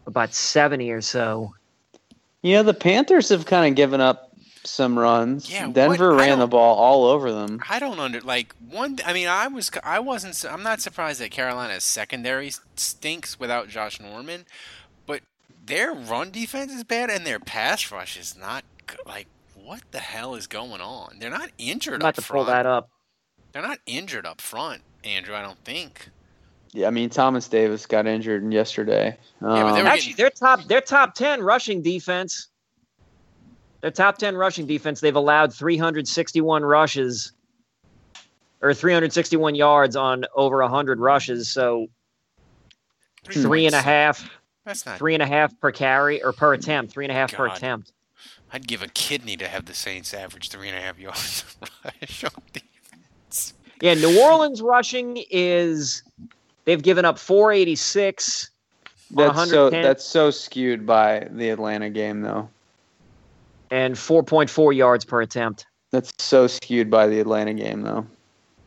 about 0.07 0.33
seventy 0.33 0.89
or 0.91 1.01
so. 1.01 1.53
You 2.41 2.55
know, 2.55 2.63
the 2.63 2.73
Panthers 2.73 3.29
have 3.29 3.45
kind 3.45 3.67
of 3.67 3.75
given 3.75 4.01
up 4.01 4.24
some 4.67 4.97
runs. 4.97 5.51
Yeah, 5.51 5.67
Denver 5.71 6.13
I 6.13 6.17
ran 6.17 6.39
the 6.39 6.47
ball 6.47 6.75
all 6.75 7.05
over 7.05 7.31
them. 7.31 7.61
I 7.69 7.79
don't 7.79 7.99
under 7.99 8.21
like 8.21 8.53
one. 8.69 8.97
I 9.05 9.13
mean, 9.13 9.27
I 9.27 9.47
was 9.47 9.71
I 9.83 9.99
wasn't. 9.99 10.43
I'm 10.51 10.63
not 10.63 10.81
surprised 10.81 11.19
that 11.21 11.31
Carolina's 11.31 11.83
secondary 11.83 12.51
stinks 12.75 13.39
without 13.39 13.67
Josh 13.69 13.99
Norman, 13.99 14.45
but 15.05 15.21
their 15.65 15.93
run 15.93 16.31
defense 16.31 16.71
is 16.71 16.83
bad 16.83 17.09
and 17.09 17.25
their 17.25 17.39
pass 17.39 17.91
rush 17.91 18.17
is 18.17 18.35
not 18.37 18.63
like. 19.05 19.27
What 19.63 19.81
the 19.91 19.99
hell 19.99 20.35
is 20.35 20.45
going 20.45 20.79
on? 20.79 21.15
They're 21.17 21.31
not 21.31 21.49
injured 21.57 21.95
I'm 21.95 22.01
about 22.01 22.09
up 22.09 22.15
to 22.17 22.21
front. 22.21 22.45
pull 22.45 22.53
that 22.53 22.67
up. 22.67 22.87
They're 23.51 23.63
not 23.63 23.79
injured 23.87 24.27
up 24.27 24.39
front, 24.39 24.83
Andrew. 25.03 25.33
I 25.33 25.41
don't 25.41 25.57
think. 25.65 26.09
Yeah, 26.71 26.85
I 26.85 26.91
mean 26.91 27.09
Thomas 27.09 27.47
Davis 27.47 27.87
got 27.87 28.05
injured 28.05 28.53
yesterday. 28.53 29.17
but 29.41 29.55
they 29.55 29.61
Um, 29.61 29.83
were 29.83 29.89
Actually, 29.89 30.13
they're 30.13 30.29
top. 30.29 30.65
They're 30.65 30.81
top 30.81 31.15
ten 31.15 31.41
rushing 31.41 31.81
defense. 31.81 32.49
Their 33.85 33.91
top 33.91 34.17
ten 34.17 34.35
rushing 34.35 34.65
defense. 34.65 34.99
They've 34.99 35.15
allowed 35.15 35.53
361 35.53 36.65
rushes, 36.65 37.33
or 38.59 38.73
361 38.73 39.53
yards 39.53 39.95
on 39.95 40.25
over 40.33 40.57
100 40.63 40.99
rushes. 40.99 41.51
So 41.51 41.85
three 43.25 43.67
and 43.67 43.75
a 43.75 43.77
points. 43.77 43.85
half, 43.85 44.29
That's 44.65 44.87
not. 44.87 44.97
three 44.97 45.13
and 45.13 45.21
a 45.21 45.27
half 45.27 45.59
per 45.59 45.71
carry 45.71 46.23
or 46.23 46.33
per 46.33 46.55
attempt. 46.55 46.93
Three 46.93 47.05
and 47.05 47.11
a 47.11 47.13
half 47.13 47.31
per 47.31 47.45
attempt. 47.45 47.91
I'd 48.51 48.67
give 48.67 48.81
a 48.81 48.87
kidney 48.87 49.37
to 49.37 49.47
have 49.47 49.67
the 49.67 49.75
Saints 49.75 50.15
average 50.15 50.49
three 50.49 50.67
and 50.67 50.75
a 50.79 50.81
half 50.81 50.97
yards 50.97 51.45
rush 51.85 52.23
on 52.23 52.31
defense. 52.53 53.53
Yeah, 53.81 53.93
New 53.93 54.19
Orleans 54.19 54.63
rushing 54.63 55.23
is 55.29 56.01
they've 56.63 56.81
given 56.81 57.05
up 57.05 57.19
486. 57.19 58.49
that's 59.11 59.49
so 59.51 59.69
that's 59.69 60.03
so 60.03 60.31
skewed 60.31 60.87
by 60.87 61.27
the 61.29 61.51
Atlanta 61.51 61.91
game 61.91 62.21
though. 62.23 62.49
And 63.71 63.95
4.4 63.95 64.75
yards 64.75 65.05
per 65.05 65.21
attempt. 65.21 65.65
That's 65.91 66.13
so 66.23 66.47
skewed 66.47 66.89
by 66.89 67.07
the 67.07 67.19
Atlanta 67.19 67.53
game 67.53 67.81
though. 67.81 68.05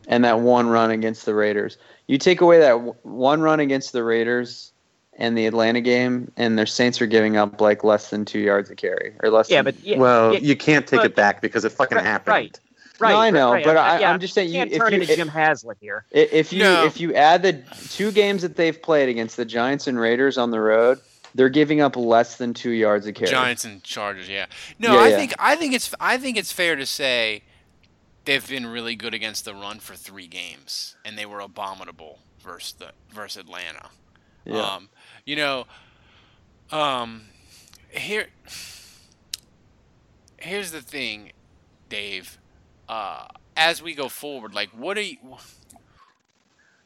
And 0.07 0.23
that 0.23 0.39
one 0.39 0.67
run 0.67 0.89
against 0.91 1.25
the 1.25 1.35
Raiders. 1.35 1.77
You 2.07 2.17
take 2.17 2.41
away 2.41 2.59
that 2.59 2.71
w- 2.71 2.95
one 3.03 3.41
run 3.41 3.59
against 3.59 3.93
the 3.93 4.03
Raiders 4.03 4.71
and 5.17 5.37
the 5.37 5.45
Atlanta 5.45 5.81
game, 5.81 6.31
and 6.37 6.57
their 6.57 6.65
Saints 6.65 6.99
are 7.01 7.05
giving 7.05 7.37
up 7.37 7.61
like 7.61 7.83
less 7.83 8.09
than 8.09 8.25
two 8.25 8.39
yards 8.39 8.69
a 8.71 8.75
carry 8.75 9.13
or 9.21 9.29
less. 9.29 9.49
Yeah, 9.49 9.61
than, 9.61 9.75
but 9.75 9.83
yeah, 9.83 9.97
well, 9.97 10.33
yeah, 10.33 10.39
you 10.39 10.55
can't 10.55 10.87
take 10.87 11.01
but- 11.01 11.05
it 11.07 11.15
back 11.15 11.41
because 11.41 11.65
it 11.65 11.71
fucking 11.73 11.97
Right, 11.97 12.05
happened. 12.05 12.33
right. 12.33 12.59
right. 12.99 13.13
I 13.15 13.29
know, 13.29 13.51
right, 13.53 13.63
but 13.65 13.75
right. 13.75 13.97
I- 13.97 13.99
yeah, 13.99 14.11
I'm 14.11 14.19
just 14.19 14.33
saying 14.33 14.47
you 14.47 14.53
you- 14.55 14.59
can't 14.61 14.71
if 14.71 14.77
turn 14.79 14.93
you- 14.93 15.01
into 15.01 15.11
if- 15.11 15.17
Jim 15.19 15.27
Haslett 15.27 15.77
here. 15.79 16.05
If 16.11 16.51
you 16.53 16.63
No. 16.63 16.85
if 16.85 16.99
you 16.99 17.13
add 17.13 17.43
the 17.43 17.61
two 17.91 18.11
games 18.11 18.41
that 18.41 18.55
they've 18.55 18.81
played 18.81 19.09
against 19.09 19.37
the 19.37 19.45
Giants 19.45 19.85
and 19.85 19.99
Raiders 19.99 20.37
on 20.39 20.49
the 20.51 20.59
road, 20.61 20.99
they're 21.35 21.49
giving 21.49 21.81
up 21.81 21.95
less 21.95 22.37
than 22.37 22.53
two 22.53 22.71
yards 22.71 23.05
a 23.05 23.13
carry. 23.13 23.31
Giants 23.31 23.65
and 23.65 23.83
Chargers, 23.83 24.29
yeah. 24.29 24.45
No, 24.77 24.93
Yeah, 24.93 24.99
I 24.99 25.07
yeah. 25.09 25.17
think 25.17 25.33
I 25.39 25.55
think 25.55 25.73
it's 25.73 25.93
I 25.99 26.17
think 26.17 26.37
it's 26.37 26.51
fair 26.51 26.75
to 26.75 26.85
say 26.85 27.43
they've 28.25 28.47
been 28.47 28.65
really 28.67 28.95
good 28.95 29.13
against 29.13 29.45
the 29.45 29.53
run 29.53 29.79
for 29.79 29.95
three 29.95 30.27
games, 30.27 30.95
and 31.05 31.17
they 31.17 31.25
were 31.25 31.39
abominable 31.39 32.19
versus 32.41 32.73
the 32.73 32.91
versus 33.11 33.37
Atlanta. 33.43 33.89
Yeah. 34.45 34.61
Um, 34.61 34.89
you 35.25 35.35
know, 35.35 35.65
um, 36.71 37.23
here 37.89 38.27
here's 40.37 40.71
the 40.71 40.81
thing, 40.81 41.31
Dave. 41.89 42.37
Uh, 42.87 43.27
as 43.55 43.81
we 43.83 43.93
go 43.93 44.09
forward, 44.09 44.53
like, 44.53 44.69
what 44.69 44.97
are 44.97 45.01
you? 45.01 45.17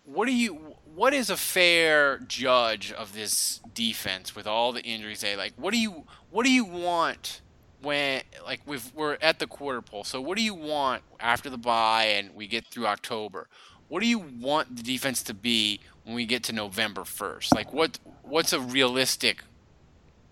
What 0.05 0.27
do 0.27 0.33
you? 0.33 0.75
What 0.95 1.13
is 1.13 1.29
a 1.29 1.37
fair 1.37 2.19
judge 2.19 2.91
of 2.91 3.13
this 3.13 3.61
defense 3.73 4.35
with 4.35 4.45
all 4.45 4.71
the 4.71 4.81
injuries? 4.81 5.21
They 5.21 5.35
like. 5.35 5.53
What 5.55 5.71
do 5.71 5.79
you? 5.79 6.05
What 6.29 6.45
do 6.45 6.51
you 6.51 6.65
want 6.65 7.41
when 7.81 8.21
like 8.45 8.61
we've, 8.65 8.93
we're 8.93 9.17
at 9.21 9.39
the 9.39 9.47
quarter 9.47 9.81
pole? 9.81 10.03
So 10.03 10.19
what 10.19 10.37
do 10.37 10.43
you 10.43 10.53
want 10.53 11.03
after 11.19 11.49
the 11.49 11.57
bye 11.57 12.05
and 12.05 12.35
we 12.35 12.47
get 12.47 12.65
through 12.65 12.87
October? 12.87 13.47
What 13.87 14.01
do 14.01 14.07
you 14.07 14.19
want 14.19 14.75
the 14.75 14.83
defense 14.83 15.23
to 15.23 15.33
be 15.33 15.79
when 16.03 16.15
we 16.15 16.25
get 16.25 16.43
to 16.45 16.53
November 16.53 17.05
first? 17.05 17.55
Like 17.55 17.71
what? 17.71 17.99
What's 18.23 18.51
a 18.51 18.59
realistic 18.59 19.43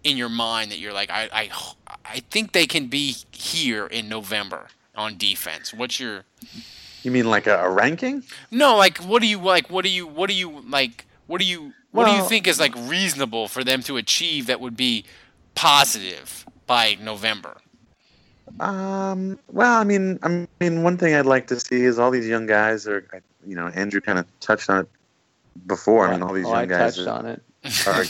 in 0.03 0.17
your 0.17 0.30
mind 0.30 0.72
that 0.72 0.80
you're 0.80 0.93
like 0.93 1.09
I 1.09 1.30
I 1.32 1.49
I 2.03 2.19
think 2.32 2.51
they 2.51 2.65
can 2.65 2.88
be 2.88 3.15
here 3.32 3.88
in 3.88 4.09
November 4.09 4.67
on 4.95 5.17
defense. 5.17 5.74
What's 5.74 5.99
your 5.99 6.26
You 7.04 7.12
mean 7.12 7.30
like 7.30 7.47
a, 7.47 7.64
a 7.64 7.70
ranking? 7.70 8.24
no, 8.52 8.78
like 8.78 8.97
what 8.99 9.22
do 9.22 9.28
you 9.28 9.39
like? 9.39 9.70
What 9.70 9.84
do 9.84 9.89
you 9.89 10.08
what 10.08 10.30
do 10.30 10.36
you 10.36 10.64
like? 10.68 11.06
What 11.28 11.39
do 11.39 11.45
you 11.45 11.74
what 11.91 12.06
do 12.06 12.12
you 12.12 12.24
think 12.24 12.47
is 12.47 12.60
like 12.60 12.74
reasonable 12.76 13.47
for 13.47 13.64
them 13.64 13.82
to 13.84 13.97
achieve 13.97 14.47
that 14.47 14.60
would 14.60 14.78
be 14.78 15.06
positive 15.56 16.45
by 16.68 16.97
November? 17.02 17.58
Um. 18.60 19.39
Well, 19.52 19.80
I 19.80 19.84
mean, 19.84 20.20
I 20.24 20.47
mean, 20.60 20.84
one 20.84 20.97
thing 20.97 21.16
I'd 21.16 21.26
like 21.26 21.47
to 21.47 21.60
see 21.60 21.84
is 21.84 21.99
all 21.99 22.12
these 22.12 22.28
young 22.28 22.45
guys 22.45 22.88
are, 22.88 23.06
you 23.45 23.56
know, 23.56 23.68
Andrew 23.68 24.02
kind 24.02 24.20
of 24.20 24.26
touched 24.39 24.70
on 24.70 24.82
it 24.82 24.89
before. 25.68 26.08
I 26.08 26.12
mean, 26.12 26.24
all 26.24 26.34
these 26.34 26.45
oh, 26.45 26.49
young 26.49 26.58
I 26.58 26.66
guys 26.66 26.95
touched 26.95 27.08
are, 27.08 27.18
on 27.18 27.26
it. 27.26 27.43
are 27.88 28.06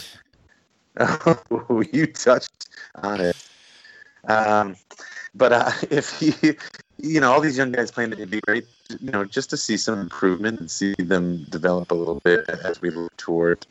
oh, 1.69 1.83
you 1.91 2.07
touched 2.07 2.69
on 2.95 3.21
it. 3.21 3.35
Um, 4.27 4.75
but 5.35 5.53
uh, 5.53 5.71
if 5.89 6.21
you 6.21 6.55
you 7.01 7.19
know, 7.19 7.31
all 7.31 7.41
these 7.41 7.57
young 7.57 7.71
guys 7.71 7.91
playing, 7.91 8.13
it'd 8.13 8.29
be 8.29 8.41
great, 8.41 8.65
you 8.99 9.11
know, 9.11 9.25
just 9.25 9.49
to 9.51 9.57
see 9.57 9.77
some 9.77 9.99
improvement 9.99 10.59
and 10.59 10.69
see 10.71 10.93
them 10.99 11.45
develop 11.49 11.91
a 11.91 11.95
little 11.95 12.19
bit 12.23 12.47
as 12.63 12.81
we 12.81 12.89
look 12.89 13.15
toward 13.17 13.65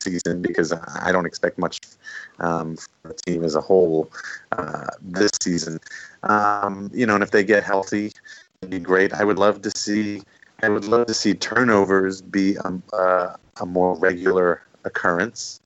season 0.00 0.42
because 0.42 0.72
I 0.72 1.12
don't 1.12 1.26
expect 1.26 1.58
much 1.58 1.80
um, 2.38 2.76
from 2.76 3.10
the 3.10 3.14
team 3.14 3.44
as 3.44 3.54
a 3.54 3.60
whole 3.60 4.10
uh, 4.52 4.86
this 5.00 5.30
season. 5.40 5.80
Um, 6.22 6.90
you 6.92 7.06
know, 7.06 7.14
and 7.14 7.22
if 7.22 7.30
they 7.30 7.44
get 7.44 7.64
healthy, 7.64 8.12
it'd 8.60 8.70
be 8.70 8.78
great. 8.78 9.12
I 9.12 9.24
would 9.24 9.38
love 9.38 9.62
to 9.62 9.70
see. 9.70 10.22
I 10.62 10.68
would 10.68 10.84
love 10.84 11.06
to 11.08 11.14
see 11.14 11.34
turnovers 11.34 12.22
be 12.22 12.56
um, 12.58 12.82
uh, 12.92 13.34
a 13.60 13.66
more 13.66 13.96
regular 13.96 14.62
occurrence. 14.84 15.60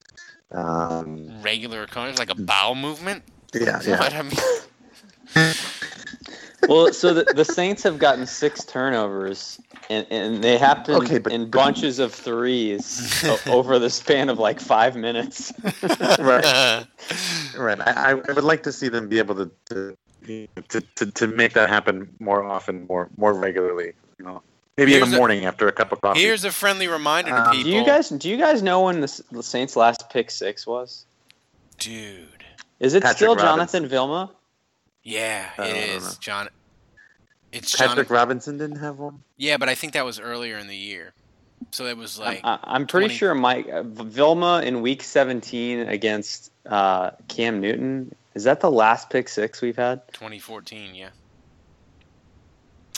Um, 0.51 1.43
Regular 1.43 1.83
occurrence, 1.83 2.19
like 2.19 2.31
a 2.31 2.35
bowel 2.35 2.75
movement. 2.75 3.23
yeah, 3.55 3.77
What 3.77 3.87
yeah. 3.87 4.19
I 4.19 4.23
mean, 4.23 5.55
well, 6.69 6.93
so 6.93 7.15
the, 7.15 7.25
the 7.35 7.45
Saints 7.45 7.83
have 7.85 7.99
gotten 7.99 8.27
six 8.27 8.65
turnovers, 8.65 9.61
and, 9.91 10.07
and 10.11 10.43
they 10.43 10.59
happen 10.59 10.95
Okay, 10.97 11.19
but- 11.19 11.33
in 11.33 11.51
bunches 11.51 11.99
of 11.99 12.13
threes 12.15 13.25
over 13.47 13.79
the 13.79 13.91
span 13.91 14.29
of 14.29 14.39
like 14.39 14.59
five 14.61 14.97
minutes. 14.97 15.53
right. 16.19 16.85
Right. 17.57 17.81
I, 17.81 18.11
I 18.11 18.15
would 18.15 18.45
like 18.45 18.63
to 18.65 18.73
see 18.73 18.89
them 18.89 19.09
be 19.09 19.19
able 19.19 19.35
to 19.37 19.51
to, 19.67 19.97
to, 20.69 20.81
to, 20.97 21.07
to 21.13 21.27
make 21.27 21.53
that 21.55 21.69
happen 21.69 22.09
more 22.19 22.43
often, 22.45 22.87
more 22.89 23.09
more 23.17 23.33
regularly. 23.35 23.93
You 24.19 24.25
know, 24.25 24.43
maybe 24.77 24.93
in 24.95 24.99
Here's 24.99 25.11
the 25.11 25.17
a- 25.17 25.19
morning 25.19 25.45
after 25.45 25.69
a 25.69 25.73
cup 25.73 25.93
of 25.93 26.01
coffee. 26.01 26.21
Here's 26.21 26.45
a 26.45 26.51
friendly 26.51 26.89
reminder 26.89 27.31
to 27.31 27.37
Um, 27.51 27.51
people. 27.57 27.71
do 27.71 27.77
you 27.77 27.85
guys 27.87 28.09
do 28.09 28.29
you 28.29 28.37
guys 28.37 28.63
know 28.63 28.83
when 28.83 29.01
the, 29.01 29.23
the 29.31 29.43
Saints' 29.43 29.77
last 29.77 30.11
pick 30.11 30.31
six 30.31 30.67
was? 30.67 31.07
dude? 31.79 32.27
Is 32.81 32.95
it 32.95 33.03
Patrick 33.03 33.17
still 33.17 33.35
Robinson. 33.37 33.57
Jonathan 33.57 33.89
Vilma? 33.89 34.31
Yeah, 35.09 35.49
I 35.57 35.69
it 35.69 35.73
don't 35.73 36.03
is. 36.03 36.19
John. 36.19 36.49
It's 37.51 37.75
Patrick 37.75 37.97
Jonathan. 37.97 38.15
Robinson 38.15 38.59
didn't 38.59 38.77
have 38.77 38.99
one. 38.99 39.23
Yeah, 39.39 39.57
but 39.57 39.71
I 39.71 39.75
think 39.75 39.95
that 39.95 40.05
was 40.05 40.21
earlier 40.21 40.59
in 40.59 40.67
the 40.67 40.77
year. 40.77 41.15
So 41.71 41.87
it 41.87 41.97
was 41.97 42.19
like 42.19 42.41
I, 42.45 42.59
I'm 42.63 42.87
pretty 42.87 43.07
20 43.07 43.15
sure 43.15 43.35
Mike 43.35 43.69
uh, 43.71 43.83
Vilma 43.85 44.61
in 44.63 44.83
Week 44.83 45.03
17 45.03 45.81
against 45.81 46.53
uh, 46.67 47.13
Cam 47.29 47.61
Newton. 47.61 48.15
Is 48.35 48.45
that 48.45 48.61
the 48.61 48.71
last 48.71 49.09
pick 49.09 49.31
six 49.31 49.63
we've 49.63 49.77
had? 49.77 50.07
2014. 50.13 50.95
Yeah, 50.95 51.09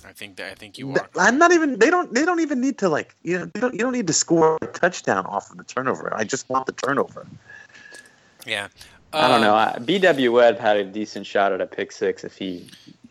I 0.04 0.12
think 0.12 0.34
that 0.36 0.50
I 0.50 0.54
think 0.56 0.78
you 0.78 0.90
are. 0.90 1.08
I'm 1.16 1.38
not 1.38 1.52
even. 1.52 1.78
They 1.78 1.90
don't. 1.90 2.12
They 2.12 2.24
don't 2.24 2.40
even 2.40 2.60
need 2.60 2.78
to 2.78 2.88
like. 2.88 3.14
You 3.22 3.38
know. 3.38 3.44
They 3.46 3.60
don't, 3.60 3.72
you 3.72 3.78
don't 3.78 3.92
need 3.92 4.08
to 4.08 4.12
score 4.12 4.58
a 4.60 4.66
touchdown 4.66 5.26
off 5.26 5.48
of 5.52 5.58
the 5.58 5.64
turnover. 5.64 6.12
I 6.12 6.24
just 6.24 6.48
want 6.48 6.66
the 6.66 6.72
turnover. 6.72 7.24
Yeah. 8.44 8.66
I 9.12 9.22
don't 9.28 9.36
Um, 9.36 9.40
know. 9.42 9.54
I- 9.54 9.76
BW 9.80 10.32
Webb 10.32 10.58
had 10.58 10.76
a 10.76 10.84
decent 10.84 11.26
shot 11.26 11.52
at 11.52 11.60
a 11.60 11.66
pick 11.66 11.90
six 11.92 12.22
if 12.24 12.36
he 12.36 12.68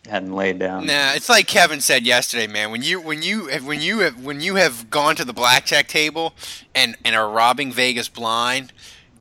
hadn't 0.07 0.33
laid 0.33 0.57
down. 0.59 0.85
Nah, 0.85 1.11
it's 1.13 1.29
like 1.29 1.45
Kevin 1.47 1.81
said 1.81 2.05
yesterday, 2.05 2.47
man. 2.47 2.71
When 2.71 2.81
you 2.81 2.99
when 3.01 3.21
you 3.21 3.49
when 3.63 3.81
you 3.81 3.99
have 3.99 4.23
when 4.23 4.39
you 4.41 4.55
have 4.55 4.89
gone 4.89 5.15
to 5.17 5.25
the 5.25 5.33
blackjack 5.33 5.87
table 5.87 6.33
and 6.73 6.95
and 7.05 7.15
are 7.15 7.29
robbing 7.29 7.71
Vegas 7.71 8.07
blind, 8.09 8.71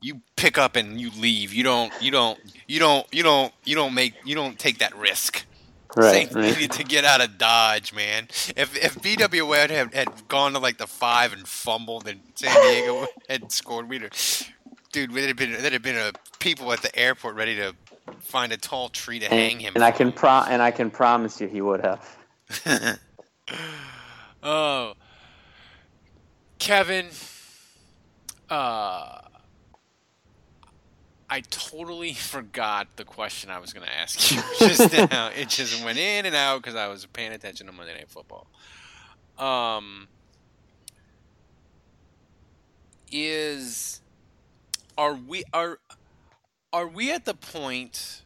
you 0.01 0.21
pick 0.35 0.57
up 0.57 0.75
and 0.75 0.99
you 0.99 1.11
leave. 1.11 1.53
You 1.53 1.63
don't 1.63 1.91
you 2.01 2.11
don't 2.11 2.39
you 2.67 2.79
don't 2.79 3.05
you 3.13 3.23
don't 3.23 3.53
you 3.65 3.75
don't 3.75 3.93
make 3.93 4.13
you 4.25 4.35
don't 4.35 4.57
take 4.57 4.79
that 4.79 4.95
risk. 4.95 5.45
Right, 5.97 6.31
right. 6.33 6.45
needed 6.55 6.71
to 6.73 6.83
get 6.83 7.03
out 7.03 7.19
of 7.19 7.39
Dodge, 7.39 7.93
man. 7.93 8.27
If 8.55 8.75
if 8.77 8.95
BW 9.01 9.47
Webb 9.47 9.71
had, 9.71 9.91
had 9.93 10.27
gone 10.27 10.53
to 10.53 10.59
like 10.59 10.77
the 10.77 10.85
five 10.87 11.33
and 11.33 11.47
fumbled 11.47 12.07
and 12.07 12.19
San 12.35 12.53
Diego 12.61 13.07
had 13.29 13.51
scored, 13.51 13.89
we'd 13.89 14.03
have, 14.03 14.11
dude, 14.91 15.11
there'd 15.13 15.27
have 15.27 15.37
been 15.37 15.51
there'd 15.53 15.73
have 15.73 15.81
been 15.81 15.97
a 15.97 16.11
people 16.39 16.71
at 16.73 16.81
the 16.81 16.95
airport 16.97 17.35
ready 17.35 17.55
to 17.57 17.73
find 18.19 18.51
a 18.51 18.57
tall 18.57 18.89
tree 18.89 19.19
to 19.19 19.27
hang 19.27 19.59
him. 19.59 19.73
and 19.75 19.83
I 19.83 19.91
can 19.91 20.11
pro- 20.11 20.43
and 20.47 20.61
I 20.61 20.71
can 20.71 20.89
promise 20.91 21.39
you 21.41 21.47
he 21.47 21.61
would 21.61 21.81
have. 21.85 22.99
Oh, 24.41 24.93
Kevin, 26.59 27.07
uh, 28.49 29.19
I 31.29 31.41
totally 31.49 32.13
forgot 32.13 32.87
the 32.95 33.03
question 33.03 33.49
I 33.49 33.59
was 33.59 33.73
going 33.73 33.85
to 33.85 33.93
ask 33.93 34.31
you 34.31 34.41
just 34.59 34.93
now. 35.11 35.29
It 35.35 35.49
just 35.49 35.83
went 35.83 35.97
in 35.97 36.25
and 36.25 36.35
out 36.35 36.61
because 36.61 36.75
I 36.75 36.87
was 36.87 37.05
paying 37.07 37.33
attention 37.33 37.67
to 37.67 37.73
Monday 37.73 37.95
Night 37.95 38.09
Football. 38.09 38.47
Um, 39.37 40.07
is 43.11 43.98
are 44.99 45.13
we 45.13 45.43
are 45.53 45.79
are 46.73 46.87
we 46.87 47.09
at 47.11 47.23
the 47.23 47.33
point 47.33 48.21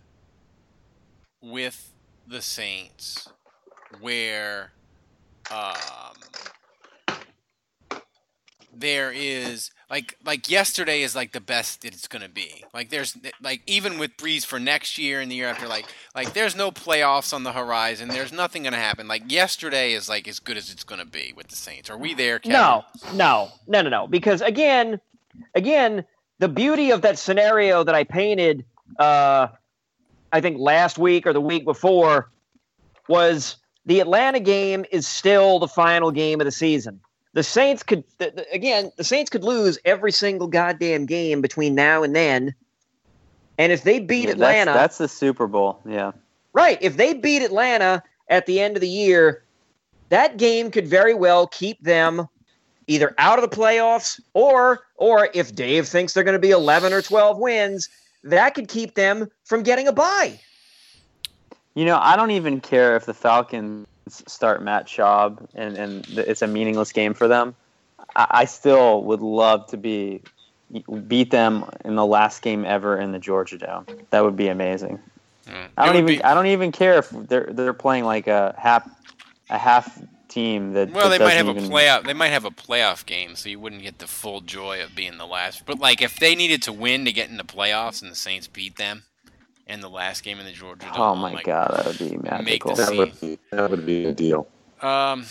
with 1.40 1.94
the 2.28 2.42
Saints 2.42 3.30
where 4.02 4.72
um 5.52 5.76
there 8.76 9.12
is 9.12 9.70
like 9.88 10.18
like 10.26 10.50
yesterday 10.50 11.04
is 11.04 11.16
like 11.16 11.32
the 11.32 11.40
best 11.40 11.86
it's 11.86 12.08
gonna 12.08 12.28
be. 12.28 12.64
Like 12.74 12.90
there's 12.90 13.16
like 13.40 13.62
even 13.68 14.00
with 14.00 14.18
Brees 14.18 14.44
for 14.44 14.60
next 14.60 14.98
year 14.98 15.22
and 15.22 15.30
the 15.30 15.36
year 15.36 15.50
after, 15.50 15.68
like 15.68 15.86
like 16.16 16.34
there's 16.34 16.56
no 16.56 16.72
playoffs 16.72 17.36
on 17.36 17.44
the 17.44 17.52
horizon. 17.52 18.10
There's 18.10 18.34
nothing 18.34 18.64
gonna 18.64 18.78
happen. 18.78 19.08
Like 19.08 19.32
yesterday 19.32 19.94
is 19.94 20.10
like 20.10 20.28
as 20.28 20.40
good 20.40 20.58
as 20.58 20.72
it's 20.72 20.84
gonna 20.84 21.06
be 21.06 21.34
with 21.38 21.50
the 21.50 21.56
Saints. 21.56 21.92
Are 21.92 21.98
we 22.00 22.16
there, 22.16 22.40
Kevin? 22.40 22.54
No, 22.54 22.84
no, 23.14 23.50
no, 23.68 23.84
no, 23.84 23.90
no. 23.90 24.08
Because 24.08 24.42
again, 24.42 25.00
again, 25.54 26.04
the 26.40 26.50
beauty 26.50 26.92
of 26.92 27.02
that 27.02 27.18
scenario 27.18 27.84
that 27.84 27.96
I 27.96 28.04
painted, 28.04 28.66
uh, 29.00 29.48
I 30.32 30.42
think 30.42 30.58
last 30.60 30.98
week 30.98 31.28
or 31.28 31.34
the 31.34 31.42
week 31.42 31.66
before, 31.66 32.30
was 33.08 33.58
the 33.86 34.00
Atlanta 34.00 34.40
game 34.40 34.86
is 34.92 35.08
still 35.08 35.60
the 35.60 35.68
final 35.68 36.12
game 36.12 36.42
of 36.42 36.46
the 36.46 36.52
season. 36.52 37.00
The 37.34 37.44
Saints 37.44 37.84
could, 37.84 38.04
th- 38.20 38.36
th- 38.36 38.48
again, 38.54 38.92
the 38.98 39.04
Saints 39.04 39.30
could 39.30 39.44
lose 39.44 39.78
every 39.86 40.12
single 40.12 40.48
goddamn 40.48 41.06
game 41.06 41.42
between 41.42 41.76
now 41.76 42.04
and 42.04 42.16
then. 42.16 42.54
And 43.58 43.72
if 43.72 43.84
they 43.84 44.00
beat 44.00 44.26
Yeah, 44.26 44.32
Atlanta, 44.32 44.72
That's, 44.72 44.98
that's 44.98 44.98
the 45.00 45.08
Super 45.08 45.48
Bowl. 45.48 45.80
Yeah. 45.88 46.12
Right. 46.54 46.78
If 46.82 46.98
they 46.98 47.14
beat 47.14 47.42
Atlanta 47.42 48.04
at 48.30 48.46
the 48.46 48.60
end 48.60 48.78
of 48.78 48.82
the 48.82 48.90
year, 48.90 49.44
that 50.10 50.38
game 50.38 50.70
could 50.72 50.88
very 50.88 51.14
well 51.14 51.48
keep 51.48 51.82
them 51.82 52.28
either 52.88 53.14
out 53.18 53.42
of 53.42 53.50
the 53.50 53.56
playoffs 53.56 54.20
or 54.34 54.82
or 54.96 55.30
if 55.34 55.54
Dave 55.56 55.88
thinks 55.88 56.14
they're 56.14 56.24
going 56.24 56.34
to 56.34 56.40
be 56.40 56.52
11 56.52 56.94
or 56.94 57.02
12 57.02 57.38
wins, 57.38 57.90
that 58.24 58.54
could 58.56 58.68
keep 58.68 58.96
them 58.96 59.30
from 59.46 59.64
getting 59.64 59.88
a 59.88 59.92
bye. 59.92 60.40
You 61.76 61.86
know, 61.86 61.98
I 62.00 62.16
don't 62.16 62.32
even 62.32 62.62
care 62.62 62.96
if 62.96 63.06
the 63.06 63.14
Falcons 63.14 63.88
start 64.08 64.62
Matt 64.62 64.86
Schaub 64.86 65.46
and, 65.56 65.76
and 65.78 66.08
it's 66.10 66.42
a 66.42 66.48
meaningless 66.48 66.92
game 66.92 67.14
for 67.14 67.28
them. 67.28 67.56
I, 68.16 68.28
I 68.30 68.46
still 68.46 69.04
would 69.04 69.22
love 69.22 69.68
to 69.68 69.78
be 69.78 70.22
beat 71.08 71.32
them 71.32 71.66
in 71.86 71.96
the 71.96 72.06
last 72.06 72.42
game 72.42 72.66
ever 72.66 72.98
in 72.98 73.12
the 73.12 73.20
Georgia 73.20 73.58
Dome. 73.58 73.86
That 74.10 74.24
would 74.24 74.36
be 74.36 74.48
amazing. 74.48 75.00
Mm. 75.48 75.68
I 75.78 75.86
don't 75.86 75.96
even 75.96 76.06
be- 76.06 76.24
I 76.24 76.34
don't 76.34 76.48
even 76.48 76.72
care 76.72 77.00
if 77.00 77.10
they're 77.10 77.50
they're 77.52 77.74
playing 77.74 78.06
like 78.06 78.28
a 78.28 78.56
half 78.58 78.90
a 79.50 79.58
half 79.58 80.02
team 80.34 80.74
that 80.74 80.92
Well, 80.92 81.10
that 81.10 81.20
they 81.20 81.24
might 81.24 81.34
have 81.34 81.46
doesn't 81.48 81.72
a 81.72 81.76
playoff. 81.76 82.04
They 82.06 82.14
might 82.14 82.30
have 82.30 82.46
a 82.46 82.52
playoff 82.52 83.06
game, 83.06 83.36
so 83.36 83.50
you 83.50 83.60
wouldn't 83.60 83.82
get 83.84 84.00
the 84.00 84.08
full 84.08 84.42
joy 84.42 84.84
of 84.84 84.96
being 84.96 85.18
the 85.18 85.26
last. 85.28 85.66
But 85.66 85.80
like, 85.80 86.02
if 86.02 86.18
they 86.20 86.36
needed 86.36 86.62
to 86.64 86.74
win 86.74 87.06
to 87.06 87.12
get 87.12 87.30
in 87.30 87.38
the 87.38 87.44
playoffs 87.44 88.02
and 88.02 88.12
the 88.12 88.16
Saints 88.16 88.48
beat 88.48 88.78
them 88.78 89.04
in 89.68 89.80
the 89.82 89.90
last 89.90 90.24
game 90.24 90.40
in 90.40 90.46
the 90.46 90.52
Georgia 90.52 90.88
Dome, 90.88 90.96
Oh 90.98 91.16
my 91.16 91.34
like, 91.34 91.46
god, 91.46 91.74
that 91.76 91.86
would 91.86 91.98
be 92.00 92.18
Make 92.18 92.24
magical. 92.66 92.76
the 92.76 92.84
That 92.86 92.98
would 92.98 93.20
be 93.22 93.40
that 93.52 93.70
would 93.70 93.86
be 93.86 94.06
a 94.06 94.12
deal. 94.14 94.48
Um, 94.82 95.26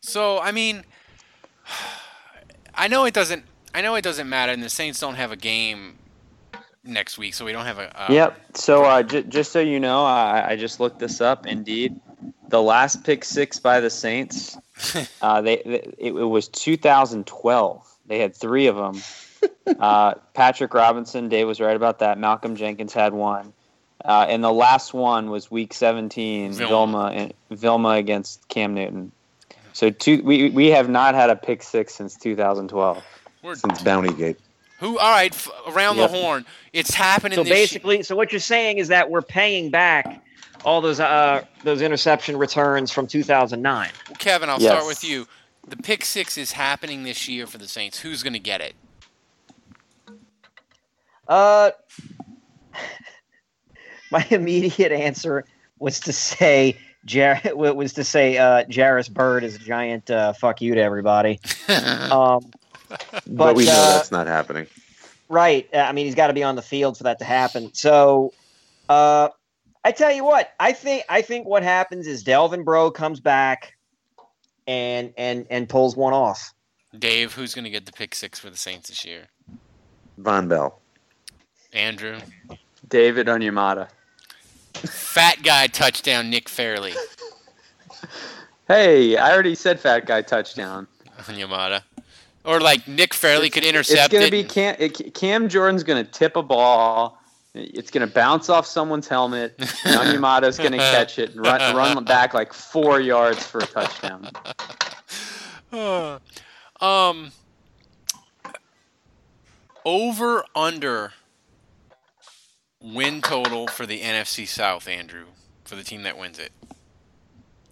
so 0.00 0.38
I 0.40 0.52
mean, 0.52 0.84
I 2.74 2.88
know 2.88 3.04
it 3.04 3.14
doesn't. 3.14 3.44
I 3.74 3.80
know 3.80 3.94
it 3.94 4.02
doesn't 4.02 4.28
matter, 4.28 4.52
and 4.52 4.62
the 4.62 4.68
Saints 4.68 5.00
don't 5.00 5.14
have 5.14 5.32
a 5.32 5.36
game 5.36 5.98
next 6.84 7.16
week, 7.18 7.34
so 7.34 7.44
we 7.44 7.52
don't 7.52 7.64
have 7.64 7.78
a. 7.78 8.02
Uh, 8.02 8.12
Yep. 8.12 8.56
So 8.56 8.84
uh, 8.84 9.02
j- 9.02 9.22
just 9.24 9.52
so 9.52 9.60
you 9.60 9.80
know, 9.80 10.04
I, 10.04 10.50
I 10.50 10.56
just 10.56 10.78
looked 10.80 10.98
this 10.98 11.20
up. 11.20 11.46
Indeed, 11.46 11.98
the 12.48 12.62
last 12.62 13.04
pick 13.04 13.24
six 13.24 13.58
by 13.58 13.80
the 13.80 13.90
Saints, 13.90 14.56
uh, 15.22 15.40
they, 15.40 15.56
they 15.64 15.80
it, 15.98 16.12
it 16.14 16.28
was 16.28 16.48
2012. 16.48 17.88
They 18.06 18.18
had 18.18 18.34
three 18.34 18.66
of 18.66 18.76
them. 18.76 19.00
Uh, 19.66 20.14
Patrick 20.34 20.72
Robinson, 20.74 21.28
Dave 21.28 21.48
was 21.48 21.60
right 21.60 21.74
about 21.74 21.98
that. 22.00 22.16
Malcolm 22.16 22.54
Jenkins 22.54 22.92
had 22.92 23.12
one, 23.12 23.52
uh, 24.04 24.26
and 24.28 24.42
the 24.44 24.52
last 24.52 24.94
one 24.94 25.30
was 25.30 25.50
Week 25.50 25.72
17, 25.74 26.52
Vilma. 26.52 26.68
Vilma 26.68 27.04
and 27.10 27.32
Vilma 27.50 27.88
against 27.90 28.46
Cam 28.48 28.74
Newton. 28.74 29.10
So 29.72 29.90
two, 29.90 30.22
we 30.22 30.50
we 30.50 30.68
have 30.68 30.88
not 30.88 31.14
had 31.16 31.28
a 31.30 31.34
pick 31.36 31.62
six 31.64 31.94
since 31.94 32.16
2012. 32.16 33.02
We're, 33.42 33.54
Since 33.56 33.82
Bountygate. 33.82 34.36
who? 34.78 34.98
All 34.98 35.10
right, 35.10 35.32
f- 35.32 35.48
around 35.68 35.96
Yep. 35.96 36.10
the 36.10 36.16
horn. 36.16 36.44
It's 36.72 36.94
happening. 36.94 37.34
So 37.36 37.42
this 37.42 37.48
year. 37.50 37.56
basically, 37.56 38.02
so 38.04 38.14
what 38.14 38.30
you're 38.30 38.40
saying 38.40 38.78
is 38.78 38.88
that 38.88 39.10
we're 39.10 39.22
paying 39.22 39.70
back 39.70 40.24
all 40.64 40.80
those 40.80 41.00
uh 41.00 41.44
those 41.64 41.82
interception 41.82 42.36
returns 42.36 42.90
from 42.90 43.06
2009. 43.06 43.90
Well, 44.08 44.16
Kevin, 44.18 44.48
I'll 44.48 44.60
Yes. 44.60 44.72
start 44.72 44.86
with 44.86 45.04
you. 45.04 45.26
The 45.66 45.76
pick 45.76 46.04
six 46.04 46.36
is 46.36 46.52
happening 46.52 47.04
this 47.04 47.28
year 47.28 47.46
for 47.46 47.58
the 47.58 47.68
Saints. 47.68 48.00
Who's 48.00 48.22
going 48.22 48.32
to 48.32 48.38
get 48.40 48.60
it? 48.60 48.74
Uh, 51.28 51.70
my 54.10 54.26
immediate 54.30 54.92
answer 54.92 55.44
was 55.78 56.00
to 56.00 56.12
say 56.12 56.76
Jar- 57.04 57.40
was 57.54 57.92
to 57.94 58.04
say 58.04 58.38
uh, 58.38 58.64
Jairus 58.72 59.08
Byrd 59.08 59.44
is 59.44 59.54
a 59.56 59.58
giant 59.58 60.10
uh, 60.10 60.32
fuck 60.32 60.60
you 60.60 60.74
to 60.74 60.80
everybody. 60.80 61.40
um, 61.68 62.50
But, 62.88 63.22
but 63.26 63.56
we 63.56 63.64
know 63.66 63.72
uh, 63.72 63.94
that's 63.94 64.12
not 64.12 64.26
happening. 64.26 64.66
Right. 65.28 65.68
Uh, 65.72 65.78
I 65.78 65.92
mean, 65.92 66.04
he's 66.06 66.14
got 66.14 66.26
to 66.26 66.34
be 66.34 66.42
on 66.42 66.56
the 66.56 66.62
field 66.62 66.98
for 66.98 67.04
that 67.04 67.18
to 67.20 67.24
happen. 67.24 67.72
So, 67.72 68.34
uh, 68.88 69.30
I 69.84 69.92
tell 69.92 70.12
you 70.12 70.24
what, 70.24 70.52
I 70.60 70.72
think 70.72 71.04
I 71.08 71.22
think 71.22 71.46
what 71.46 71.62
happens 71.62 72.06
is 72.06 72.22
Delvin 72.22 72.62
Breaux 72.62 72.90
comes 72.90 73.20
back 73.20 73.74
and 74.66 75.12
and 75.16 75.46
and 75.50 75.68
pulls 75.68 75.96
one 75.96 76.12
off. 76.12 76.54
Dave, 76.98 77.32
who's 77.32 77.54
going 77.54 77.64
to 77.64 77.70
get 77.70 77.86
the 77.86 77.92
pick 77.92 78.14
six 78.14 78.38
for 78.38 78.50
the 78.50 78.56
Saints 78.56 78.88
this 78.90 79.04
year? 79.04 79.22
Vonn 80.20 80.46
Bell. 80.48 80.78
Andrew, 81.72 82.18
David 82.86 83.28
Onyemata. 83.28 83.88
fat 84.74 85.42
guy 85.42 85.66
touchdown. 85.68 86.28
Nick 86.28 86.48
Fairley, 86.50 86.92
Hey, 88.68 89.16
I 89.16 89.32
already 89.32 89.54
said 89.54 89.80
fat 89.80 90.06
guy 90.06 90.22
touchdown. 90.22 90.86
Yamada, 91.28 91.82
or 92.44 92.60
like 92.60 92.86
Nick 92.88 93.14
Fairley 93.14 93.48
could 93.48 93.64
intercept. 93.64 94.12
It's 94.12 94.12
gonna 94.12 94.26
it. 94.26 94.30
be 94.30 94.44
Cam. 94.44 94.76
It, 94.78 95.14
Cam 95.14 95.48
Jordan's 95.48 95.82
gonna 95.82 96.04
tip 96.04 96.36
a 96.36 96.42
ball. 96.42 97.18
It's 97.54 97.90
gonna 97.90 98.06
bounce 98.06 98.48
off 98.48 98.66
someone's 98.66 99.08
helmet. 99.08 99.54
and 99.58 99.68
Onyemata's 99.96 100.58
gonna 100.58 100.76
catch 100.78 101.18
it 101.18 101.34
and 101.34 101.44
run, 101.44 101.76
run 101.76 102.04
back 102.04 102.34
like 102.34 102.52
four 102.52 103.00
yards 103.00 103.46
for 103.46 103.58
a 103.58 103.66
touchdown. 103.66 104.28
Uh, 105.72 106.18
um, 106.82 107.32
over 109.86 110.44
under 110.54 111.14
win 112.82 113.22
total 113.22 113.66
for 113.68 113.86
the 113.86 114.00
NFC 114.00 114.46
South, 114.46 114.88
Andrew, 114.88 115.24
for 115.64 115.76
the 115.76 115.82
team 115.82 116.02
that 116.02 116.18
wins 116.18 116.38
it 116.38 116.52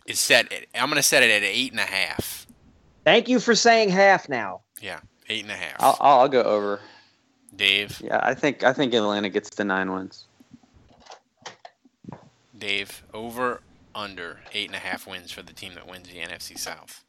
is 0.06 0.18
set. 0.18 0.52
At, 0.52 0.66
I'm 0.74 0.88
going 0.88 0.96
to 0.96 1.02
set 1.02 1.22
it 1.22 1.30
at 1.30 1.42
eight 1.42 1.70
and 1.72 1.80
a 1.80 1.84
half. 1.84 2.46
Thank 3.04 3.28
you 3.28 3.40
for 3.40 3.54
saying 3.54 3.88
half 3.88 4.28
now. 4.28 4.62
Yeah, 4.80 5.00
eight 5.28 5.42
and 5.42 5.52
a 5.52 5.56
half. 5.56 5.76
I'll, 5.80 5.96
I'll 6.00 6.28
go 6.28 6.42
over. 6.42 6.80
Dave, 7.56 8.00
Yeah, 8.02 8.20
I 8.22 8.34
think 8.34 8.62
I 8.64 8.72
think 8.72 8.94
Atlanta 8.94 9.28
gets 9.28 9.50
the 9.50 9.64
nine 9.64 9.92
wins. 9.92 10.26
Dave, 12.56 13.02
over 13.12 13.60
under 13.94 14.38
eight 14.52 14.66
and 14.68 14.76
a 14.76 14.78
half 14.78 15.06
wins 15.06 15.32
for 15.32 15.42
the 15.42 15.52
team 15.52 15.74
that 15.74 15.86
wins 15.88 16.08
the 16.08 16.18
NFC 16.18 16.58
South. 16.58 17.02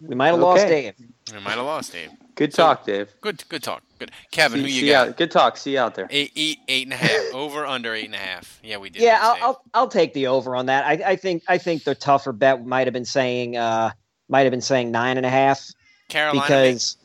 We 0.00 0.14
might 0.14 0.28
have 0.28 0.40
lost 0.40 0.66
Dave. 0.66 0.94
We 1.32 1.40
might 1.40 1.56
have 1.56 1.64
lost 1.66 1.92
Dave. 1.92 2.10
Good 2.34 2.54
So- 2.54 2.62
talk, 2.62 2.86
Dave. 2.86 3.08
Good, 3.20 3.46
good 3.50 3.62
talk. 3.62 3.82
Good, 3.98 4.12
Kevin. 4.30 4.60
See- 4.60 4.62
who 4.62 4.68
you 4.70 4.80
see 4.80 4.88
got? 4.88 5.08
out- 5.08 5.16
good 5.18 5.30
talk. 5.30 5.56
See 5.58 5.72
you 5.72 5.78
out 5.78 5.94
there. 5.94 6.06
Eight, 6.10 6.32
eight, 6.36 6.58
eight 6.68 6.86
and 6.86 6.94
a 6.94 6.96
half. 6.96 7.20
Over 7.34 7.66
under 7.66 7.94
eight 7.94 8.06
and 8.06 8.14
a 8.14 8.18
half. 8.18 8.58
Yeah, 8.62 8.78
we 8.78 8.88
did. 8.88 9.02
Yeah, 9.02 9.18
I'll, 9.20 9.36
I'll 9.42 9.62
I'll 9.74 9.88
take 9.88 10.14
the 10.14 10.26
over 10.28 10.56
on 10.56 10.66
that. 10.66 10.86
I, 10.86 10.92
I 11.12 11.16
think 11.16 11.42
I 11.48 11.58
think 11.58 11.84
the 11.84 11.94
tougher 11.94 12.32
bet 12.32 12.64
might 12.64 12.86
have 12.86 12.94
been 12.94 13.04
saying 13.04 13.56
uh 13.58 13.90
might 14.30 14.42
have 14.42 14.50
been 14.52 14.60
saying 14.62 14.90
nine 14.90 15.18
and 15.18 15.26
a 15.26 15.30
half 15.30 15.60
Carolina. 16.10 16.42
because 16.42 16.96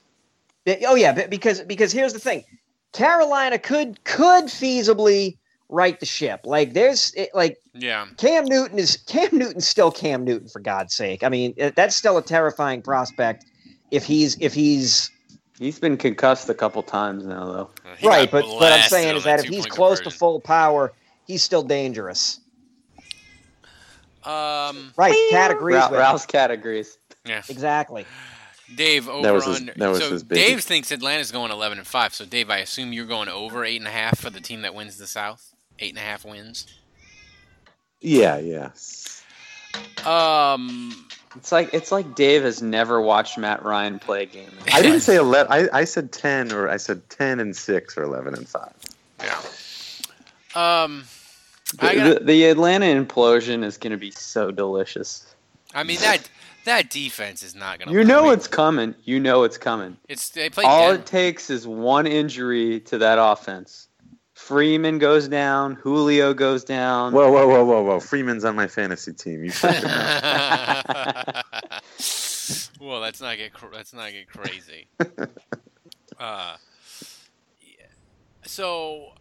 oh 0.87 0.95
yeah 0.95 1.27
because 1.27 1.61
because 1.61 1.91
here's 1.91 2.13
the 2.13 2.19
thing 2.19 2.43
Carolina 2.91 3.59
could 3.59 4.03
could 4.03 4.45
feasibly 4.45 5.37
right 5.69 5.99
the 5.99 6.05
ship 6.05 6.41
like 6.45 6.73
there's 6.73 7.11
it, 7.15 7.29
like 7.33 7.57
yeah. 7.73 8.05
Cam 8.17 8.45
Newton 8.45 8.77
is 8.77 8.97
Cam 9.07 9.29
Newton's 9.31 9.67
still 9.67 9.91
Cam 9.91 10.23
Newton 10.23 10.47
for 10.47 10.59
God's 10.59 10.95
sake 10.95 11.23
I 11.23 11.29
mean 11.29 11.53
that's 11.75 11.95
still 11.95 12.17
a 12.17 12.21
terrifying 12.21 12.81
prospect 12.81 13.45
if 13.91 14.03
he's 14.05 14.37
if 14.39 14.53
he's 14.53 15.11
He's 15.57 15.79
been 15.79 15.95
concussed 15.95 16.49
a 16.49 16.53
couple 16.53 16.83
times 16.83 17.25
now, 17.25 17.45
though. 17.45 17.69
He 17.97 18.07
right 18.07 18.29
but 18.29 18.45
what 18.45 18.73
I'm 18.73 18.89
saying 18.89 19.15
is 19.15 19.23
that 19.23 19.39
if 19.39 19.45
he's 19.45 19.65
close 19.65 19.99
to 20.01 20.11
full 20.11 20.39
power 20.39 20.93
he's 21.27 21.43
still 21.43 21.63
dangerous 21.63 22.39
Um, 24.23 24.91
right 24.97 25.15
cat 25.29 25.51
agrees 25.51 25.77
Ra- 25.77 25.89
with 25.89 25.99
Ralph's 25.99 26.25
cat 26.25 26.51
agrees. 26.51 26.97
yeah. 27.25 27.41
exactly 27.49 28.05
Dave 28.73 29.07
over 29.09 29.33
was 29.33 29.45
his- 29.45 29.57
under. 29.59 29.73
that 29.75 29.87
was 29.89 29.99
so 29.99 30.11
his 30.11 30.23
baby. 30.23 30.41
Dave 30.41 30.61
thinks 30.63 30.91
Atlanta's 30.91 31.31
going 31.31 31.51
eleven 31.51 31.77
and 31.77 31.85
five. 31.87 32.13
So 32.15 32.25
Dave, 32.25 32.49
I 32.49 32.57
assume 32.57 32.93
you're 32.93 33.05
going 33.05 33.29
over 33.29 33.63
eight 33.65 33.77
and 33.77 33.87
a 33.87 33.91
half 33.91 34.19
for 34.19 34.29
the 34.29 34.41
team 34.41 34.61
that 34.63 34.73
wins 34.73 34.97
the 34.97 35.07
South. 35.07 35.53
Eight 35.79 35.89
and 35.89 35.97
a 35.99 36.01
half 36.01 36.23
wins. 36.25 36.65
Yeah, 38.01 38.37
yeah. 38.39 38.69
Um, 40.05 41.05
It's 41.35 41.51
like 41.51 41.73
it's 41.73 41.91
like 41.91 42.15
Dave 42.15 42.43
has 42.43 42.61
never 42.61 43.01
watched 43.01 43.37
Matt 43.37 43.63
Ryan 43.63 43.99
play 43.99 44.23
a 44.23 44.25
game. 44.25 44.49
I 44.73 44.81
didn't 44.81 45.01
say 45.01 45.17
eleven. 45.17 45.51
I, 45.51 45.67
I 45.81 45.83
said 45.83 46.11
ten, 46.11 46.51
or 46.51 46.69
I 46.69 46.77
said 46.77 47.07
ten 47.09 47.39
and 47.39 47.55
six, 47.55 47.97
or 47.97 48.03
eleven 48.03 48.33
and 48.35 48.47
five. 48.47 48.73
yeah. 49.23 49.41
Um, 50.55 51.03
The, 51.79 51.85
I 51.85 51.95
got. 51.95 52.19
the, 52.19 52.25
the 52.25 52.45
Atlanta 52.45 52.85
implosion 52.85 53.63
is 53.65 53.77
going 53.77 53.91
to 53.91 53.97
be 53.97 54.11
so 54.11 54.49
delicious. 54.51 55.35
I 55.73 55.83
mean 55.83 55.99
that 55.99 56.29
that 56.65 56.89
defense 56.89 57.41
is 57.43 57.55
not 57.55 57.79
going 57.79 57.89
to. 57.89 57.93
You 57.93 58.03
know 58.03 58.29
it's 58.31 58.47
coming. 58.47 58.93
You 59.03 59.19
know 59.19 59.43
it's 59.43 59.57
coming. 59.57 59.97
It's 60.07 60.29
they 60.29 60.49
play. 60.49 60.65
All 60.65 60.89
Denver. 60.89 61.01
it 61.01 61.05
takes 61.05 61.49
is 61.49 61.67
one 61.67 62.05
injury 62.05 62.81
to 62.81 62.97
that 62.99 63.17
offense. 63.19 63.87
Freeman 64.33 64.99
goes 64.99 65.27
down. 65.27 65.75
Julio 65.75 66.33
goes 66.33 66.63
down. 66.63 67.13
Whoa, 67.13 67.31
whoa, 67.31 67.47
whoa, 67.47 67.63
whoa, 67.63 67.81
whoa! 67.81 67.99
Freeman's 67.99 68.43
on 68.43 68.55
my 68.55 68.67
fantasy 68.67 69.13
team. 69.13 69.43
You 69.43 69.49
shut 69.51 69.81
your 69.81 69.89
well, 72.79 72.99
let's 72.99 73.21
not 73.21 73.37
get 73.37 73.53
cr- 73.53 73.73
let's 73.73 73.93
not 73.93 74.11
get 74.11 74.27
crazy. 74.27 74.87
uh, 76.19 76.57
yeah. 77.61 77.85
so, 78.43 79.13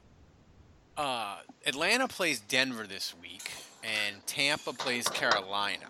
uh, 0.97 1.36
Atlanta 1.64 2.09
plays 2.09 2.40
Denver 2.40 2.86
this 2.86 3.14
week, 3.22 3.51
and 3.82 4.16
Tampa 4.26 4.72
plays 4.72 5.07
Carolina. 5.09 5.86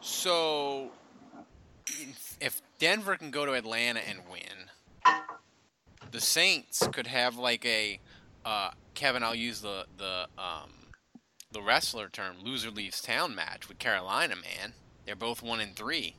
So, 0.00 0.90
if- 2.40 2.62
Denver 2.78 3.16
can 3.16 3.30
go 3.30 3.44
to 3.44 3.52
Atlanta 3.52 4.00
and 4.08 4.20
win, 4.30 4.70
the 6.10 6.20
Saints 6.20 6.86
could 6.92 7.06
have 7.06 7.36
like 7.36 7.64
a 7.66 8.00
uh, 8.44 8.70
Kevin. 8.94 9.22
I'll 9.22 9.34
use 9.34 9.60
the 9.60 9.84
the 9.98 10.26
um, 10.38 10.70
the 11.52 11.60
wrestler 11.60 12.08
term 12.08 12.36
"loser 12.42 12.70
leaves 12.70 13.02
town" 13.02 13.34
match 13.34 13.68
with 13.68 13.78
Carolina. 13.78 14.34
Man, 14.36 14.72
they're 15.04 15.14
both 15.14 15.42
one 15.42 15.60
and 15.60 15.76
three. 15.76 16.16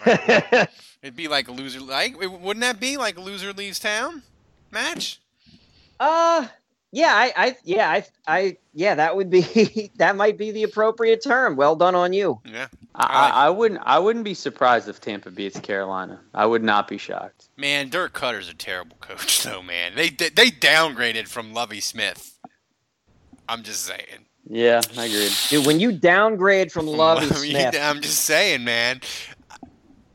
It'd 0.06 1.16
be 1.16 1.26
like 1.26 1.48
a 1.48 1.52
loser. 1.52 1.80
Like, 1.80 2.16
wouldn't 2.16 2.60
that 2.60 2.78
be 2.78 2.96
like 2.96 3.18
a 3.18 3.20
loser 3.20 3.52
leaves 3.52 3.80
town 3.80 4.22
match? 4.70 5.20
Uh 5.98 6.46
yeah, 6.92 7.14
I, 7.14 7.32
I 7.36 7.56
yeah, 7.64 7.90
I 7.90 8.04
I 8.26 8.56
yeah, 8.74 8.94
that 8.96 9.16
would 9.16 9.30
be 9.30 9.90
that 9.96 10.16
might 10.16 10.36
be 10.36 10.50
the 10.50 10.64
appropriate 10.64 11.22
term. 11.22 11.56
Well 11.56 11.76
done 11.76 11.94
on 11.94 12.12
you. 12.12 12.40
Yeah. 12.44 12.66
I, 12.94 13.06
I, 13.06 13.46
I 13.46 13.50
wouldn't. 13.50 13.80
I 13.84 13.98
wouldn't 13.98 14.24
be 14.24 14.34
surprised 14.34 14.88
if 14.88 15.00
Tampa 15.00 15.30
beats 15.30 15.58
Carolina. 15.60 16.20
I 16.34 16.46
would 16.46 16.64
not 16.64 16.88
be 16.88 16.98
shocked. 16.98 17.48
Man, 17.56 17.88
Dirk 17.88 18.12
Koetter's 18.12 18.48
a 18.48 18.54
terrible 18.54 18.96
coach, 19.00 19.42
though. 19.44 19.62
Man, 19.62 19.92
they 19.94 20.10
they 20.10 20.28
they 20.30 20.50
downgraded 20.50 21.28
from 21.28 21.52
Lovie 21.54 21.80
Smith. 21.80 22.36
I'm 23.48 23.62
just 23.62 23.84
saying. 23.84 24.26
Yeah, 24.48 24.80
I 24.96 25.04
agree. 25.06 25.28
Dude, 25.48 25.66
when 25.66 25.78
you 25.78 25.92
downgrade 25.92 26.72
from 26.72 26.86
Lovie 26.88 27.26
Lovie- 27.26 27.50
Smith, 27.50 27.76
I'm 27.80 28.00
just 28.00 28.22
saying, 28.24 28.64
man. 28.64 29.00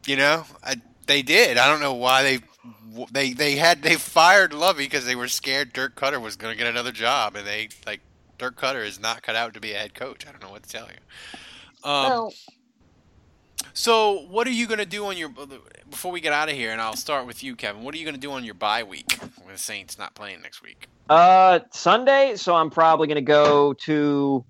You 0.05 0.17
know, 0.17 0.43
I, 0.63 0.75
they 1.07 1.21
did. 1.21 1.57
I 1.57 1.67
don't 1.67 1.79
know 1.79 1.93
why 1.93 2.23
they 2.23 2.39
they 3.11 3.33
they 3.33 3.55
had 3.55 3.81
they 3.81 3.95
fired 3.95 4.53
Lovie 4.53 4.85
because 4.85 5.05
they 5.05 5.15
were 5.15 5.27
scared 5.27 5.73
Dirk 5.73 5.95
Koetter 5.95 6.21
was 6.21 6.35
going 6.35 6.53
to 6.53 6.57
get 6.57 6.67
another 6.67 6.91
job, 6.91 7.35
and 7.35 7.45
they 7.45 7.69
like 7.85 8.01
Dirk 8.37 8.59
Koetter 8.59 8.85
is 8.85 8.99
not 8.99 9.21
cut 9.21 9.35
out 9.35 9.53
to 9.53 9.59
be 9.59 9.73
a 9.73 9.77
head 9.77 9.93
coach. 9.93 10.25
I 10.27 10.31
don't 10.31 10.41
know 10.41 10.51
what 10.51 10.63
to 10.63 10.69
tell 10.69 10.87
you. 10.87 11.89
Um, 11.89 12.09
well, 12.09 12.33
so, 13.73 14.25
what 14.29 14.47
are 14.47 14.51
you 14.51 14.67
going 14.67 14.79
to 14.79 14.85
do 14.85 15.05
on 15.05 15.17
your 15.17 15.29
before 15.89 16.11
we 16.11 16.21
get 16.21 16.33
out 16.33 16.49
of 16.49 16.55
here? 16.55 16.71
And 16.71 16.81
I'll 16.81 16.95
start 16.95 17.27
with 17.27 17.43
you, 17.43 17.55
Kevin. 17.55 17.83
What 17.83 17.93
are 17.95 17.97
you 17.97 18.05
going 18.05 18.15
to 18.15 18.21
do 18.21 18.31
on 18.31 18.43
your 18.43 18.53
bye 18.53 18.83
week 18.83 19.17
with 19.21 19.55
the 19.55 19.57
Saints 19.57 19.97
not 19.97 20.15
playing 20.15 20.41
next 20.41 20.61
week? 20.61 20.87
uh 21.09 21.59
Sunday, 21.71 22.35
so 22.35 22.55
I'm 22.55 22.69
probably 22.69 23.07
gonna 23.07 23.21
go 23.21 23.73
to 23.73 24.43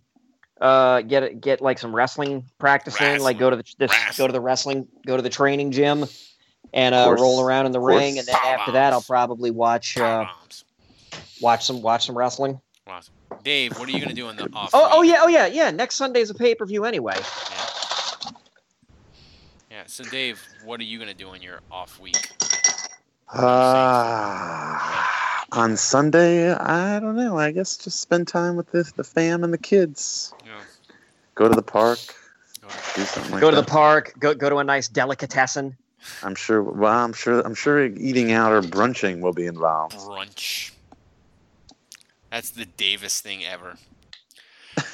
uh 0.61 1.01
get 1.01 1.41
get 1.41 1.61
like 1.61 1.79
some 1.79 1.93
wrestling 1.93 2.45
practicing, 2.59 3.19
like 3.19 3.37
go 3.37 3.49
to 3.49 3.57
the 3.57 3.63
this, 3.77 4.17
go 4.17 4.25
to 4.27 4.33
the 4.33 4.39
wrestling 4.39 4.87
go 5.05 5.17
to 5.17 5.21
the 5.21 5.29
training 5.29 5.71
gym 5.71 6.05
and 6.75 6.93
uh 6.93 7.15
roll 7.17 7.41
around 7.41 7.65
in 7.65 7.71
the 7.71 7.79
ring 7.79 8.19
and 8.19 8.27
then 8.27 8.35
after 8.35 8.73
that 8.73 8.93
I'll 8.93 9.01
probably 9.01 9.49
watch 9.49 9.97
uh 9.97 10.27
watch 11.41 11.65
some 11.65 11.81
watch 11.81 12.05
some 12.05 12.17
wrestling. 12.17 12.59
Awesome. 12.87 13.13
Dave, 13.43 13.77
what 13.79 13.87
are 13.87 13.91
you 13.91 13.99
going 13.99 14.09
to 14.09 14.15
do 14.15 14.29
in 14.29 14.35
the 14.35 14.49
off? 14.53 14.71
Oh, 14.73 14.89
oh 14.91 15.01
yeah, 15.01 15.19
oh 15.21 15.27
yeah, 15.27 15.47
yeah. 15.47 15.71
Next 15.71 15.95
Sunday 15.95 16.21
is 16.21 16.29
a 16.29 16.35
pay 16.35 16.55
per 16.55 16.65
view 16.65 16.85
anyway. 16.85 17.15
Yeah. 17.15 18.31
yeah. 19.71 19.83
So, 19.87 20.03
Dave, 20.03 20.41
what 20.63 20.79
are 20.79 20.83
you 20.83 20.97
going 20.97 21.09
to 21.09 21.15
do 21.15 21.33
in 21.33 21.41
your 21.41 21.61
off 21.71 21.99
week? 21.99 22.31
Uh, 23.33 25.03
on 25.51 25.77
Sunday, 25.77 26.51
I 26.53 26.99
don't 26.99 27.15
know. 27.15 27.37
I 27.37 27.51
guess 27.51 27.77
just 27.77 27.99
spend 27.99 28.27
time 28.27 28.55
with 28.55 28.71
the 28.71 28.91
the 28.95 29.03
fam 29.03 29.43
and 29.43 29.51
the 29.51 29.57
kids. 29.57 30.33
Yeah. 30.45 30.61
Go 31.33 31.49
to 31.49 31.55
the 31.55 31.63
park. 31.63 31.99
Do 32.95 33.01
something 33.03 33.31
like 33.31 33.41
go 33.41 33.51
to 33.51 33.57
the 33.57 33.63
park. 33.63 34.13
Go 34.19 34.33
go 34.33 34.49
to 34.49 34.57
a 34.57 34.63
nice 34.63 34.87
delicatessen. 34.87 35.75
I'm 36.23 36.35
sure. 36.35 36.63
Well, 36.63 36.91
I'm 36.91 37.13
sure. 37.13 37.41
I'm 37.41 37.55
sure 37.55 37.85
eating 37.85 38.31
out 38.31 38.51
or 38.51 38.61
brunching 38.61 39.21
will 39.21 39.33
be 39.33 39.45
involved. 39.45 39.95
Brunch. 39.97 40.71
That's 42.31 42.49
the 42.51 42.65
Davis 42.65 43.21
thing 43.21 43.45
ever. 43.45 43.75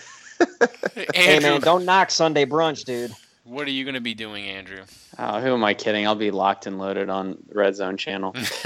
Hey 0.95 1.36
Andrew, 1.36 1.51
man, 1.51 1.62
don't 1.62 1.86
knock 1.86 2.09
Sunday 2.12 2.45
brunch, 2.45 2.84
dude. 2.84 3.14
what 3.43 3.68
are 3.68 3.72
you 3.72 3.84
going 3.84 3.95
to 3.95 4.01
be 4.01 4.14
doing, 4.14 4.45
Andrew? 4.45 4.82
Oh, 5.20 5.39
who 5.39 5.53
am 5.53 5.64
I 5.64 5.74
kidding? 5.74 6.05
I'll 6.07 6.16
be 6.16 6.32
locked 6.32 6.66
and 6.66 6.80
loaded 6.80 7.09
on 7.09 7.38
Red 7.53 7.76
Zone 7.76 7.95
channel. 7.95 8.36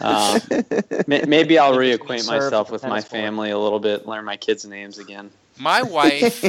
um, 0.00 0.40
maybe 1.06 1.58
I'll 1.58 1.74
reacquaint 1.74 2.26
myself 2.28 2.70
with 2.70 2.84
my 2.84 3.00
family 3.00 3.50
a 3.50 3.58
little 3.58 3.80
bit, 3.80 4.06
learn 4.06 4.24
my 4.24 4.36
kids' 4.36 4.64
names 4.64 4.98
again. 4.98 5.30
My 5.58 5.82
wife, 5.82 6.42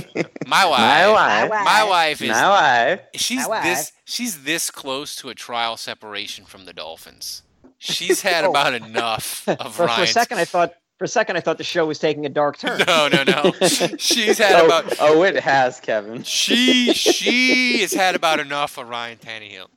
my 0.46 0.66
wife, 0.66 0.80
My 0.80 1.08
wife. 1.08 1.50
my 1.50 1.84
wife 1.84 2.22
is 2.22 2.30
My 2.30 2.50
wife. 2.50 3.02
she's 3.16 3.48
My 3.48 3.62
this 3.62 3.92
she's 4.06 4.44
this 4.44 4.70
close 4.70 5.16
to 5.18 5.30
a 5.30 5.36
trial 5.36 5.78
separation 5.78 6.46
from 6.46 6.66
the 6.66 6.74
Dolphins. 6.74 7.44
She's 7.78 8.22
had 8.22 8.44
Oh. 8.46 8.50
about 8.50 8.74
enough 8.74 9.48
of 9.50 9.76
For, 9.76 9.88
for 9.88 10.02
a 10.02 10.08
second, 10.08 10.40
I 10.40 10.46
thought 10.46 10.74
for 10.98 11.06
a 11.06 11.08
second 11.08 11.38
I 11.38 11.42
thought 11.42 11.58
the 11.58 11.64
show 11.64 11.86
was 11.86 12.00
taking 12.00 12.26
a 12.26 12.30
dark 12.30 12.58
turn. 12.58 12.80
No, 12.88 13.08
no, 13.08 13.24
no. 13.24 13.52
She's 13.98 14.38
had 14.40 14.56
oh, 14.62 14.66
about 14.66 14.96
oh, 15.00 15.24
it 15.24 15.38
has, 15.40 15.80
Kevin. 15.80 16.24
she 16.24 16.92
she 16.94 17.80
has 17.82 17.94
had 17.94 18.16
about 18.16 18.40
enough 18.40 18.78
of 18.78 18.90
Ryan 18.90 19.18
Tannehill. 19.20 19.68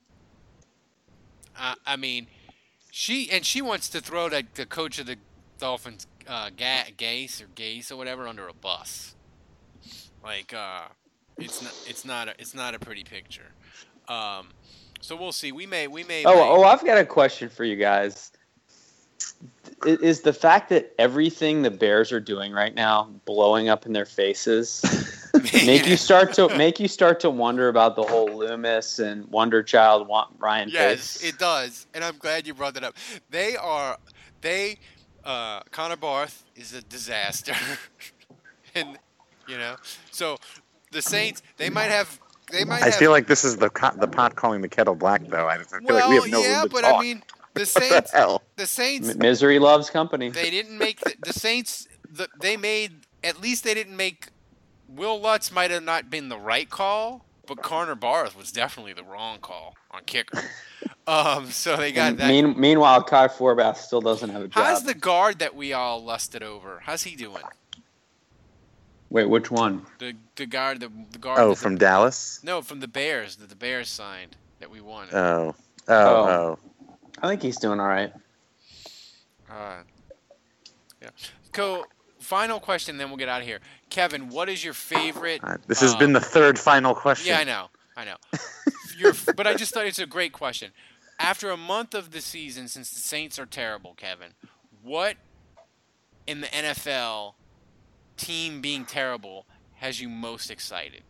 Uh, 1.58 1.74
I 1.86 1.96
mean, 1.96 2.26
she 2.90 3.30
and 3.30 3.44
she 3.44 3.60
wants 3.60 3.88
to 3.90 4.00
throw 4.00 4.28
the, 4.30 4.44
the 4.54 4.64
coach 4.66 4.98
of 4.98 5.04
the 5.06 5.16
Dolphins, 5.58 6.06
uh, 6.26 6.48
Ga- 6.56 6.90
Gase 6.96 7.42
or 7.42 7.46
Gase 7.48 7.92
or 7.92 7.96
whatever, 7.96 8.26
under 8.26 8.48
a 8.48 8.54
bus. 8.54 9.14
Like, 10.22 10.52
uh, 10.52 10.82
it's 11.38 11.62
not 11.62 11.72
it's 11.86 12.04
not 12.04 12.28
a, 12.28 12.34
it's 12.38 12.54
not 12.54 12.74
a 12.74 12.78
pretty 12.78 13.04
picture. 13.04 13.50
Um, 14.08 14.48
so 15.00 15.16
we'll 15.16 15.32
see. 15.32 15.52
We 15.52 15.66
may 15.66 15.86
we 15.86 16.04
may. 16.04 16.24
Oh, 16.24 16.34
may- 16.34 16.48
oh, 16.48 16.62
I've 16.64 16.84
got 16.84 16.98
a 16.98 17.04
question 17.04 17.48
for 17.48 17.64
you 17.64 17.76
guys. 17.76 18.32
Is 19.86 20.20
the 20.20 20.32
fact 20.32 20.68
that 20.70 20.94
everything 20.98 21.62
the 21.62 21.70
Bears 21.70 22.12
are 22.12 22.20
doing 22.20 22.52
right 22.52 22.74
now 22.74 23.10
blowing 23.24 23.70
up 23.70 23.86
in 23.86 23.94
their 23.94 24.04
faces 24.04 24.82
make 25.64 25.86
you 25.86 25.96
start 25.96 26.34
to 26.34 26.54
make 26.56 26.78
you 26.78 26.88
start 26.88 27.20
to 27.20 27.30
wonder 27.30 27.68
about 27.68 27.96
the 27.96 28.02
whole 28.02 28.26
Loomis 28.26 28.98
and 28.98 29.26
Wonder 29.28 29.62
Child 29.62 30.08
Ryan 30.38 30.68
Yes, 30.68 31.18
Pace? 31.18 31.24
it 31.28 31.38
does, 31.38 31.86
and 31.94 32.04
I'm 32.04 32.18
glad 32.18 32.46
you 32.46 32.54
brought 32.54 32.74
that 32.74 32.84
up. 32.84 32.96
They 33.30 33.56
are 33.56 33.96
they 34.40 34.78
uh, 35.24 35.60
Connor 35.70 35.96
Barth 35.96 36.44
is 36.56 36.74
a 36.74 36.82
disaster, 36.82 37.54
and 38.74 38.98
you 39.50 39.58
know 39.58 39.76
so 40.10 40.36
the 40.92 41.02
Saints 41.02 41.42
they 41.56 41.70
might 41.70 41.90
have 41.90 42.20
they 42.50 42.64
might. 42.64 42.82
I 42.82 42.86
have, 42.86 42.94
feel 42.96 43.10
like 43.10 43.26
this 43.26 43.44
is 43.44 43.56
the 43.56 43.70
the 43.98 44.08
pot 44.08 44.36
calling 44.36 44.60
the 44.60 44.68
kettle 44.68 44.94
black, 44.94 45.26
though. 45.26 45.46
I, 45.46 45.54
I 45.54 45.58
feel 45.58 45.80
well, 45.84 45.96
like 45.96 46.08
we 46.08 46.14
have 46.16 46.30
no 46.30 46.40
yeah, 46.42 46.60
room 46.60 46.68
to 46.68 46.74
but 46.74 46.80
talk. 46.82 46.98
I 46.98 47.00
mean 47.00 47.18
the 47.22 47.42
what 47.42 47.54
the 47.54 47.66
Saints 47.66 48.10
hell? 48.12 48.42
the 48.56 48.66
Saints 48.66 49.14
Misery 49.14 49.58
loves 49.58 49.90
company. 49.90 50.30
they 50.30 50.50
didn't 50.50 50.78
make 50.78 51.00
the, 51.00 51.14
the 51.24 51.32
Saints 51.32 51.88
the, 52.10 52.28
they 52.40 52.56
made 52.56 52.92
at 53.22 53.40
least 53.40 53.64
they 53.64 53.74
didn't 53.74 53.96
make 53.96 54.28
Wil 54.88 55.20
Lutz 55.20 55.52
might 55.52 55.70
have 55.70 55.84
not 55.84 56.10
been 56.10 56.28
the 56.28 56.38
right 56.38 56.68
call, 56.68 57.24
but 57.46 57.62
Connor 57.62 57.94
Barth 57.94 58.36
was 58.36 58.50
definitely 58.50 58.92
the 58.92 59.04
wrong 59.04 59.38
call 59.38 59.76
on 59.92 60.02
kicker. 60.04 60.42
um, 61.06 61.50
so 61.50 61.76
they 61.76 61.92
got 61.92 62.16
that. 62.16 62.28
Mean, 62.28 62.58
meanwhile, 62.58 63.02
Kai 63.02 63.28
Forbath 63.28 63.76
still 63.76 64.00
doesn't 64.00 64.30
have 64.30 64.42
a 64.42 64.48
job. 64.48 64.64
How's 64.64 64.82
the 64.82 64.94
guard 64.94 65.38
that 65.38 65.54
we 65.54 65.72
all 65.72 66.02
lusted 66.02 66.42
over? 66.42 66.80
How's 66.84 67.04
he 67.04 67.14
doing? 67.14 67.42
Wait, 69.10 69.28
which 69.28 69.50
one? 69.50 69.84
The 69.98 70.14
the 70.36 70.46
guard 70.46 70.80
the, 70.80 70.90
the 71.10 71.18
guard. 71.18 71.38
Oh, 71.40 71.48
that 71.48 71.54
the- 71.56 71.60
from 71.60 71.76
Dallas. 71.78 72.40
no 72.42 72.62
from 72.62 72.80
the 72.80 72.88
Bears 72.88 73.36
that 73.36 73.48
the 73.48 73.56
Bears 73.56 73.88
signed 73.88 74.36
that 74.60 74.70
we 74.70 74.80
won. 74.80 75.08
Oh, 75.12 75.54
oh, 75.88 75.94
Oh. 75.94 76.28
oh. 76.28 76.58
I 77.22 77.28
think 77.28 77.42
he's 77.42 77.58
doing 77.58 77.80
all 77.80 77.88
right. 77.88 78.12
Uh, 79.50 79.82
yeah. 81.02 81.10
So 81.54 81.84
final 82.20 82.60
question, 82.60 82.96
then 82.98 83.08
we'll 83.08 83.16
get 83.16 83.28
out 83.28 83.40
of 83.40 83.46
here. 83.46 83.58
Kevin, 83.90 84.28
what 84.28 84.48
is 84.48 84.62
your 84.64 84.74
favorite? 84.74 85.40
Uh, 85.42 85.56
This 85.66 85.80
has 85.80 85.94
uh, 85.94 85.98
been 85.98 86.12
the 86.12 86.20
third 86.20 86.58
final 86.58 86.94
question. 86.94 87.28
Yeah, 87.28 87.40
I 87.40 87.44
know, 87.44 87.66
I 87.96 88.04
know. 88.04 88.16
Your, 88.98 89.12
but 89.34 89.46
I 89.46 89.54
just 89.54 89.74
thought 89.74 89.86
it's 89.86 89.98
a 89.98 90.06
great 90.06 90.32
question. 90.32 90.70
After 91.18 91.50
a 91.50 91.56
month 91.56 91.94
of 91.94 92.12
the 92.12 92.20
season, 92.20 92.68
since 92.68 92.90
the 92.90 93.00
Saints 93.00 93.38
are 93.38 93.46
terrible, 93.46 93.94
Kevin, 93.94 94.30
what 94.82 95.16
in 96.26 96.40
the 96.42 96.46
NFL 96.46 97.34
team 98.20 98.60
being 98.60 98.84
terrible 98.84 99.46
has 99.74 100.00
you 100.00 100.08
most 100.08 100.50
excited? 100.50 101.02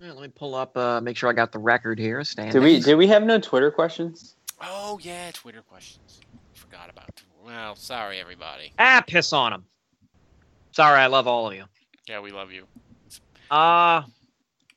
Yeah, 0.00 0.12
let 0.12 0.22
me 0.22 0.28
pull 0.28 0.54
up. 0.54 0.76
Uh, 0.76 1.00
make 1.00 1.16
sure 1.16 1.30
I 1.30 1.32
got 1.32 1.52
the 1.52 1.58
record 1.58 1.98
here. 1.98 2.22
Standings. 2.24 2.54
Did 2.54 2.62
we 2.62 2.80
did 2.80 2.94
we 2.96 3.06
have 3.08 3.24
no 3.24 3.38
Twitter 3.40 3.70
questions? 3.70 4.36
Oh 4.60 4.98
yeah, 5.02 5.30
Twitter 5.32 5.62
questions. 5.62 6.20
Forgot 6.52 6.90
about. 6.90 7.22
Well, 7.44 7.74
sorry 7.76 8.20
everybody. 8.20 8.72
Ah, 8.78 9.02
piss 9.06 9.32
on 9.32 9.52
them. 9.52 9.64
Sorry, 10.72 11.00
I 11.00 11.06
love 11.06 11.26
all 11.26 11.48
of 11.48 11.54
you. 11.54 11.64
Yeah, 12.08 12.20
we 12.20 12.30
love 12.32 12.52
you. 12.52 12.66
Uh, 13.50 14.02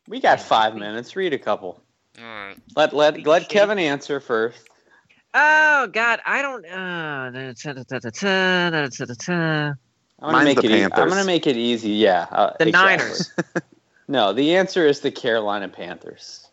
We 0.07 0.19
got 0.19 0.39
five 0.39 0.75
minutes. 0.75 1.15
Read 1.15 1.33
a 1.33 1.39
couple. 1.39 1.81
All 2.19 2.25
right. 2.25 2.55
Let 2.75 2.93
let 2.93 3.25
let 3.25 3.49
Kevin 3.49 3.79
answer 3.79 4.19
first. 4.19 4.67
oh 5.33 5.87
God, 5.87 6.19
I 6.25 6.41
don't. 6.41 6.65
Uh. 6.65 7.31
I'm 10.19 10.31
gonna 10.31 10.45
Mine's 10.45 10.55
make 10.55 10.61
the 10.65 10.73
it. 10.73 10.79
E- 10.79 10.83
I'm 10.93 11.09
gonna 11.09 11.23
make 11.25 11.45
it 11.47 11.57
easy. 11.57 11.91
Yeah. 11.91 12.27
Uh, 12.31 12.53
The 12.59 12.67
exactly. 12.69 12.97
Niners. 13.07 13.31
No, 14.09 14.31
the 14.31 14.55
answer 14.55 14.87
is 14.87 15.01
the 15.01 15.11
Carolina 15.11 15.67
Panthers. 15.67 16.47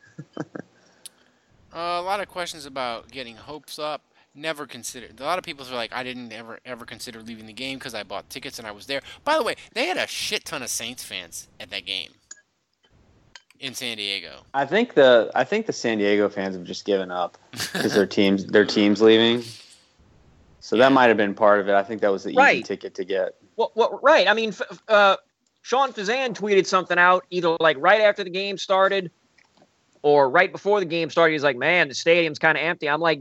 Uh, 1.73 1.77
a 1.77 2.03
lot 2.03 2.21
of 2.21 2.29
questions 2.29 2.67
about 2.67 3.09
getting 3.11 3.37
hopes 3.37 3.79
up. 3.79 4.03
Never 4.35 4.67
considered. 4.67 5.21
A 5.21 5.23
lot 5.23 5.39
of 5.39 5.45
people 5.45 5.65
are 5.65 5.75
like, 5.75 5.93
I 5.93 6.03
didn't 6.03 6.33
ever 6.33 6.59
ever 6.67 6.85
consider 6.85 7.21
leaving 7.23 7.47
the 7.47 7.53
game 7.53 7.79
because 7.79 7.95
I 7.95 8.03
bought 8.03 8.29
tickets 8.29 8.59
and 8.59 8.67
I 8.67 8.73
was 8.73 8.87
there. 8.87 9.01
By 9.25 9.37
the 9.39 9.45
way, 9.45 9.55
they 9.73 9.87
had 9.87 9.97
a 9.97 10.07
shit 10.09 10.45
ton 10.45 10.63
of 10.65 10.69
Saints 10.69 11.05
fans 11.05 11.47
at 11.61 11.71
that 11.71 11.87
game 11.87 12.11
in 13.61 13.75
San 13.75 13.97
Diego. 13.99 14.41
I 14.53 14.67
think 14.67 14.95
the 14.95 15.31
I 15.37 15.45
think 15.45 15.67
the 15.67 15.73
San 15.73 15.99
Diego 15.99 16.29
fans 16.29 16.57
have 16.57 16.65
just 16.65 16.85
given 16.85 17.13
up 17.13 17.39
because 17.53 17.95
their 17.95 18.07
teams 18.07 18.47
their 18.47 18.65
teams 18.67 19.01
leaving. 19.01 19.45
So 20.59 20.77
that 20.79 20.91
might 20.91 21.07
have 21.07 21.17
been 21.17 21.35
part 21.35 21.61
of 21.61 21.69
it. 21.69 21.75
I 21.75 21.85
think 21.85 22.01
that 22.01 22.11
was 22.11 22.25
the 22.25 22.31
easy 22.31 22.39
Right. 22.39 22.65
ticket 22.65 22.95
to 22.97 23.05
get. 23.05 23.37
Well, 23.57 23.73
well, 23.75 24.01
right. 24.03 24.29
I 24.29 24.35
mean, 24.35 24.53
uh, 24.89 25.17
Sean 25.63 25.93
Fazan 25.93 26.35
tweeted 26.35 26.67
something 26.67 26.99
out 26.99 27.25
either 27.31 27.57
like 27.61 27.77
right 27.81 28.03
after 28.03 28.25
the 28.25 28.31
game 28.31 28.59
started 28.59 29.11
or 30.03 30.29
right 30.29 30.53
before 30.53 30.79
the 30.79 30.87
game 30.87 31.09
started. 31.09 31.33
He's 31.33 31.43
like, 31.43 31.57
"Man, 31.57 31.89
the 31.89 31.95
stadium's 31.95 32.39
kind 32.39 32.59
of 32.59 32.63
empty." 32.63 32.89
I'm 32.89 33.01
like, 33.01 33.21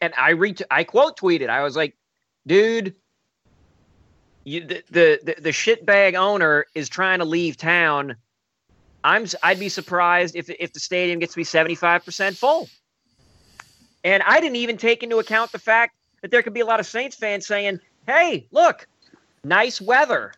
and 0.00 0.14
I 0.16 0.30
re 0.30 0.54
I 0.70 0.84
quote 0.84 1.18
tweeted. 1.18 1.50
I 1.50 1.62
was 1.62 1.76
like, 1.76 1.94
"Dude, 2.46 2.94
you 4.44 4.64
the 4.64 4.82
the 4.90 5.34
the, 5.38 5.50
shitbag 5.50 6.14
owner 6.14 6.64
is 6.74 6.88
trying 6.88 7.18
to 7.18 7.26
leave 7.26 7.58
town. 7.58 8.16
I'm 9.04 9.26
I'd 9.42 9.60
be 9.60 9.68
surprised 9.68 10.34
if 10.34 10.48
if 10.48 10.72
the 10.72 10.80
stadium 10.80 11.18
gets 11.18 11.34
to 11.34 11.38
be 11.38 11.44
75 11.44 12.04
percent 12.04 12.36
full." 12.36 12.70
And 14.02 14.22
I 14.22 14.40
didn't 14.40 14.56
even 14.56 14.78
take 14.78 15.02
into 15.02 15.18
account 15.18 15.52
the 15.52 15.58
fact 15.58 15.94
that 16.22 16.30
there 16.30 16.42
could 16.42 16.54
be 16.54 16.60
a 16.60 16.66
lot 16.66 16.80
of 16.80 16.86
Saints 16.86 17.16
fans 17.16 17.46
saying, 17.46 17.80
"Hey, 18.06 18.46
look, 18.50 18.88
nice 19.44 19.80
weather. 19.80 20.32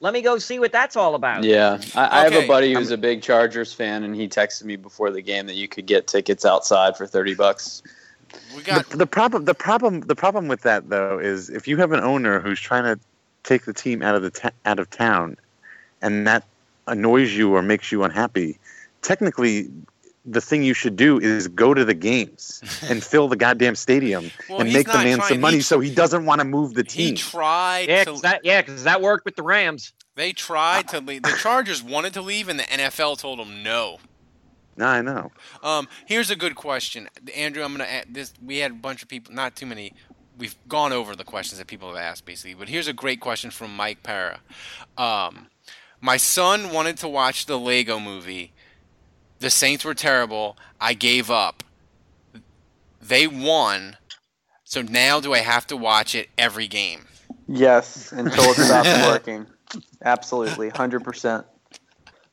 Let 0.00 0.12
me 0.12 0.22
go 0.22 0.38
see 0.38 0.58
what 0.58 0.72
that's 0.72 0.96
all 0.96 1.14
about." 1.14 1.44
Yeah, 1.44 1.80
I, 1.94 2.20
I 2.20 2.24
have 2.24 2.34
a 2.34 2.46
buddy 2.46 2.74
who's 2.74 2.90
a 2.90 2.96
big 2.96 3.22
Chargers 3.22 3.72
fan, 3.72 4.04
and 4.04 4.14
he 4.14 4.28
texted 4.28 4.64
me 4.64 4.76
before 4.76 5.10
the 5.10 5.22
game 5.22 5.46
that 5.46 5.56
you 5.56 5.68
could 5.68 5.86
get 5.86 6.06
tickets 6.06 6.44
outside 6.44 6.96
for 6.96 7.06
thirty 7.06 7.34
bucks. 7.34 7.82
We 8.54 8.62
got 8.62 8.88
The, 8.90 8.98
the 8.98 9.06
problem, 9.06 9.44
the 9.44 9.54
problem, 9.54 10.00
the 10.00 10.14
problem 10.14 10.48
with 10.48 10.62
that 10.62 10.88
though 10.88 11.18
is 11.18 11.50
if 11.50 11.66
you 11.66 11.76
have 11.78 11.92
an 11.92 12.00
owner 12.00 12.40
who's 12.40 12.60
trying 12.60 12.84
to 12.84 13.00
take 13.42 13.64
the 13.64 13.72
team 13.72 14.02
out 14.02 14.14
of 14.14 14.22
the 14.22 14.30
ta- 14.30 14.50
out 14.66 14.78
of 14.78 14.90
town, 14.90 15.36
and 16.02 16.26
that 16.26 16.44
annoys 16.86 17.32
you 17.32 17.54
or 17.54 17.62
makes 17.62 17.90
you 17.90 18.04
unhappy, 18.04 18.58
technically, 19.02 19.68
the 20.30 20.40
thing 20.40 20.62
you 20.62 20.74
should 20.74 20.96
do 20.96 21.18
is 21.18 21.48
go 21.48 21.74
to 21.74 21.84
the 21.84 21.94
games 21.94 22.62
and 22.88 23.02
fill 23.02 23.28
the 23.28 23.36
goddamn 23.36 23.74
stadium 23.76 24.30
Well, 24.48 24.60
and 24.60 24.72
make 24.72 24.86
the 24.86 24.94
man 24.94 25.18
trying- 25.18 25.28
some 25.28 25.40
money 25.40 25.56
he- 25.56 25.62
so 25.62 25.80
he 25.80 25.94
doesn't 25.94 26.24
want 26.26 26.40
to 26.40 26.44
move 26.44 26.74
the 26.74 26.84
team. 26.84 27.00
he 27.02 27.06
team. 27.08 27.16
tried 27.16 27.88
Yeah, 27.88 28.04
to 28.04 28.10
'cause 28.10 28.22
that 28.22 28.40
yeah, 28.44 28.62
'cause 28.62 28.84
that 28.84 29.00
worked 29.00 29.24
with 29.24 29.36
the 29.36 29.42
Rams. 29.42 29.92
they 30.16 30.32
tried 30.32 30.88
to 30.88 31.00
leave. 31.00 31.22
The 31.22 31.36
Chargers 31.42 31.82
wanted 31.82 32.12
to 32.14 32.22
leave 32.22 32.48
and 32.48 32.58
the 32.58 32.64
NFL 32.64 33.16
told 33.18 33.38
them 33.38 33.62
no. 33.62 33.98
no, 34.76 34.86
I 34.86 35.00
know. 35.02 35.30
Um, 35.62 35.88
here's 36.06 36.30
a 36.30 36.36
good 36.36 36.54
question, 36.54 37.08
Andrew. 37.36 37.62
I'm 37.64 37.72
gonna 37.72 37.84
add 37.84 38.06
this. 38.14 38.32
We 38.44 38.58
had 38.58 38.70
a 38.72 38.74
bunch 38.74 39.02
of 39.02 39.08
people, 39.08 39.34
not 39.34 39.56
too 39.56 39.66
many. 39.66 39.92
We've 40.36 40.54
gone 40.68 40.92
over 40.92 41.16
the 41.16 41.24
questions 41.24 41.58
that 41.58 41.66
people 41.66 41.88
have 41.88 41.96
asked, 41.96 42.24
basically. 42.24 42.54
But 42.54 42.68
here's 42.68 42.86
a 42.86 42.92
great 42.92 43.18
question 43.20 43.50
from 43.50 43.74
Mike 43.74 44.02
Para. 44.04 44.38
Um, 44.96 45.48
my 46.00 46.16
son 46.16 46.70
wanted 46.72 46.96
to 46.98 47.08
watch 47.08 47.46
the 47.46 47.58
Lego 47.58 47.98
Movie. 47.98 48.52
The 49.40 49.50
Saints 49.50 49.84
were 49.84 49.94
terrible. 49.94 50.56
I 50.80 50.94
gave 50.94 51.30
up. 51.30 51.62
They 53.00 53.26
won. 53.26 53.96
So 54.64 54.82
now 54.82 55.20
do 55.20 55.32
I 55.32 55.38
have 55.38 55.66
to 55.68 55.76
watch 55.76 56.14
it 56.14 56.28
every 56.36 56.66
game? 56.66 57.06
Yes, 57.46 58.12
until 58.12 58.44
it 58.50 58.56
stops 58.56 58.88
working. 59.06 59.46
Absolutely, 60.04 60.68
hundred 60.70 61.04
percent. 61.04 61.46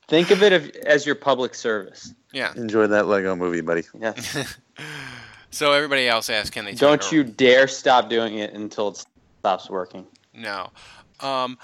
Think 0.08 0.32
of 0.32 0.43
it 0.43 0.76
as 0.86 1.06
your 1.06 1.16
public 1.16 1.56
service. 1.56 2.14
Yeah. 2.34 2.53
Enjoy 2.56 2.88
that 2.88 3.08
Lego 3.08 3.36
movie, 3.36 3.62
buddy. 3.62 3.84
Yes. 3.99 4.58
So 5.51 5.72
everybody 5.72 6.06
else 6.06 6.30
asked, 6.30 6.51
can 6.51 6.66
they? 6.66 6.74
Don't 6.74 7.14
you 7.14 7.24
dare 7.24 7.70
stop 7.70 8.10
doing 8.10 8.39
it 8.39 8.53
until 8.53 8.89
it 8.89 9.06
stops 9.39 9.70
working. 9.70 10.06
No. 10.34 10.70
Um, 11.22 11.58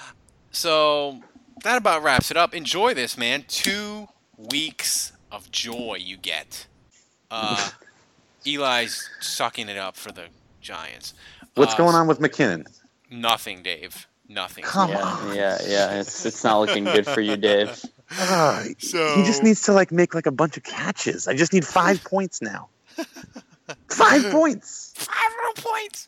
so 0.51 1.19
that 1.65 1.77
about 1.77 2.01
wraps 2.01 2.31
it 2.31 2.37
up. 2.37 2.55
Enjoy 2.55 2.93
this, 2.93 3.17
man. 3.17 3.43
Two 3.49 4.07
weeks 4.37 5.11
of 5.31 5.51
joy 5.51 5.97
you 5.99 6.17
get. 6.17 6.67
Uh, 7.29 7.69
Eli's 8.45 9.09
sucking 9.19 9.69
it 9.69 9.77
up 9.77 9.95
for 9.95 10.11
the 10.11 10.25
Giants. 10.61 11.13
What's 11.55 11.73
Uh, 11.73 11.77
going 11.77 11.95
on 11.95 12.07
with 12.07 12.19
McKinnon? 12.19 12.65
Nothing, 13.09 13.61
Dave. 13.63 14.07
Nothing. 14.27 14.63
Come 14.63 14.91
yeah, 14.91 15.01
on. 15.03 15.35
yeah, 15.35 15.57
yeah. 15.67 15.99
It's 15.99 16.25
it's 16.25 16.43
not 16.43 16.59
looking 16.59 16.85
good 16.85 17.05
for 17.05 17.19
you, 17.21 17.35
Dave. 17.37 17.83
Ah, 18.11 18.63
So- 18.79 19.15
he 19.15 19.23
just 19.23 19.43
needs 19.43 19.61
to 19.63 19.73
like 19.73 19.91
make 19.91 20.15
like 20.15 20.25
a 20.25 20.31
bunch 20.31 20.55
of 20.57 20.63
catches. 20.63 21.27
I 21.27 21.35
just 21.35 21.51
need 21.53 21.65
five 21.67 22.03
points 22.05 22.41
now. 22.41 22.69
Five 23.89 24.31
points. 24.31 24.93
Five 24.95 25.31
little 25.37 25.71
points. 25.71 26.07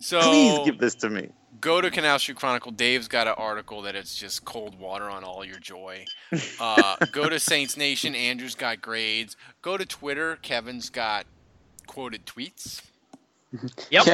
So 0.00 0.20
Please 0.20 0.58
give 0.64 0.78
this 0.78 0.94
to 0.96 1.10
me. 1.10 1.28
Go 1.62 1.80
to 1.80 1.90
Canal 1.90 2.18
Street 2.18 2.36
Chronicle. 2.36 2.70
Dave's 2.72 3.08
got 3.08 3.26
an 3.26 3.34
article 3.38 3.80
that 3.82 3.94
it's 3.96 4.14
just 4.14 4.44
cold 4.44 4.78
water 4.78 5.08
on 5.08 5.24
all 5.24 5.42
your 5.44 5.58
joy. 5.58 6.04
Uh, 6.60 6.96
go 7.12 7.28
to 7.28 7.38
Saints 7.38 7.76
Nation. 7.76 8.14
Andrew's 8.14 8.54
got 8.54 8.80
grades. 8.80 9.36
Go 9.60 9.76
to 9.76 9.84
Twitter. 9.84 10.36
Kevin's 10.40 10.88
got 10.90 11.26
quoted 11.86 12.24
tweets. 12.24 12.80
Yep. 13.90 14.06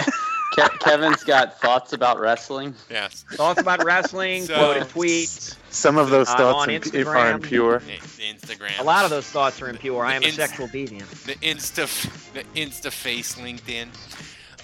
Ke- 0.57 0.80
Kevin's 0.80 1.22
got 1.22 1.61
thoughts 1.61 1.92
about 1.92 2.18
wrestling. 2.18 2.74
Yes. 2.90 3.24
Thoughts 3.34 3.61
about 3.61 3.84
wrestling, 3.84 4.46
So- 4.46 4.57
quoted 4.57 4.82
tweets. 4.88 5.55
Some 5.70 5.96
of 5.96 6.11
those 6.11 6.28
Uh, 6.28 6.36
thoughts 6.38 6.57
on 6.62 6.70
imp- 6.70 6.86
are 6.86 6.88
Instagram. 6.90 7.34
impure. 7.34 7.80
Instagram. 7.80 8.78
A 8.80 8.82
lot 8.82 9.05
of 9.05 9.11
those 9.11 9.26
thoughts 9.26 9.62
are 9.62 9.68
impure. 9.68 10.05
I 10.05 10.14
am 10.14 10.24
a 10.24 10.32
sexual 10.32 10.66
deviant. 10.66 11.09
the 11.24 11.34
Insta 11.36 11.86
the 12.32 12.42
Insta 12.61 12.90
face 12.90 13.36
LinkedIn. 13.36 13.88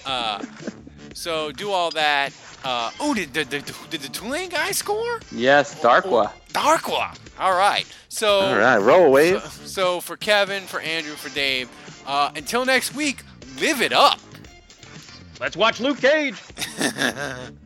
Uh, 0.05 0.43
so 1.15 1.51
do 1.51 1.71
all 1.71 1.91
that. 1.91 2.33
Uh, 2.63 2.91
oh, 2.99 3.13
did, 3.13 3.33
did, 3.33 3.49
did, 3.49 3.65
did 3.89 4.01
the 4.01 4.09
Tulane 4.09 4.49
guy 4.49 4.71
score? 4.71 5.19
Yes, 5.31 5.79
Darkwa. 5.81 6.31
Darkwa. 6.49 7.17
All 7.39 7.57
right. 7.57 7.85
So 8.09 8.39
All 8.39 8.57
right, 8.57 8.77
roll 8.77 9.05
a 9.05 9.09
wave. 9.09 9.41
So, 9.41 9.65
so 9.65 9.99
for 10.01 10.17
Kevin, 10.17 10.63
for 10.63 10.79
Andrew, 10.79 11.13
for 11.13 11.29
Dave, 11.29 11.69
uh, 12.05 12.31
until 12.35 12.65
next 12.65 12.95
week, 12.95 13.23
live 13.59 13.81
it 13.81 13.93
up. 13.93 14.19
Let's 15.39 15.57
watch 15.57 15.79
Luke 15.79 15.99
Cage. 15.99 16.35